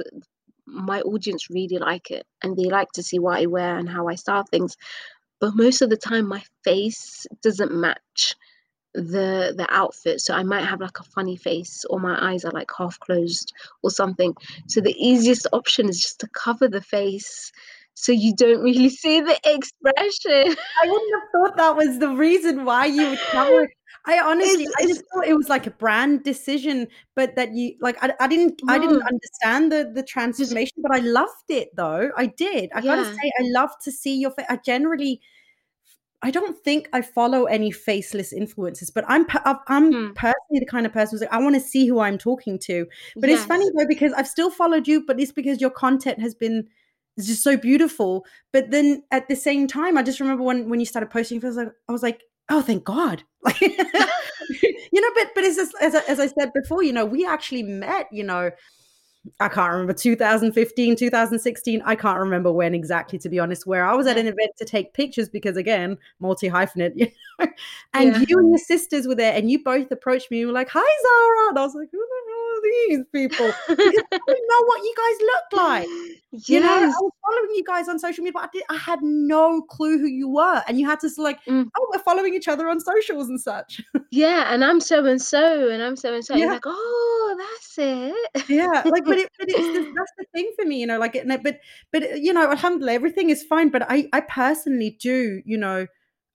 my 0.68 1.01
audience 1.01 1.49
really 1.49 1.78
like 1.78 2.11
it 2.11 2.26
and 2.43 2.55
they 2.55 2.65
like 2.65 2.91
to 2.91 3.01
see 3.01 3.20
what 3.20 3.39
i 3.39 3.45
wear 3.45 3.78
and 3.78 3.89
how 3.89 4.07
i 4.07 4.15
style 4.15 4.43
things 4.43 4.76
but 5.39 5.55
most 5.55 5.82
of 5.82 5.89
the 5.89 5.97
time 5.97 6.28
my 6.28 6.43
face 6.63 7.26
doesn't 7.41 7.74
match 7.74 8.36
the 8.93 9.53
the 9.55 9.68
outfit. 9.70 10.22
So 10.22 10.34
i 10.34 10.43
might 10.43 10.65
have 10.65 10.82
like 10.82 10.99
a 10.99 11.03
funny 11.03 11.36
face 11.36 11.86
or 11.89 11.99
my 11.99 12.32
eyes 12.32 12.43
are 12.43 12.51
like 12.51 12.72
half 12.76 12.99
closed 12.99 13.53
or 13.84 13.91
something. 13.91 14.36
So 14.68 14.82
the 14.82 14.95
easiest 14.97 15.47
option 15.53 15.88
is 15.88 16.01
just 16.01 16.20
to 16.22 16.28
cover 16.30 16.68
the 16.68 16.82
face 16.82 17.51
so 17.93 18.11
you 18.11 18.36
don't 18.36 18.61
really 18.61 18.89
see 19.03 19.22
the 19.22 19.38
expression. 19.45 20.55
I 20.84 20.88
wouldn't 20.88 21.13
have 21.15 21.30
thought 21.32 21.57
that 21.57 21.76
was 21.76 21.99
the 21.99 22.09
reason 22.09 22.65
why 22.65 22.86
you 22.86 23.09
would 23.09 23.20
cover 23.20 23.70
I 24.08 24.22
honestly, 24.22 24.64
it's, 24.64 24.74
I 24.80 24.88
just 24.88 25.03
thought 25.14 25.28
it 25.28 25.36
was 25.36 25.49
like 25.49 25.68
a 25.68 25.72
brand 25.72 26.24
decision, 26.24 26.88
but 27.14 27.36
that 27.36 27.53
you 27.53 27.76
like, 27.82 28.01
I, 28.01 28.14
I 28.22 28.28
didn't. 28.28 28.62
I 28.70 28.80
didn't 28.80 29.03
understand 29.03 29.70
the 29.70 29.91
the 29.93 30.01
transformation, 30.01 30.78
but 30.82 30.95
I 30.95 30.99
loved 30.99 31.49
it 31.49 31.76
though. 31.76 32.12
I 32.16 32.28
did. 32.28 32.70
I 32.74 32.80
yeah. 32.80 32.95
gotta 32.95 33.05
say, 33.05 33.32
I 33.39 33.43
love 33.53 33.72
to 33.84 33.91
see 33.91 34.16
your 34.18 34.32
face. 34.32 34.45
I 34.49 34.60
generally, 34.66 35.20
I 36.22 36.32
don't 36.32 36.58
think 36.64 36.88
I 36.93 37.01
follow 37.01 37.45
any 37.45 37.70
faceless 37.70 38.34
influencers, 38.34 38.93
but 38.93 39.03
I'm 39.10 39.28
I'm 39.68 39.91
hmm. 39.91 40.14
personally 40.14 40.60
the 40.60 40.66
kind 40.66 40.86
of 40.86 40.93
person 40.93 41.16
who's 41.16 41.22
like 41.22 41.34
I 41.34 41.39
want 41.39 41.55
to 41.55 41.62
see 41.62 41.86
who 41.86 41.99
I'm 41.99 42.18
talking 42.18 42.58
to. 42.60 42.88
But 43.18 43.30
yes. 43.30 43.39
it's 43.39 43.47
funny 43.47 43.70
though 43.78 43.88
because 43.88 44.14
I've 44.14 44.28
still 44.28 44.49
followed 44.49 44.88
you, 44.88 45.05
but 45.05 45.20
it's 45.20 45.34
because 45.34 45.60
your 45.60 45.70
content 45.70 46.22
has 46.22 46.34
been 46.34 46.70
just 47.20 47.43
so 47.43 47.58
beautiful. 47.58 48.26
But 48.53 48.72
then 48.72 49.03
at 49.12 49.28
the 49.28 49.36
same 49.36 49.68
time, 49.68 49.97
I 49.97 50.03
just 50.03 50.22
remember 50.22 50.43
when 50.43 50.70
when 50.70 50.80
you 50.80 50.86
started 50.86 51.10
posting, 51.10 51.43
I 51.43 51.47
was 51.47 51.58
like, 51.58 51.72
I 51.89 51.91
was 51.91 52.03
like, 52.03 52.22
oh, 52.50 52.62
thank 52.62 52.84
God. 52.84 53.24
Like, 53.43 53.62
you 53.62 55.02
know, 55.02 55.10
but 55.14 55.28
but 55.36 55.43
it's 55.43 55.58
just 55.58 55.74
as 55.82 55.93
as 55.93 56.20
I 56.20 56.28
said 56.28 56.52
before, 56.54 56.82
you 56.82 56.93
know, 56.93 57.06
we 57.06 57.26
actually 57.26 57.64
met, 57.64 58.08
you 58.12 58.24
know, 58.24 58.52
I 59.39 59.48
can't 59.50 59.72
remember 59.72 59.93
2015, 59.93 60.95
2016. 60.95 61.82
I 61.86 61.95
can't 61.95 62.20
remember 62.20 62.52
when 62.52 62.74
exactly, 62.74 63.20
to 63.20 63.30
be 63.30 63.39
honest, 63.39 63.68
where 63.68 63.86
I 63.86 63.93
was 63.93 64.08
at 64.08 64.18
an 64.18 64.28
event 64.28 64.52
to 64.58 64.66
take 64.66 64.93
pictures 64.93 65.30
because, 65.30 65.58
again, 65.58 65.98
multi 66.20 66.50
hyphenate, 66.50 66.93
you 66.95 67.08
know, 67.39 67.48
and 67.93 68.14
yeah. 68.14 68.24
you 68.28 68.39
and 68.39 68.50
your 68.50 68.58
sisters 68.58 69.08
were 69.08 69.16
there 69.16 69.34
and 69.34 69.52
you 69.52 69.64
both 69.64 69.91
approached 69.91 70.32
me 70.32 70.41
and 70.41 70.48
were 70.48 70.54
like, 70.54 70.70
Hi, 70.70 70.80
Zahra. 70.80 71.50
And 71.50 71.60
I 71.60 71.62
was 71.64 71.76
like, 71.76 71.89
Who 71.91 71.98
the 71.98 72.08
hell 72.10 72.26
are 72.26 72.26
these 72.88 73.05
people? 73.13 73.51
Didn't 73.68 74.47
know 74.49 74.63
what 74.65 74.84
you 74.84 74.93
guys 74.97 75.22
look 75.22 75.65
like. 75.65 75.88
Yes. 76.32 76.49
You 76.49 76.59
know, 76.59 76.74
I 76.74 76.86
was 76.86 77.11
following 77.26 77.55
you 77.55 77.63
guys 77.63 77.88
on 77.88 77.99
social 77.99 78.24
media, 78.24 78.34
but 78.34 78.43
I, 78.43 78.49
did, 78.53 78.63
I 78.70 78.76
had 78.76 78.99
no 79.01 79.61
clue 79.61 79.97
who 79.97 80.07
you 80.07 80.30
were. 80.30 80.61
And 80.68 80.80
you 80.80 80.86
had 80.86 80.99
to 80.99 81.09
like, 81.18 81.43
mm. 81.45 81.68
oh, 81.78 81.88
we're 81.91 82.03
following 82.03 82.34
each 82.34 82.47
other 82.47 82.68
on 82.68 82.80
socials 82.80 83.30
and 83.30 83.39
such. 83.39 83.82
Yeah, 84.11 84.53
and 84.53 84.63
I'm 84.63 84.80
so 84.80 85.05
and 85.05 85.22
so, 85.22 85.70
and 85.70 85.82
I'm 85.82 85.95
so 85.95 86.13
and 86.13 86.24
so. 86.24 86.36
Yeah. 86.36 86.47
like, 86.47 86.63
oh, 86.65 87.36
that's 87.38 87.78
it. 87.78 88.49
yeah, 88.49 88.84
like, 88.86 89.05
but, 89.05 89.18
it, 89.18 89.30
but 89.38 89.47
it's 89.49 89.93
that's 89.95 90.11
the 90.18 90.26
thing 90.34 90.51
for 90.55 90.65
me, 90.65 90.80
you 90.80 90.88
know. 90.88 90.99
Like, 90.99 91.15
it, 91.15 91.28
but 91.43 91.59
but 91.91 92.22
you 92.22 92.34
know, 92.34 92.49
alhamdulillah, 92.49 92.93
everything 92.93 93.30
is 93.30 93.43
fine. 93.43 93.70
But 93.70 93.89
I 93.89 94.07
I 94.13 94.22
personally 94.22 94.97
do, 94.99 95.41
you 95.45 95.57
know, 95.57 95.88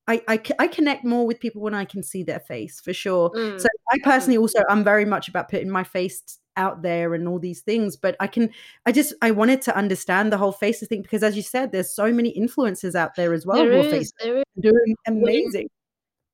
I, 0.09 0.23
I, 0.27 0.43
I 0.59 0.67
connect 0.67 1.05
more 1.05 1.27
with 1.27 1.39
people 1.39 1.63
when 1.63 1.75
I 1.75 1.85
can 1.85 2.03
see 2.03 2.23
their 2.23 2.41
face 2.41 2.81
for 2.81 2.93
sure. 2.93 3.31
Mm. 3.31 3.61
So 3.61 3.69
I 3.93 3.99
personally 4.03 4.37
also 4.37 4.61
I'm 4.69 4.83
very 4.83 5.05
much 5.05 5.29
about 5.29 5.49
putting 5.49 5.71
my 5.71 5.85
face 5.85 6.39
out 6.57 6.83
there 6.83 7.15
and 7.15 7.27
all 7.27 7.39
these 7.39 7.61
things 7.61 7.97
but 7.97 8.15
i 8.21 8.27
can 8.27 8.51
i 8.85 8.93
just 8.93 9.15
i 9.23 9.31
wanted 9.31 9.63
to 9.63 9.75
understand 9.77 10.33
the 10.33 10.37
whole 10.37 10.53
faces 10.53 10.89
thing 10.89 11.03
because 11.03 11.23
as 11.23 11.37
you 11.37 11.43
said 11.43 11.73
there's 11.73 11.95
so 11.95 12.13
many 12.13 12.29
influences 12.31 12.95
out 12.95 13.15
there 13.17 13.33
as 13.33 13.47
well 13.47 13.57
there 13.57 13.73
is, 13.73 14.13
there 14.21 14.39
is. 14.39 14.45
doing 14.61 14.95
amazing 15.07 15.69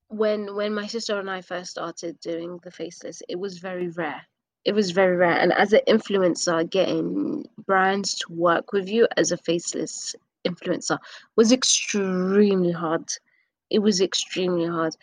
when 0.09 0.55
when 0.55 0.75
my 0.75 0.87
sister 0.87 1.19
and 1.19 1.31
i 1.31 1.41
first 1.41 1.71
started 1.71 2.19
doing 2.21 2.59
the 2.65 2.71
faceless 2.71 3.23
it 3.29 3.39
was 3.39 3.59
very 3.59 3.89
rare 3.91 4.23
it 4.65 4.75
was 4.75 4.91
very 4.91 5.17
rare 5.17 5.39
and 5.39 5.53
as 5.53 5.73
an 5.73 5.81
influencer 5.87 6.69
getting 6.69 7.47
brands 7.67 8.15
to 8.17 8.33
work 8.33 8.73
with 8.73 8.89
you 8.89 9.07
as 9.17 9.31
a 9.31 9.37
faceless 9.37 10.17
influencer 10.45 10.99
was 11.37 11.53
extremely 11.53 12.73
hard 12.73 13.05
it 13.71 13.81
was 13.81 14.01
extremely 14.01 14.67
hard. 14.67 14.97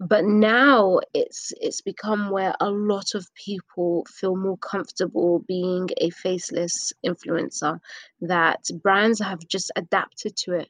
But 0.00 0.24
now 0.24 1.00
it's 1.14 1.52
it's 1.60 1.80
become 1.80 2.30
where 2.30 2.54
a 2.60 2.70
lot 2.70 3.14
of 3.14 3.32
people 3.34 4.04
feel 4.10 4.34
more 4.34 4.58
comfortable 4.58 5.44
being 5.46 5.88
a 5.98 6.10
faceless 6.10 6.92
influencer 7.06 7.78
that 8.20 8.68
brands 8.82 9.20
have 9.20 9.46
just 9.46 9.70
adapted 9.76 10.36
to 10.38 10.54
it. 10.54 10.68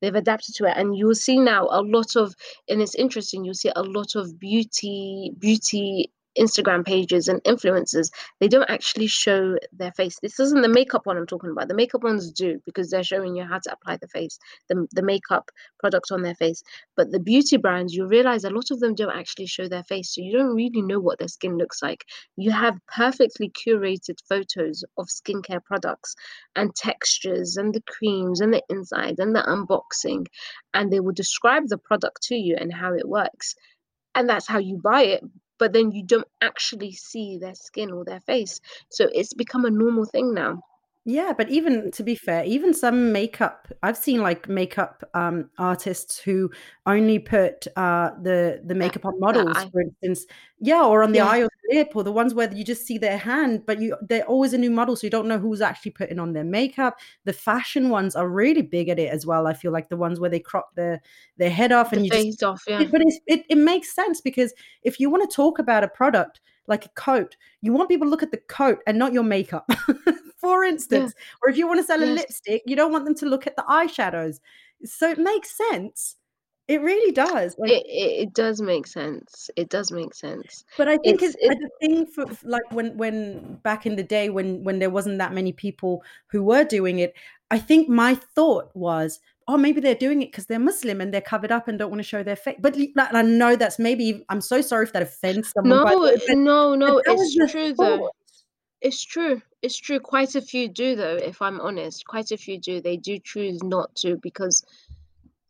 They've 0.00 0.14
adapted 0.14 0.56
to 0.56 0.64
it 0.64 0.76
and 0.76 0.96
you'll 0.96 1.14
see 1.14 1.38
now 1.38 1.68
a 1.70 1.80
lot 1.80 2.16
of 2.16 2.34
and 2.68 2.82
it's 2.82 2.96
interesting 2.96 3.44
you'll 3.44 3.54
see 3.54 3.70
a 3.76 3.84
lot 3.84 4.16
of 4.16 4.40
beauty 4.40 5.32
beauty 5.38 6.10
Instagram 6.38 6.84
pages 6.84 7.28
and 7.28 7.42
influencers, 7.44 8.10
they 8.40 8.48
don't 8.48 8.68
actually 8.70 9.06
show 9.06 9.56
their 9.72 9.92
face. 9.92 10.18
This 10.20 10.40
isn't 10.40 10.62
the 10.62 10.68
makeup 10.68 11.06
one 11.06 11.16
I'm 11.16 11.26
talking 11.26 11.50
about. 11.50 11.68
The 11.68 11.74
makeup 11.74 12.02
ones 12.02 12.32
do 12.32 12.60
because 12.64 12.90
they're 12.90 13.04
showing 13.04 13.36
you 13.36 13.44
how 13.44 13.58
to 13.58 13.72
apply 13.72 13.96
the 13.96 14.08
face, 14.08 14.38
the, 14.68 14.86
the 14.92 15.02
makeup 15.02 15.50
product 15.78 16.10
on 16.10 16.22
their 16.22 16.34
face. 16.34 16.62
But 16.96 17.10
the 17.10 17.20
beauty 17.20 17.56
brands, 17.56 17.94
you 17.94 18.06
realize 18.06 18.44
a 18.44 18.50
lot 18.50 18.70
of 18.70 18.80
them 18.80 18.94
don't 18.94 19.16
actually 19.16 19.46
show 19.46 19.68
their 19.68 19.84
face. 19.84 20.14
So 20.14 20.22
you 20.22 20.32
don't 20.32 20.54
really 20.54 20.82
know 20.82 21.00
what 21.00 21.18
their 21.18 21.28
skin 21.28 21.58
looks 21.58 21.82
like. 21.82 22.04
You 22.36 22.50
have 22.50 22.78
perfectly 22.86 23.50
curated 23.50 24.18
photos 24.28 24.84
of 24.98 25.08
skincare 25.08 25.64
products 25.64 26.14
and 26.56 26.74
textures 26.74 27.56
and 27.56 27.74
the 27.74 27.82
creams 27.86 28.40
and 28.40 28.52
the 28.52 28.62
inside 28.68 29.18
and 29.18 29.34
the 29.34 29.42
unboxing. 29.42 30.26
And 30.74 30.92
they 30.92 31.00
will 31.00 31.12
describe 31.12 31.68
the 31.68 31.78
product 31.78 32.22
to 32.24 32.36
you 32.36 32.56
and 32.58 32.72
how 32.72 32.94
it 32.94 33.08
works 33.08 33.54
and 34.14 34.28
that's 34.28 34.46
how 34.46 34.58
you 34.58 34.78
buy 34.82 35.02
it 35.02 35.24
but 35.62 35.72
then 35.72 35.92
you 35.92 36.02
don't 36.02 36.26
actually 36.40 36.90
see 36.90 37.38
their 37.38 37.54
skin 37.54 37.92
or 37.92 38.04
their 38.04 38.18
face. 38.18 38.60
So 38.88 39.08
it's 39.14 39.32
become 39.32 39.64
a 39.64 39.70
normal 39.70 40.06
thing 40.06 40.34
now. 40.34 40.62
Yeah, 41.04 41.32
but 41.36 41.48
even 41.50 41.90
to 41.92 42.04
be 42.04 42.14
fair, 42.14 42.44
even 42.44 42.72
some 42.72 43.10
makeup, 43.10 43.66
I've 43.82 43.96
seen 43.96 44.22
like 44.22 44.48
makeup 44.48 45.02
um, 45.14 45.50
artists 45.58 46.20
who 46.20 46.48
only 46.86 47.18
put 47.18 47.66
uh, 47.74 48.10
the 48.22 48.62
the 48.64 48.76
makeup 48.76 49.04
on 49.04 49.18
models, 49.18 49.56
for 49.72 49.80
instance. 49.80 50.26
Yeah, 50.60 50.84
or 50.84 51.02
on 51.02 51.10
the 51.10 51.18
yeah. 51.18 51.26
eye 51.26 51.38
or 51.42 51.48
the 51.48 51.76
lip, 51.76 51.96
or 51.96 52.04
the 52.04 52.12
ones 52.12 52.34
where 52.34 52.52
you 52.54 52.64
just 52.64 52.86
see 52.86 52.98
their 52.98 53.18
hand, 53.18 53.66
but 53.66 53.80
you 53.80 53.96
they're 54.00 54.24
always 54.26 54.52
a 54.52 54.58
new 54.58 54.70
model, 54.70 54.94
so 54.94 55.04
you 55.04 55.10
don't 55.10 55.26
know 55.26 55.40
who's 55.40 55.60
actually 55.60 55.90
putting 55.90 56.20
on 56.20 56.34
their 56.34 56.44
makeup. 56.44 57.00
The 57.24 57.32
fashion 57.32 57.88
ones 57.88 58.14
are 58.14 58.28
really 58.28 58.62
big 58.62 58.88
at 58.88 59.00
it 59.00 59.10
as 59.10 59.26
well. 59.26 59.48
I 59.48 59.54
feel 59.54 59.72
like 59.72 59.88
the 59.88 59.96
ones 59.96 60.20
where 60.20 60.30
they 60.30 60.38
crop 60.38 60.72
their 60.76 61.02
their 61.36 61.50
head 61.50 61.72
off 61.72 61.92
and 61.92 62.04
you 62.04 62.12
face 62.12 62.36
just 62.36 62.44
off, 62.44 62.62
yeah. 62.68 62.84
But 62.84 63.02
it 63.26 63.44
it 63.48 63.58
makes 63.58 63.92
sense 63.92 64.20
because 64.20 64.54
if 64.84 65.00
you 65.00 65.10
want 65.10 65.28
to 65.28 65.34
talk 65.34 65.58
about 65.58 65.82
a 65.82 65.88
product 65.88 66.40
like 66.68 66.86
a 66.86 66.90
coat, 66.90 67.36
you 67.60 67.72
want 67.72 67.88
people 67.88 68.06
to 68.06 68.10
look 68.10 68.22
at 68.22 68.30
the 68.30 68.36
coat 68.36 68.78
and 68.86 68.96
not 68.98 69.12
your 69.12 69.24
makeup. 69.24 69.68
for 70.42 70.64
instance. 70.64 71.14
Yeah. 71.16 71.24
Or 71.42 71.50
if 71.50 71.56
you 71.56 71.66
want 71.66 71.80
to 71.80 71.84
sell 71.84 72.00
yes. 72.00 72.08
a 72.08 72.12
lipstick, 72.12 72.62
you 72.66 72.76
don't 72.76 72.92
want 72.92 73.06
them 73.06 73.14
to 73.14 73.26
look 73.26 73.46
at 73.46 73.56
the 73.56 73.62
eyeshadows. 73.62 74.40
So 74.84 75.08
it 75.08 75.18
makes 75.18 75.56
sense. 75.56 76.16
It 76.68 76.80
really 76.80 77.12
does. 77.12 77.56
Like, 77.58 77.70
it, 77.70 77.86
it, 77.86 78.22
it, 78.22 78.34
does 78.34 78.60
make 78.60 78.86
sense. 78.86 79.50
It 79.56 79.68
does 79.68 79.90
make 79.90 80.14
sense. 80.14 80.64
But 80.76 80.88
I 80.88 80.96
think 80.98 81.22
it's, 81.22 81.36
it's, 81.40 81.54
it's 81.54 81.60
the 81.60 81.70
thing 81.80 82.06
for 82.06 82.24
like 82.44 82.62
when 82.70 82.96
when 82.96 83.58
back 83.62 83.84
in 83.84 83.96
the 83.96 84.02
day 84.02 84.30
when 84.30 84.62
when 84.62 84.78
there 84.78 84.90
wasn't 84.90 85.18
that 85.18 85.32
many 85.32 85.52
people 85.52 86.04
who 86.28 86.42
were 86.42 86.64
doing 86.64 87.00
it, 87.00 87.14
I 87.50 87.58
think 87.58 87.88
my 87.88 88.14
thought 88.14 88.70
was, 88.74 89.20
oh, 89.48 89.58
maybe 89.58 89.80
they're 89.80 89.94
doing 89.96 90.22
it 90.22 90.30
because 90.30 90.46
they're 90.46 90.60
Muslim 90.60 91.00
and 91.00 91.12
they're 91.12 91.20
covered 91.20 91.52
up 91.52 91.66
and 91.68 91.78
don't 91.78 91.90
want 91.90 91.98
to 91.98 92.08
show 92.08 92.22
their 92.22 92.36
face. 92.36 92.56
But 92.60 92.76
I 92.96 93.22
know 93.22 93.56
that's 93.56 93.78
maybe. 93.78 94.24
I'm 94.28 94.40
so 94.40 94.60
sorry 94.60 94.86
if 94.86 94.92
that 94.92 95.02
offends 95.02 95.52
someone. 95.52 95.84
No, 95.84 96.14
no, 96.28 96.74
no. 96.74 97.02
It's 97.04 97.52
true 97.52 97.74
though. 97.74 98.10
It's 98.82 99.04
true. 99.04 99.40
It's 99.62 99.78
true. 99.78 100.00
Quite 100.00 100.34
a 100.34 100.42
few 100.42 100.68
do, 100.68 100.96
though, 100.96 101.14
if 101.14 101.40
I'm 101.40 101.60
honest. 101.60 102.04
Quite 102.04 102.32
a 102.32 102.36
few 102.36 102.58
do. 102.58 102.80
They 102.80 102.96
do 102.96 103.18
choose 103.20 103.62
not 103.62 103.94
to 103.96 104.16
because, 104.16 104.64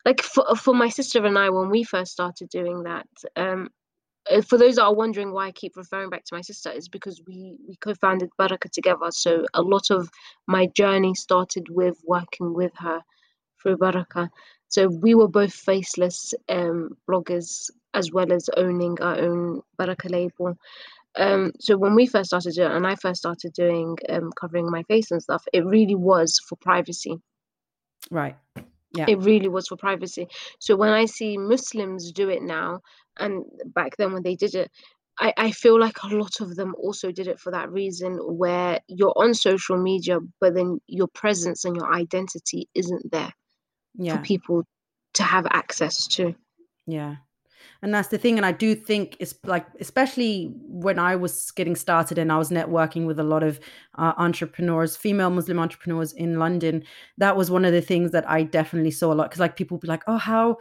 like, 0.05 0.20
for, 0.20 0.55
for 0.55 0.74
my 0.74 0.91
sister 0.91 1.24
and 1.24 1.39
I, 1.39 1.49
when 1.49 1.70
we 1.70 1.83
first 1.83 2.12
started 2.12 2.51
doing 2.51 2.83
that, 2.83 3.07
um, 3.35 3.70
uh, 4.30 4.43
for 4.43 4.59
those 4.59 4.76
that 4.76 4.85
are 4.85 4.95
wondering 4.95 5.33
why 5.33 5.47
I 5.47 5.53
keep 5.53 5.76
referring 5.76 6.11
back 6.11 6.24
to 6.24 6.35
my 6.35 6.43
sister, 6.43 6.70
is 6.70 6.91
because 6.91 7.22
we, 7.26 7.57
we 7.66 7.76
co 7.76 7.95
founded 7.95 8.28
Baraka 8.37 8.68
together. 8.68 9.11
So 9.11 9.47
a 9.55 9.62
lot 9.62 9.91
of 9.91 10.11
my 10.47 10.66
journey 10.66 11.14
started 11.14 11.68
with 11.70 11.97
working 12.05 12.53
with 12.53 12.72
her 12.76 13.01
through 13.62 13.78
Baraka. 13.78 14.30
So 14.68 14.89
we 14.89 15.14
were 15.14 15.28
both 15.28 15.55
faceless 15.55 16.35
um, 16.51 16.99
bloggers 17.09 17.70
as 17.95 18.12
well 18.12 18.30
as 18.30 18.51
owning 18.59 19.01
our 19.01 19.18
own 19.18 19.62
Baraka 19.78 20.09
label 20.09 20.59
um 21.17 21.53
so 21.61 21.77
when 21.77 21.95
we 21.95 22.07
first 22.07 22.29
started 22.29 22.55
doing 22.55 22.71
and 22.71 22.87
i 22.87 22.95
first 22.95 23.21
started 23.21 23.53
doing 23.53 23.97
um 24.09 24.31
covering 24.39 24.71
my 24.71 24.83
face 24.85 25.11
and 25.11 25.23
stuff 25.23 25.45
it 25.53 25.65
really 25.65 25.95
was 25.95 26.41
for 26.49 26.57
privacy. 26.57 27.19
Right. 28.11 28.37
Yeah. 28.95 29.07
It 29.09 29.21
really 29.21 29.49
was 29.49 29.69
for 29.69 29.77
privacy. 29.77 30.29
So 30.59 30.77
when 30.77 30.91
i 30.91 31.07
see 31.07 31.39
muslims 31.39 32.13
do 32.13 32.29
it 32.29 32.43
now 32.43 32.81
and 33.19 33.45
back 33.67 33.97
then 33.97 34.13
when 34.13 34.23
they 34.23 34.37
did 34.37 34.55
it 34.55 34.71
I, 35.21 35.35
I 35.37 35.51
feel 35.51 35.79
like 35.79 36.03
a 36.03 36.09
lot 36.09 36.41
of 36.41 36.57
them 36.57 36.75
also 36.79 37.13
did 37.13 37.29
it 37.29 37.39
for 37.39 37.53
that 37.53 37.71
reason 37.71 38.17
where 38.17 38.81
you're 38.89 39.13
on 39.17 39.35
social 39.35 39.77
media 39.77 40.19
but 40.41 40.55
then 40.55 40.81
your 40.87 41.09
presence 41.09 41.65
and 41.65 41.77
your 41.77 41.93
identity 41.93 42.69
isn't 42.75 43.11
there 43.11 43.33
yeah. 43.95 44.17
for 44.17 44.23
people 44.23 44.65
to 45.15 45.23
have 45.23 45.47
access 45.51 46.07
to. 46.07 46.35
Yeah 46.87 47.17
and 47.83 47.95
that's 47.95 48.09
the 48.09 48.19
thing 48.19 48.37
and 48.37 48.47
i 48.47 48.53
do 48.53 48.75
think 48.75 49.17
it's 49.21 49.35
like 49.45 49.67
especially 49.81 50.53
when 50.67 50.99
i 50.99 51.17
was 51.17 51.51
getting 51.53 51.77
started 51.77 52.19
and 52.19 52.33
i 52.33 52.39
was 52.39 52.51
networking 52.51 53.07
with 53.07 53.19
a 53.19 53.23
lot 53.25 53.43
of 53.43 53.61
uh, 53.99 54.13
entrepreneurs 54.17 54.97
female 54.97 55.31
muslim 55.31 55.59
entrepreneurs 55.59 56.13
in 56.13 56.39
london 56.39 56.83
that 57.19 57.37
was 57.37 57.51
one 57.51 57.65
of 57.65 57.73
the 57.73 57.81
things 57.81 58.11
that 58.11 58.29
i 58.29 58.43
definitely 58.43 58.91
saw 58.91 59.13
a 59.13 59.15
lot 59.15 59.25
because 59.25 59.41
like 59.41 59.57
people 59.57 59.79
be 59.79 59.89
like 59.89 60.03
oh 60.07 60.17
how 60.17 60.57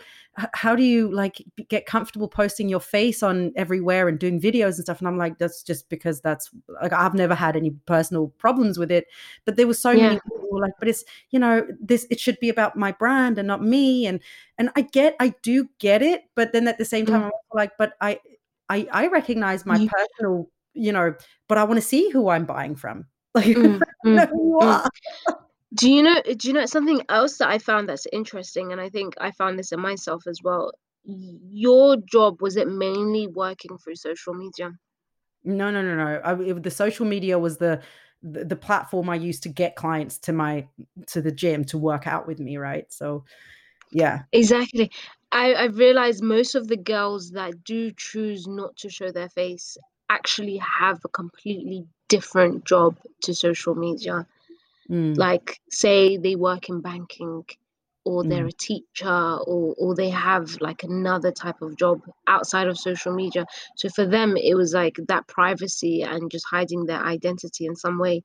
how 0.53 0.75
do 0.75 0.83
you 0.83 1.11
like 1.11 1.43
get 1.69 1.85
comfortable 1.85 2.27
posting 2.27 2.69
your 2.69 2.79
face 2.79 3.21
on 3.21 3.51
everywhere 3.55 4.07
and 4.07 4.19
doing 4.19 4.39
videos 4.39 4.75
and 4.75 4.83
stuff 4.83 4.99
and 4.99 5.07
i'm 5.07 5.17
like 5.17 5.37
that's 5.37 5.61
just 5.63 5.89
because 5.89 6.21
that's 6.21 6.49
like 6.81 6.93
i've 6.93 7.13
never 7.13 7.35
had 7.35 7.55
any 7.55 7.71
personal 7.85 8.27
problems 8.37 8.77
with 8.77 8.91
it 8.91 9.07
but 9.45 9.55
there 9.57 9.67
was 9.67 9.79
so 9.79 9.91
yeah. 9.91 10.07
many 10.07 10.19
people 10.51 10.61
like 10.61 10.73
but 10.79 10.87
it's 10.87 11.03
you 11.29 11.39
know 11.39 11.65
this 11.79 12.05
it 12.09 12.19
should 12.19 12.39
be 12.39 12.49
about 12.49 12.75
my 12.75 12.91
brand 12.91 13.37
and 13.37 13.47
not 13.47 13.63
me 13.63 14.05
and 14.05 14.19
and 14.57 14.69
i 14.75 14.81
get 14.81 15.15
i 15.19 15.33
do 15.41 15.69
get 15.79 16.01
it 16.01 16.23
but 16.35 16.51
then 16.51 16.67
at 16.67 16.77
the 16.77 16.85
same 16.85 17.05
time 17.05 17.21
mm. 17.21 17.25
i'm 17.25 17.31
like 17.53 17.71
but 17.77 17.93
i 18.01 18.19
I 18.71 18.87
I 18.91 19.07
recognize 19.07 19.65
my 19.65 19.77
You- 19.77 19.89
personal, 19.89 20.49
you 20.73 20.93
know, 20.93 21.13
but 21.49 21.57
I 21.57 21.65
want 21.65 21.77
to 21.77 21.85
see 21.85 22.09
who 22.09 22.29
I'm 22.29 22.45
buying 22.45 22.75
from. 22.75 23.05
Like, 23.33 23.55
Mm, 23.55 23.79
mm, 24.05 24.27
mm. 24.29 24.89
Do 25.73 25.89
you 25.89 26.03
know? 26.03 26.21
Do 26.21 26.47
you 26.49 26.53
know 26.53 26.65
something 26.65 27.01
else 27.07 27.37
that 27.37 27.47
I 27.49 27.59
found 27.59 27.87
that's 27.87 28.05
interesting? 28.11 28.73
And 28.73 28.81
I 28.81 28.89
think 28.89 29.13
I 29.21 29.31
found 29.31 29.57
this 29.57 29.71
in 29.71 29.79
myself 29.79 30.27
as 30.27 30.39
well. 30.43 30.71
Your 31.05 31.95
job 31.95 32.41
was 32.41 32.57
it 32.57 32.67
mainly 32.67 33.27
working 33.27 33.77
through 33.77 33.95
social 33.95 34.33
media? 34.33 34.71
No, 35.45 35.71
no, 35.71 35.81
no, 35.81 35.95
no. 35.95 36.19
I, 36.23 36.39
it, 36.41 36.61
the 36.61 36.71
social 36.71 37.05
media 37.05 37.39
was 37.39 37.57
the, 37.57 37.81
the 38.23 38.45
the 38.45 38.55
platform 38.55 39.09
I 39.09 39.15
use 39.15 39.39
to 39.41 39.49
get 39.49 39.75
clients 39.75 40.17
to 40.19 40.33
my 40.33 40.67
to 41.07 41.21
the 41.21 41.31
gym 41.31 41.65
to 41.65 41.77
work 41.77 42.07
out 42.07 42.27
with 42.27 42.39
me, 42.39 42.57
right? 42.57 42.91
So, 42.91 43.23
yeah. 43.91 44.23
Exactly. 44.31 44.91
I, 45.31 45.55
I've 45.55 45.77
realized 45.77 46.23
most 46.23 46.55
of 46.55 46.67
the 46.67 46.77
girls 46.77 47.31
that 47.31 47.63
do 47.63 47.91
choose 47.91 48.47
not 48.47 48.75
to 48.77 48.89
show 48.89 49.11
their 49.11 49.29
face 49.29 49.77
actually 50.09 50.57
have 50.57 50.99
a 51.05 51.09
completely 51.09 51.85
different 52.09 52.65
job 52.65 52.97
to 53.23 53.33
social 53.33 53.75
media. 53.75 54.27
Mm, 54.89 55.17
Like, 55.17 55.61
say 55.69 56.17
they 56.17 56.35
work 56.35 56.67
in 56.69 56.81
banking, 56.81 57.45
or 58.05 58.23
they're 58.25 58.45
mm, 58.45 58.47
a 58.47 58.51
teacher, 58.51 59.07
or 59.07 59.75
or 59.77 59.95
they 59.95 60.09
have 60.09 60.59
like 60.61 60.83
another 60.83 61.31
type 61.31 61.61
of 61.61 61.77
job 61.77 62.01
outside 62.27 62.67
of 62.67 62.77
social 62.77 63.13
media. 63.13 63.45
So 63.77 63.89
for 63.89 64.05
them, 64.05 64.37
it 64.37 64.55
was 64.55 64.73
like 64.73 64.97
that 65.07 65.27
privacy 65.27 66.01
and 66.03 66.31
just 66.31 66.45
hiding 66.49 66.85
their 66.85 67.03
identity 67.03 67.65
in 67.65 67.75
some 67.75 67.99
way 67.99 68.23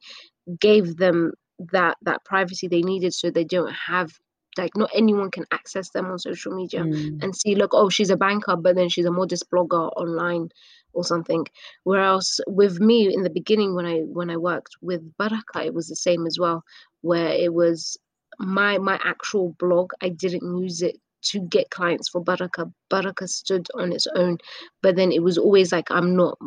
gave 0.60 0.96
them 0.96 1.32
that 1.72 1.96
that 2.02 2.24
privacy 2.24 2.68
they 2.68 2.82
needed 2.82 3.14
so 3.14 3.30
they 3.30 3.44
don't 3.44 3.72
have 3.72 4.12
like 4.58 4.76
not 4.76 4.90
anyone 4.94 5.30
can 5.30 5.44
access 5.52 5.90
them 5.90 6.06
on 6.06 6.18
social 6.18 6.54
media 6.54 6.86
mm, 6.86 7.20
and 7.20 7.34
see 7.34 7.54
look 7.54 7.70
oh 7.74 7.88
she's 7.88 8.10
a 8.10 8.16
banker 8.16 8.56
but 8.56 8.74
then 8.76 8.88
she's 8.88 9.06
a 9.06 9.12
modest 9.12 9.50
blogger 9.50 9.90
online 9.96 10.48
or 10.92 11.04
something. 11.04 11.44
Whereas 11.84 12.40
with 12.46 12.80
me 12.80 13.12
in 13.14 13.22
the 13.22 13.30
beginning 13.30 13.74
when 13.74 13.86
i 13.86 13.98
when 14.00 14.30
i 14.30 14.36
worked 14.36 14.76
with 14.80 15.02
baraka 15.18 15.64
it 15.64 15.74
was 15.74 15.88
the 15.88 15.96
same 15.96 16.26
as 16.26 16.38
well 16.38 16.62
where 17.02 17.28
it 17.28 17.52
was 17.52 17.98
my 18.38 18.78
my 18.78 18.98
actual 19.04 19.54
blog 19.58 19.92
i 20.00 20.08
didn't 20.08 20.42
use 20.58 20.82
it 20.82 20.96
to 21.22 21.40
get 21.40 21.70
clients 21.70 22.08
for 22.08 22.20
baraka 22.20 22.70
baraka 22.90 23.26
stood 23.26 23.66
on 23.74 23.92
its 23.92 24.06
own 24.14 24.38
but 24.82 24.96
then 24.96 25.10
it 25.10 25.22
was 25.22 25.38
always 25.38 25.72
like 25.72 25.90
i'm 25.90 26.14
not 26.14 26.38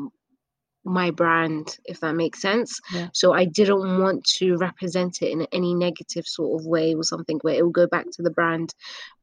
my 0.86 1.12
brand 1.12 1.78
if 1.86 2.00
that 2.00 2.16
makes 2.16 2.42
sense 2.42 2.80
yeah. 2.94 3.08
so 3.14 3.34
I 3.34 3.46
didn't 3.46 4.00
want 4.00 4.24
to 4.38 4.56
represent 4.58 5.22
it 5.22 5.32
in 5.32 5.48
any 5.52 5.74
negative 5.74 6.26
sort 6.26 6.60
of 6.60 6.66
way 6.66 6.94
or 6.94 7.04
something 7.04 7.38
where 7.42 7.56
it 7.56 7.64
will 7.64 7.72
go 7.72 7.88
back 7.88 8.06
to 8.14 8.22
the 8.24 8.32
brand. 8.32 8.74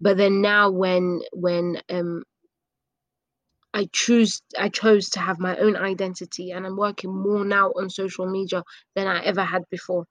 But 0.00 0.16
then 0.16 0.40
now 0.40 0.70
when 0.70 1.22
when 1.32 1.80
um 1.90 2.22
I 3.72 3.88
choose 3.92 4.42
I 4.58 4.68
chose 4.68 5.10
to 5.10 5.20
have 5.20 5.38
my 5.38 5.56
own 5.56 5.76
identity 5.76 6.50
and 6.52 6.66
I'm 6.66 6.76
working 6.76 7.14
more 7.14 7.44
now 7.44 7.68
on 7.70 7.90
social 7.90 8.26
media 8.26 8.62
than 8.94 9.06
I 9.06 9.22
ever 9.24 9.42
had 9.42 9.62
before. 9.70 10.06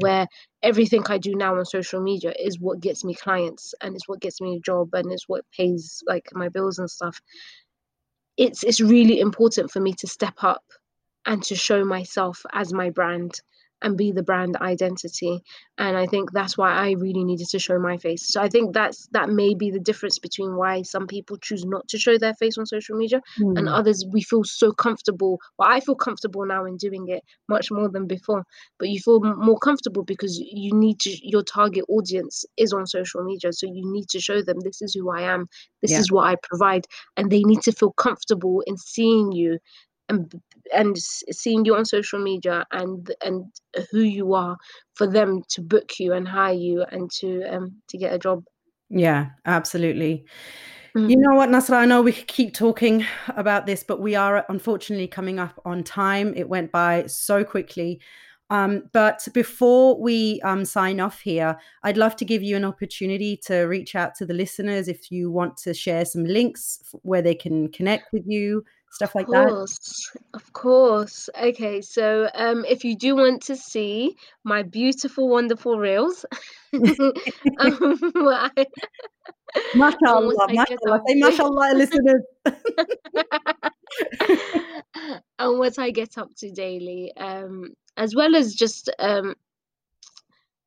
Where 0.00 0.26
everything 0.62 1.04
I 1.08 1.18
do 1.18 1.34
now 1.34 1.56
on 1.56 1.64
social 1.64 2.00
media 2.00 2.32
is 2.38 2.58
what 2.60 2.80
gets 2.80 3.04
me 3.04 3.14
clients 3.14 3.74
and 3.80 3.94
it's 3.94 4.08
what 4.08 4.20
gets 4.20 4.40
me 4.40 4.56
a 4.56 4.60
job 4.60 4.94
and 4.94 5.12
it's 5.12 5.28
what 5.28 5.44
pays 5.56 6.02
like 6.06 6.28
my 6.32 6.48
bills 6.48 6.78
and 6.78 6.90
stuff. 6.90 7.20
It's 8.36 8.62
it's 8.64 8.80
really 8.80 9.20
important 9.20 9.70
for 9.70 9.80
me 9.80 9.92
to 9.94 10.06
step 10.06 10.42
up 10.42 10.64
and 11.26 11.42
to 11.44 11.54
show 11.56 11.84
myself 11.84 12.44
as 12.52 12.72
my 12.72 12.90
brand 12.90 13.40
and 13.82 13.96
be 13.96 14.12
the 14.12 14.22
brand 14.22 14.56
identity. 14.56 15.42
And 15.78 15.96
i 15.96 16.06
think 16.06 16.32
that's 16.32 16.56
why 16.58 16.72
i 16.72 16.92
really 16.92 17.24
needed 17.24 17.48
to 17.48 17.58
show 17.58 17.78
my 17.78 17.96
face. 17.98 18.28
So 18.28 18.42
i 18.42 18.48
think 18.48 18.74
that's 18.74 19.06
that 19.12 19.28
may 19.30 19.54
be 19.54 19.70
the 19.70 19.80
difference 19.80 20.18
between 20.18 20.56
why 20.56 20.82
some 20.82 21.06
people 21.06 21.36
choose 21.38 21.64
not 21.64 21.88
to 21.88 21.98
show 21.98 22.18
their 22.18 22.34
face 22.34 22.58
on 22.58 22.66
social 22.66 22.96
media 22.96 23.20
and 23.56 23.68
Mm, 23.68 23.68
others 23.68 24.04
we 24.12 24.22
feel 24.22 24.44
so 24.44 24.72
comfortable 24.72 25.38
well 25.58 25.68
i 25.68 25.80
feel 25.80 25.94
comfortable 25.94 26.44
now 26.46 26.64
in 26.64 26.76
doing 26.76 27.08
it 27.08 27.22
much 27.48 27.70
more 27.70 27.88
than 27.88 28.06
before. 28.06 28.44
But 28.78 28.88
you 28.88 29.00
feel 29.00 29.20
more 29.20 29.58
comfortable 29.58 30.04
because 30.04 30.38
you 30.38 30.74
need 30.74 31.00
to 31.00 31.10
your 31.22 31.42
target 31.42 31.84
audience 31.88 32.44
is 32.56 32.72
on 32.72 32.86
social 32.86 33.24
media. 33.24 33.52
So 33.52 33.66
you 33.66 33.90
need 33.92 34.08
to 34.10 34.20
show 34.20 34.42
them 34.42 34.60
this 34.60 34.82
is 34.82 34.94
who 34.94 35.10
i 35.10 35.22
am. 35.22 35.48
This 35.82 35.92
yeah. 35.92 36.00
is 36.00 36.12
what 36.12 36.26
i 36.26 36.36
provide. 36.42 36.86
And 37.16 37.30
they 37.30 37.42
need 37.42 37.62
to 37.62 37.72
feel 37.72 37.92
comfortable 37.92 38.62
in 38.66 38.76
seeing 38.76 39.32
you 39.32 39.58
and 40.08 40.40
and 40.74 40.96
seeing 40.98 41.64
you 41.64 41.74
on 41.74 41.84
social 41.84 42.18
media 42.18 42.64
and 42.72 43.14
and 43.24 43.44
who 43.90 44.00
you 44.00 44.34
are 44.34 44.56
for 44.94 45.06
them 45.06 45.42
to 45.48 45.60
book 45.62 45.98
you 45.98 46.12
and 46.12 46.26
hire 46.28 46.54
you 46.54 46.84
and 46.90 47.10
to 47.10 47.42
um 47.44 47.74
to 47.88 47.98
get 47.98 48.12
a 48.12 48.18
job 48.18 48.44
Yeah, 48.90 49.30
absolutely. 49.46 50.24
You 50.94 51.16
Mm. 51.16 51.20
know 51.20 51.36
what, 51.36 51.50
Nasra? 51.50 51.76
I 51.76 51.86
know 51.86 52.02
we 52.02 52.12
could 52.12 52.26
keep 52.28 52.54
talking 52.54 53.04
about 53.36 53.66
this, 53.66 53.84
but 53.86 54.00
we 54.00 54.14
are 54.14 54.44
unfortunately 54.48 55.06
coming 55.06 55.38
up 55.38 55.60
on 55.64 55.84
time. 55.84 56.34
It 56.34 56.48
went 56.48 56.72
by 56.72 57.06
so 57.06 57.44
quickly. 57.44 58.00
Um, 58.50 58.84
but 58.92 59.26
before 59.34 60.00
we 60.00 60.40
um, 60.42 60.64
sign 60.64 61.00
off 61.00 61.20
here, 61.20 61.58
I'd 61.82 61.98
love 61.98 62.16
to 62.16 62.24
give 62.24 62.42
you 62.42 62.56
an 62.56 62.64
opportunity 62.64 63.36
to 63.44 63.60
reach 63.64 63.94
out 63.94 64.14
to 64.16 64.26
the 64.26 64.32
listeners 64.34 64.88
if 64.88 65.10
you 65.10 65.30
want 65.30 65.56
to 65.58 65.74
share 65.74 66.04
some 66.04 66.24
links 66.24 66.80
where 67.02 67.20
they 67.22 67.34
can 67.34 67.70
connect 67.70 68.12
with 68.12 68.24
you, 68.26 68.64
stuff 68.90 69.14
Of 69.14 69.14
like 69.14 69.28
that. 69.30 69.48
course, 69.48 70.10
of 70.34 70.52
course. 70.52 71.28
Okay, 71.40 71.80
so 71.80 72.28
um, 72.34 72.64
if 72.66 72.84
you 72.84 72.96
do 72.96 73.16
want 73.16 73.42
to 73.44 73.56
see 73.56 74.16
my 74.44 74.62
beautiful, 74.62 75.28
wonderful 75.28 75.78
reels, 75.78 76.24
um, 76.72 77.98
what 78.14 78.52
I, 78.56 78.66
Mashallah, 79.74 80.48
mashallah. 80.52 81.00
Say 81.06 81.14
mashallah, 81.16 81.72
listeners. 81.74 82.22
and 85.38 85.58
what 85.58 85.78
I 85.78 85.90
get 85.90 86.18
up 86.18 86.30
to 86.38 86.50
daily, 86.50 87.12
um, 87.16 87.74
as 87.96 88.14
well 88.14 88.34
as 88.36 88.54
just 88.54 88.90
um, 88.98 89.34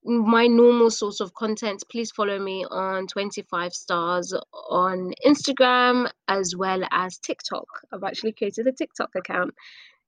my 0.04 0.48
normal 0.48 0.90
source 0.90 1.20
of 1.20 1.34
content, 1.34 1.84
please 1.90 2.12
follow 2.12 2.40
me 2.40 2.66
on 2.70 3.08
25 3.08 3.74
stars 3.74 4.34
on 4.54 5.14
Instagram 5.26 6.10
as 6.28 6.56
well 6.56 6.84
as 6.92 7.18
TikTok. 7.20 7.68
I've 7.92 8.04
actually 8.04 8.34
created 8.34 8.68
a 8.68 8.72
TikTok 8.72 9.12
account, 9.16 9.54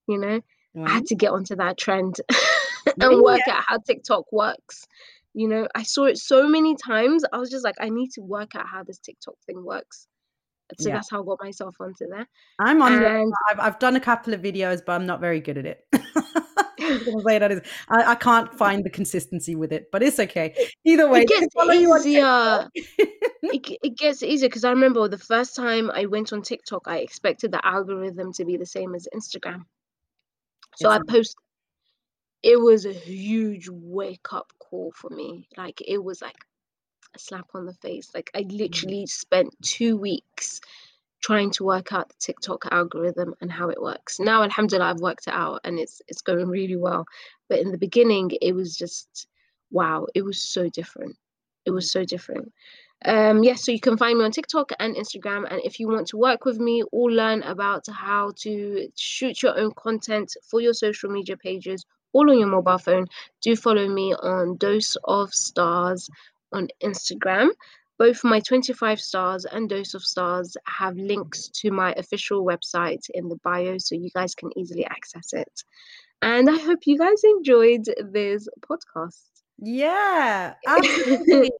you 0.07 0.17
know. 0.17 0.41
I 0.75 0.89
had 0.89 1.03
mm. 1.03 1.07
to 1.09 1.15
get 1.15 1.31
onto 1.31 1.55
that 1.57 1.77
trend 1.77 2.15
and 2.99 3.21
work 3.21 3.41
yeah. 3.45 3.57
out 3.57 3.63
how 3.67 3.77
TikTok 3.77 4.31
works. 4.31 4.87
You 5.35 5.47
know, 5.47 5.67
I 5.75 5.83
saw 5.83 6.05
it 6.05 6.17
so 6.17 6.47
many 6.47 6.75
times. 6.75 7.23
I 7.31 7.37
was 7.37 7.51
just 7.51 7.63
like, 7.63 7.75
I 7.79 7.89
need 7.89 8.11
to 8.13 8.21
work 8.21 8.55
out 8.55 8.67
how 8.67 8.83
this 8.83 8.99
TikTok 8.99 9.35
thing 9.45 9.63
works. 9.63 10.07
So 10.79 10.89
Yeah. 10.89 10.95
that's 10.95 11.11
how 11.11 11.21
I 11.21 11.25
got 11.25 11.39
myself 11.43 11.75
onto 11.79 12.07
there. 12.07 12.27
I'm 12.59 12.81
on 12.81 12.99
there. 12.99 13.21
And 13.21 13.33
I've, 13.49 13.59
I've 13.59 13.79
done 13.79 13.95
a 13.95 13.99
couple 13.99 14.33
of 14.33 14.41
videos, 14.41 14.81
but 14.83 14.93
I'm 14.93 15.05
not 15.05 15.19
very 15.19 15.39
good 15.39 15.57
at 15.57 15.65
it. 15.65 15.85
I'm 16.83 16.93
just 16.99 17.05
gonna 17.05 17.23
say 17.27 17.39
that 17.39 17.51
is, 17.51 17.61
I, 17.89 18.11
I 18.11 18.15
can't 18.15 18.53
find 18.53 18.83
the 18.83 18.89
consistency 18.89 19.55
with 19.55 19.71
it, 19.71 19.89
but 19.91 20.03
it's 20.03 20.19
okay. 20.19 20.55
Either 20.85 21.09
way, 21.09 21.21
it 21.21 21.27
gets 21.27 21.53
follow 21.53 21.73
you 21.73 21.91
on 21.91 21.99
easier. 22.01 22.69
It, 23.43 23.77
it 23.83 23.97
gets 23.97 24.23
easier 24.23 24.49
because 24.49 24.63
I 24.63 24.69
remember 24.69 25.07
the 25.07 25.17
first 25.17 25.55
time 25.55 25.91
I 25.91 26.05
went 26.05 26.33
on 26.33 26.41
TikTok, 26.41 26.83
I 26.87 26.97
expected 26.99 27.51
the 27.51 27.65
algorithm 27.65 28.33
to 28.33 28.45
be 28.45 28.57
the 28.57 28.65
same 28.65 28.95
as 28.95 29.07
Instagram. 29.13 29.65
So 30.75 30.89
It's 30.89 30.99
I 31.07 31.11
post. 31.11 31.35
It 32.41 32.59
was 32.59 32.85
a 32.85 32.93
huge 32.93 33.69
wake 33.69 34.33
up 34.33 34.51
call 34.59 34.91
for 34.95 35.09
me. 35.09 35.47
Like 35.55 35.81
it 35.87 36.03
was 36.03 36.21
like 36.21 36.35
a 37.15 37.19
slap 37.19 37.47
on 37.53 37.65
the 37.65 37.73
face. 37.73 38.11
Like 38.13 38.31
I 38.33 38.43
Mm. 38.43 38.57
literally 38.57 39.05
spent 39.07 39.55
two 39.61 39.97
weeks 39.97 40.59
trying 41.23 41.49
to 41.51 41.63
work 41.63 41.93
out 41.93 42.09
the 42.09 42.15
TikTok 42.19 42.65
algorithm 42.71 43.33
and 43.41 43.51
how 43.51 43.69
it 43.69 43.81
works. 43.81 44.19
Now, 44.19 44.43
alhamdulillah, 44.43 44.89
I've 44.89 44.99
worked 44.99 45.27
it 45.27 45.33
out 45.33 45.61
and 45.63 45.79
it's 45.79 46.01
it's 46.07 46.21
going 46.21 46.47
really 46.47 46.75
well. 46.75 47.05
But 47.49 47.59
in 47.59 47.71
the 47.71 47.77
beginning, 47.77 48.31
it 48.41 48.53
was 48.53 48.77
just 48.77 49.27
wow, 49.71 50.05
it 50.13 50.21
was 50.21 50.39
so 50.41 50.69
different. 50.69 51.15
It 51.65 51.71
was 51.71 51.91
so 51.91 52.03
different. 52.03 52.51
Um, 53.05 53.43
yes, 53.43 53.65
so 53.65 53.71
you 53.71 53.79
can 53.79 53.97
find 53.97 54.17
me 54.17 54.25
on 54.25 54.31
TikTok 54.31 54.71
and 54.79 54.95
Instagram. 54.95 55.45
And 55.49 55.61
if 55.63 55.79
you 55.79 55.87
want 55.87 56.07
to 56.07 56.17
work 56.17 56.45
with 56.45 56.59
me 56.59 56.83
or 56.91 57.11
learn 57.11 57.41
about 57.43 57.85
how 57.89 58.33
to 58.39 58.87
shoot 58.95 59.41
your 59.41 59.57
own 59.57 59.71
content 59.75 60.35
for 60.49 60.61
your 60.61 60.73
social 60.73 61.09
media 61.09 61.35
pages, 61.35 61.85
all 62.13 62.29
on 62.29 62.37
your 62.37 62.47
mobile 62.47 62.77
phone, 62.77 63.07
do 63.41 63.55
follow 63.55 63.87
me 63.87 64.13
on 64.13 64.57
Dose 64.57 64.95
of 65.03 65.33
Stars 65.33 66.09
on 66.53 66.67
Instagram. 66.81 67.49
Both 68.03 68.25
my 68.25 68.41
25 68.41 68.99
stars 68.99 69.45
and 69.45 69.69
Dose 69.69 69.93
of 69.93 70.03
Stars 70.03 70.57
have 70.67 70.97
links 70.97 71.47
to 71.61 71.71
my 71.71 71.93
official 71.93 72.45
website 72.45 72.99
in 73.13 73.29
the 73.29 73.37
bio 73.45 73.77
so 73.77 73.95
you 73.95 74.09
guys 74.13 74.35
can 74.35 74.49
easily 74.57 74.85
access 74.85 75.31
it. 75.31 75.63
And 76.21 76.49
I 76.49 76.57
hope 76.57 76.79
you 76.85 76.97
guys 76.97 77.23
enjoyed 77.23 77.85
this 78.11 78.49
podcast. 78.69 79.32
Yeah, 79.59 80.53
absolutely. 80.67 81.51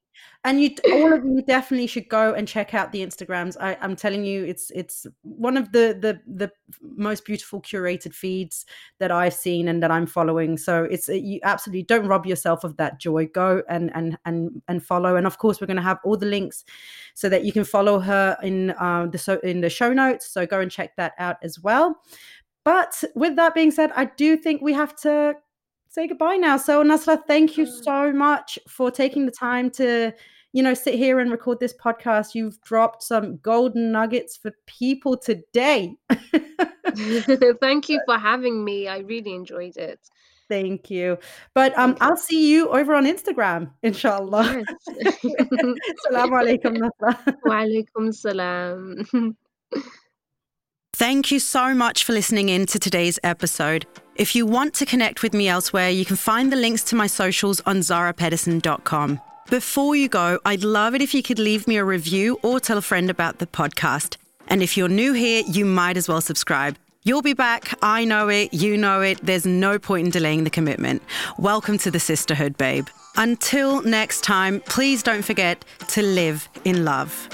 and 0.45 0.61
you 0.61 0.71
all 0.91 1.13
of 1.13 1.23
you 1.23 1.41
definitely 1.41 1.87
should 1.87 2.09
go 2.09 2.33
and 2.33 2.47
check 2.47 2.73
out 2.73 2.91
the 2.91 3.05
instagrams. 3.05 3.55
I, 3.59 3.77
am 3.81 3.95
telling 3.95 4.25
you 4.25 4.43
it's 4.43 4.71
it's 4.71 5.07
one 5.21 5.55
of 5.55 5.71
the 5.71 5.97
the 5.99 6.19
the 6.27 6.51
most 6.81 7.23
beautiful 7.23 7.61
curated 7.61 8.13
feeds 8.13 8.65
that 8.99 9.09
i've 9.09 9.33
seen 9.33 9.67
and 9.67 9.81
that 9.81 9.91
i'm 9.91 10.05
following. 10.05 10.57
So 10.57 10.83
it's 10.83 11.07
you 11.07 11.39
absolutely 11.43 11.83
don't 11.83 12.07
rob 12.07 12.25
yourself 12.25 12.63
of 12.63 12.75
that 12.77 12.99
joy. 12.99 13.27
Go 13.27 13.63
and 13.69 13.91
and 13.95 14.17
and 14.25 14.61
and 14.67 14.83
follow. 14.83 15.15
And 15.15 15.25
of 15.25 15.37
course 15.37 15.61
we're 15.61 15.67
going 15.67 15.77
to 15.77 15.83
have 15.83 15.99
all 16.03 16.17
the 16.17 16.25
links 16.25 16.65
so 17.13 17.29
that 17.29 17.45
you 17.45 17.53
can 17.53 17.63
follow 17.63 17.99
her 17.99 18.37
in 18.43 18.71
uh, 18.71 19.07
the 19.07 19.17
so 19.17 19.39
in 19.43 19.61
the 19.61 19.69
show 19.69 19.93
notes. 19.93 20.27
So 20.27 20.45
go 20.45 20.59
and 20.59 20.69
check 20.69 20.95
that 20.97 21.13
out 21.19 21.37
as 21.41 21.59
well. 21.59 22.01
But 22.65 23.03
with 23.15 23.35
that 23.35 23.53
being 23.53 23.71
said 23.71 23.91
i 23.95 24.05
do 24.05 24.37
think 24.37 24.61
we 24.61 24.71
have 24.71 24.95
to 24.95 25.35
say 25.93 26.07
goodbye 26.07 26.37
now. 26.37 26.57
So 26.57 26.83
Nasra, 26.83 27.21
thank 27.27 27.57
you 27.57 27.65
mm. 27.65 27.83
so 27.83 28.11
much 28.11 28.57
for 28.67 28.89
taking 28.89 29.25
the 29.25 29.31
time 29.31 29.69
to, 29.71 30.11
you 30.51 30.63
know, 30.63 30.73
sit 30.73 30.95
here 30.95 31.19
and 31.19 31.31
record 31.31 31.59
this 31.59 31.73
podcast. 31.73 32.33
You've 32.33 32.59
dropped 32.61 33.03
some 33.03 33.37
golden 33.37 33.91
nuggets 33.91 34.35
for 34.35 34.51
people 34.65 35.15
today. 35.15 35.95
thank 37.61 37.89
you 37.89 38.01
for 38.05 38.17
having 38.17 38.65
me. 38.65 38.87
I 38.87 38.99
really 38.99 39.33
enjoyed 39.33 39.77
it. 39.77 39.99
Thank 40.49 40.91
you. 40.91 41.17
But 41.53 41.77
um, 41.77 41.95
I'll 42.01 42.17
see 42.17 42.51
you 42.51 42.69
over 42.69 42.93
on 42.95 43.05
Instagram, 43.05 43.71
inshallah. 43.81 44.63
Yes. 44.87 45.17
Assalamu 45.23 46.33
alaikum, 46.41 46.77
Nasra. 46.77 47.37
Wa 47.45 47.63
alaikum 47.63 48.13
salam. 48.13 49.37
Thank 50.93 51.31
you 51.31 51.39
so 51.39 51.73
much 51.73 52.03
for 52.03 52.13
listening 52.13 52.49
in 52.49 52.65
to 52.67 52.77
today's 52.77 53.19
episode. 53.23 53.85
If 54.15 54.35
you 54.35 54.45
want 54.45 54.75
to 54.75 54.85
connect 54.85 55.23
with 55.23 55.33
me 55.33 55.47
elsewhere, 55.47 55.89
you 55.89 56.05
can 56.05 56.15
find 56.17 56.51
the 56.51 56.55
links 56.55 56.83
to 56.83 56.95
my 56.95 57.07
socials 57.07 57.61
on 57.65 57.77
zahrapedersen.com. 57.77 59.19
Before 59.49 59.95
you 59.95 60.07
go, 60.07 60.39
I'd 60.45 60.63
love 60.63 60.93
it 60.93 61.01
if 61.01 61.15
you 61.15 61.23
could 61.23 61.39
leave 61.39 61.67
me 61.67 61.77
a 61.77 61.83
review 61.83 62.37
or 62.43 62.59
tell 62.59 62.77
a 62.77 62.81
friend 62.81 63.09
about 63.09 63.39
the 63.39 63.47
podcast. 63.47 64.17
And 64.47 64.61
if 64.61 64.77
you're 64.77 64.87
new 64.87 65.13
here, 65.13 65.41
you 65.47 65.65
might 65.65 65.97
as 65.97 66.07
well 66.07 66.21
subscribe. 66.21 66.77
You'll 67.01 67.23
be 67.23 67.33
back. 67.33 67.75
I 67.81 68.05
know 68.05 68.29
it. 68.29 68.53
You 68.53 68.77
know 68.77 69.01
it. 69.01 69.19
There's 69.23 69.47
no 69.47 69.79
point 69.79 70.05
in 70.05 70.11
delaying 70.11 70.43
the 70.43 70.51
commitment. 70.51 71.01
Welcome 71.39 71.79
to 71.79 71.89
the 71.89 71.99
sisterhood, 71.99 72.55
babe. 72.55 72.87
Until 73.15 73.81
next 73.81 74.23
time, 74.23 74.59
please 74.61 75.01
don't 75.01 75.23
forget 75.23 75.65
to 75.89 76.03
live 76.03 76.47
in 76.65 76.85
love. 76.85 77.29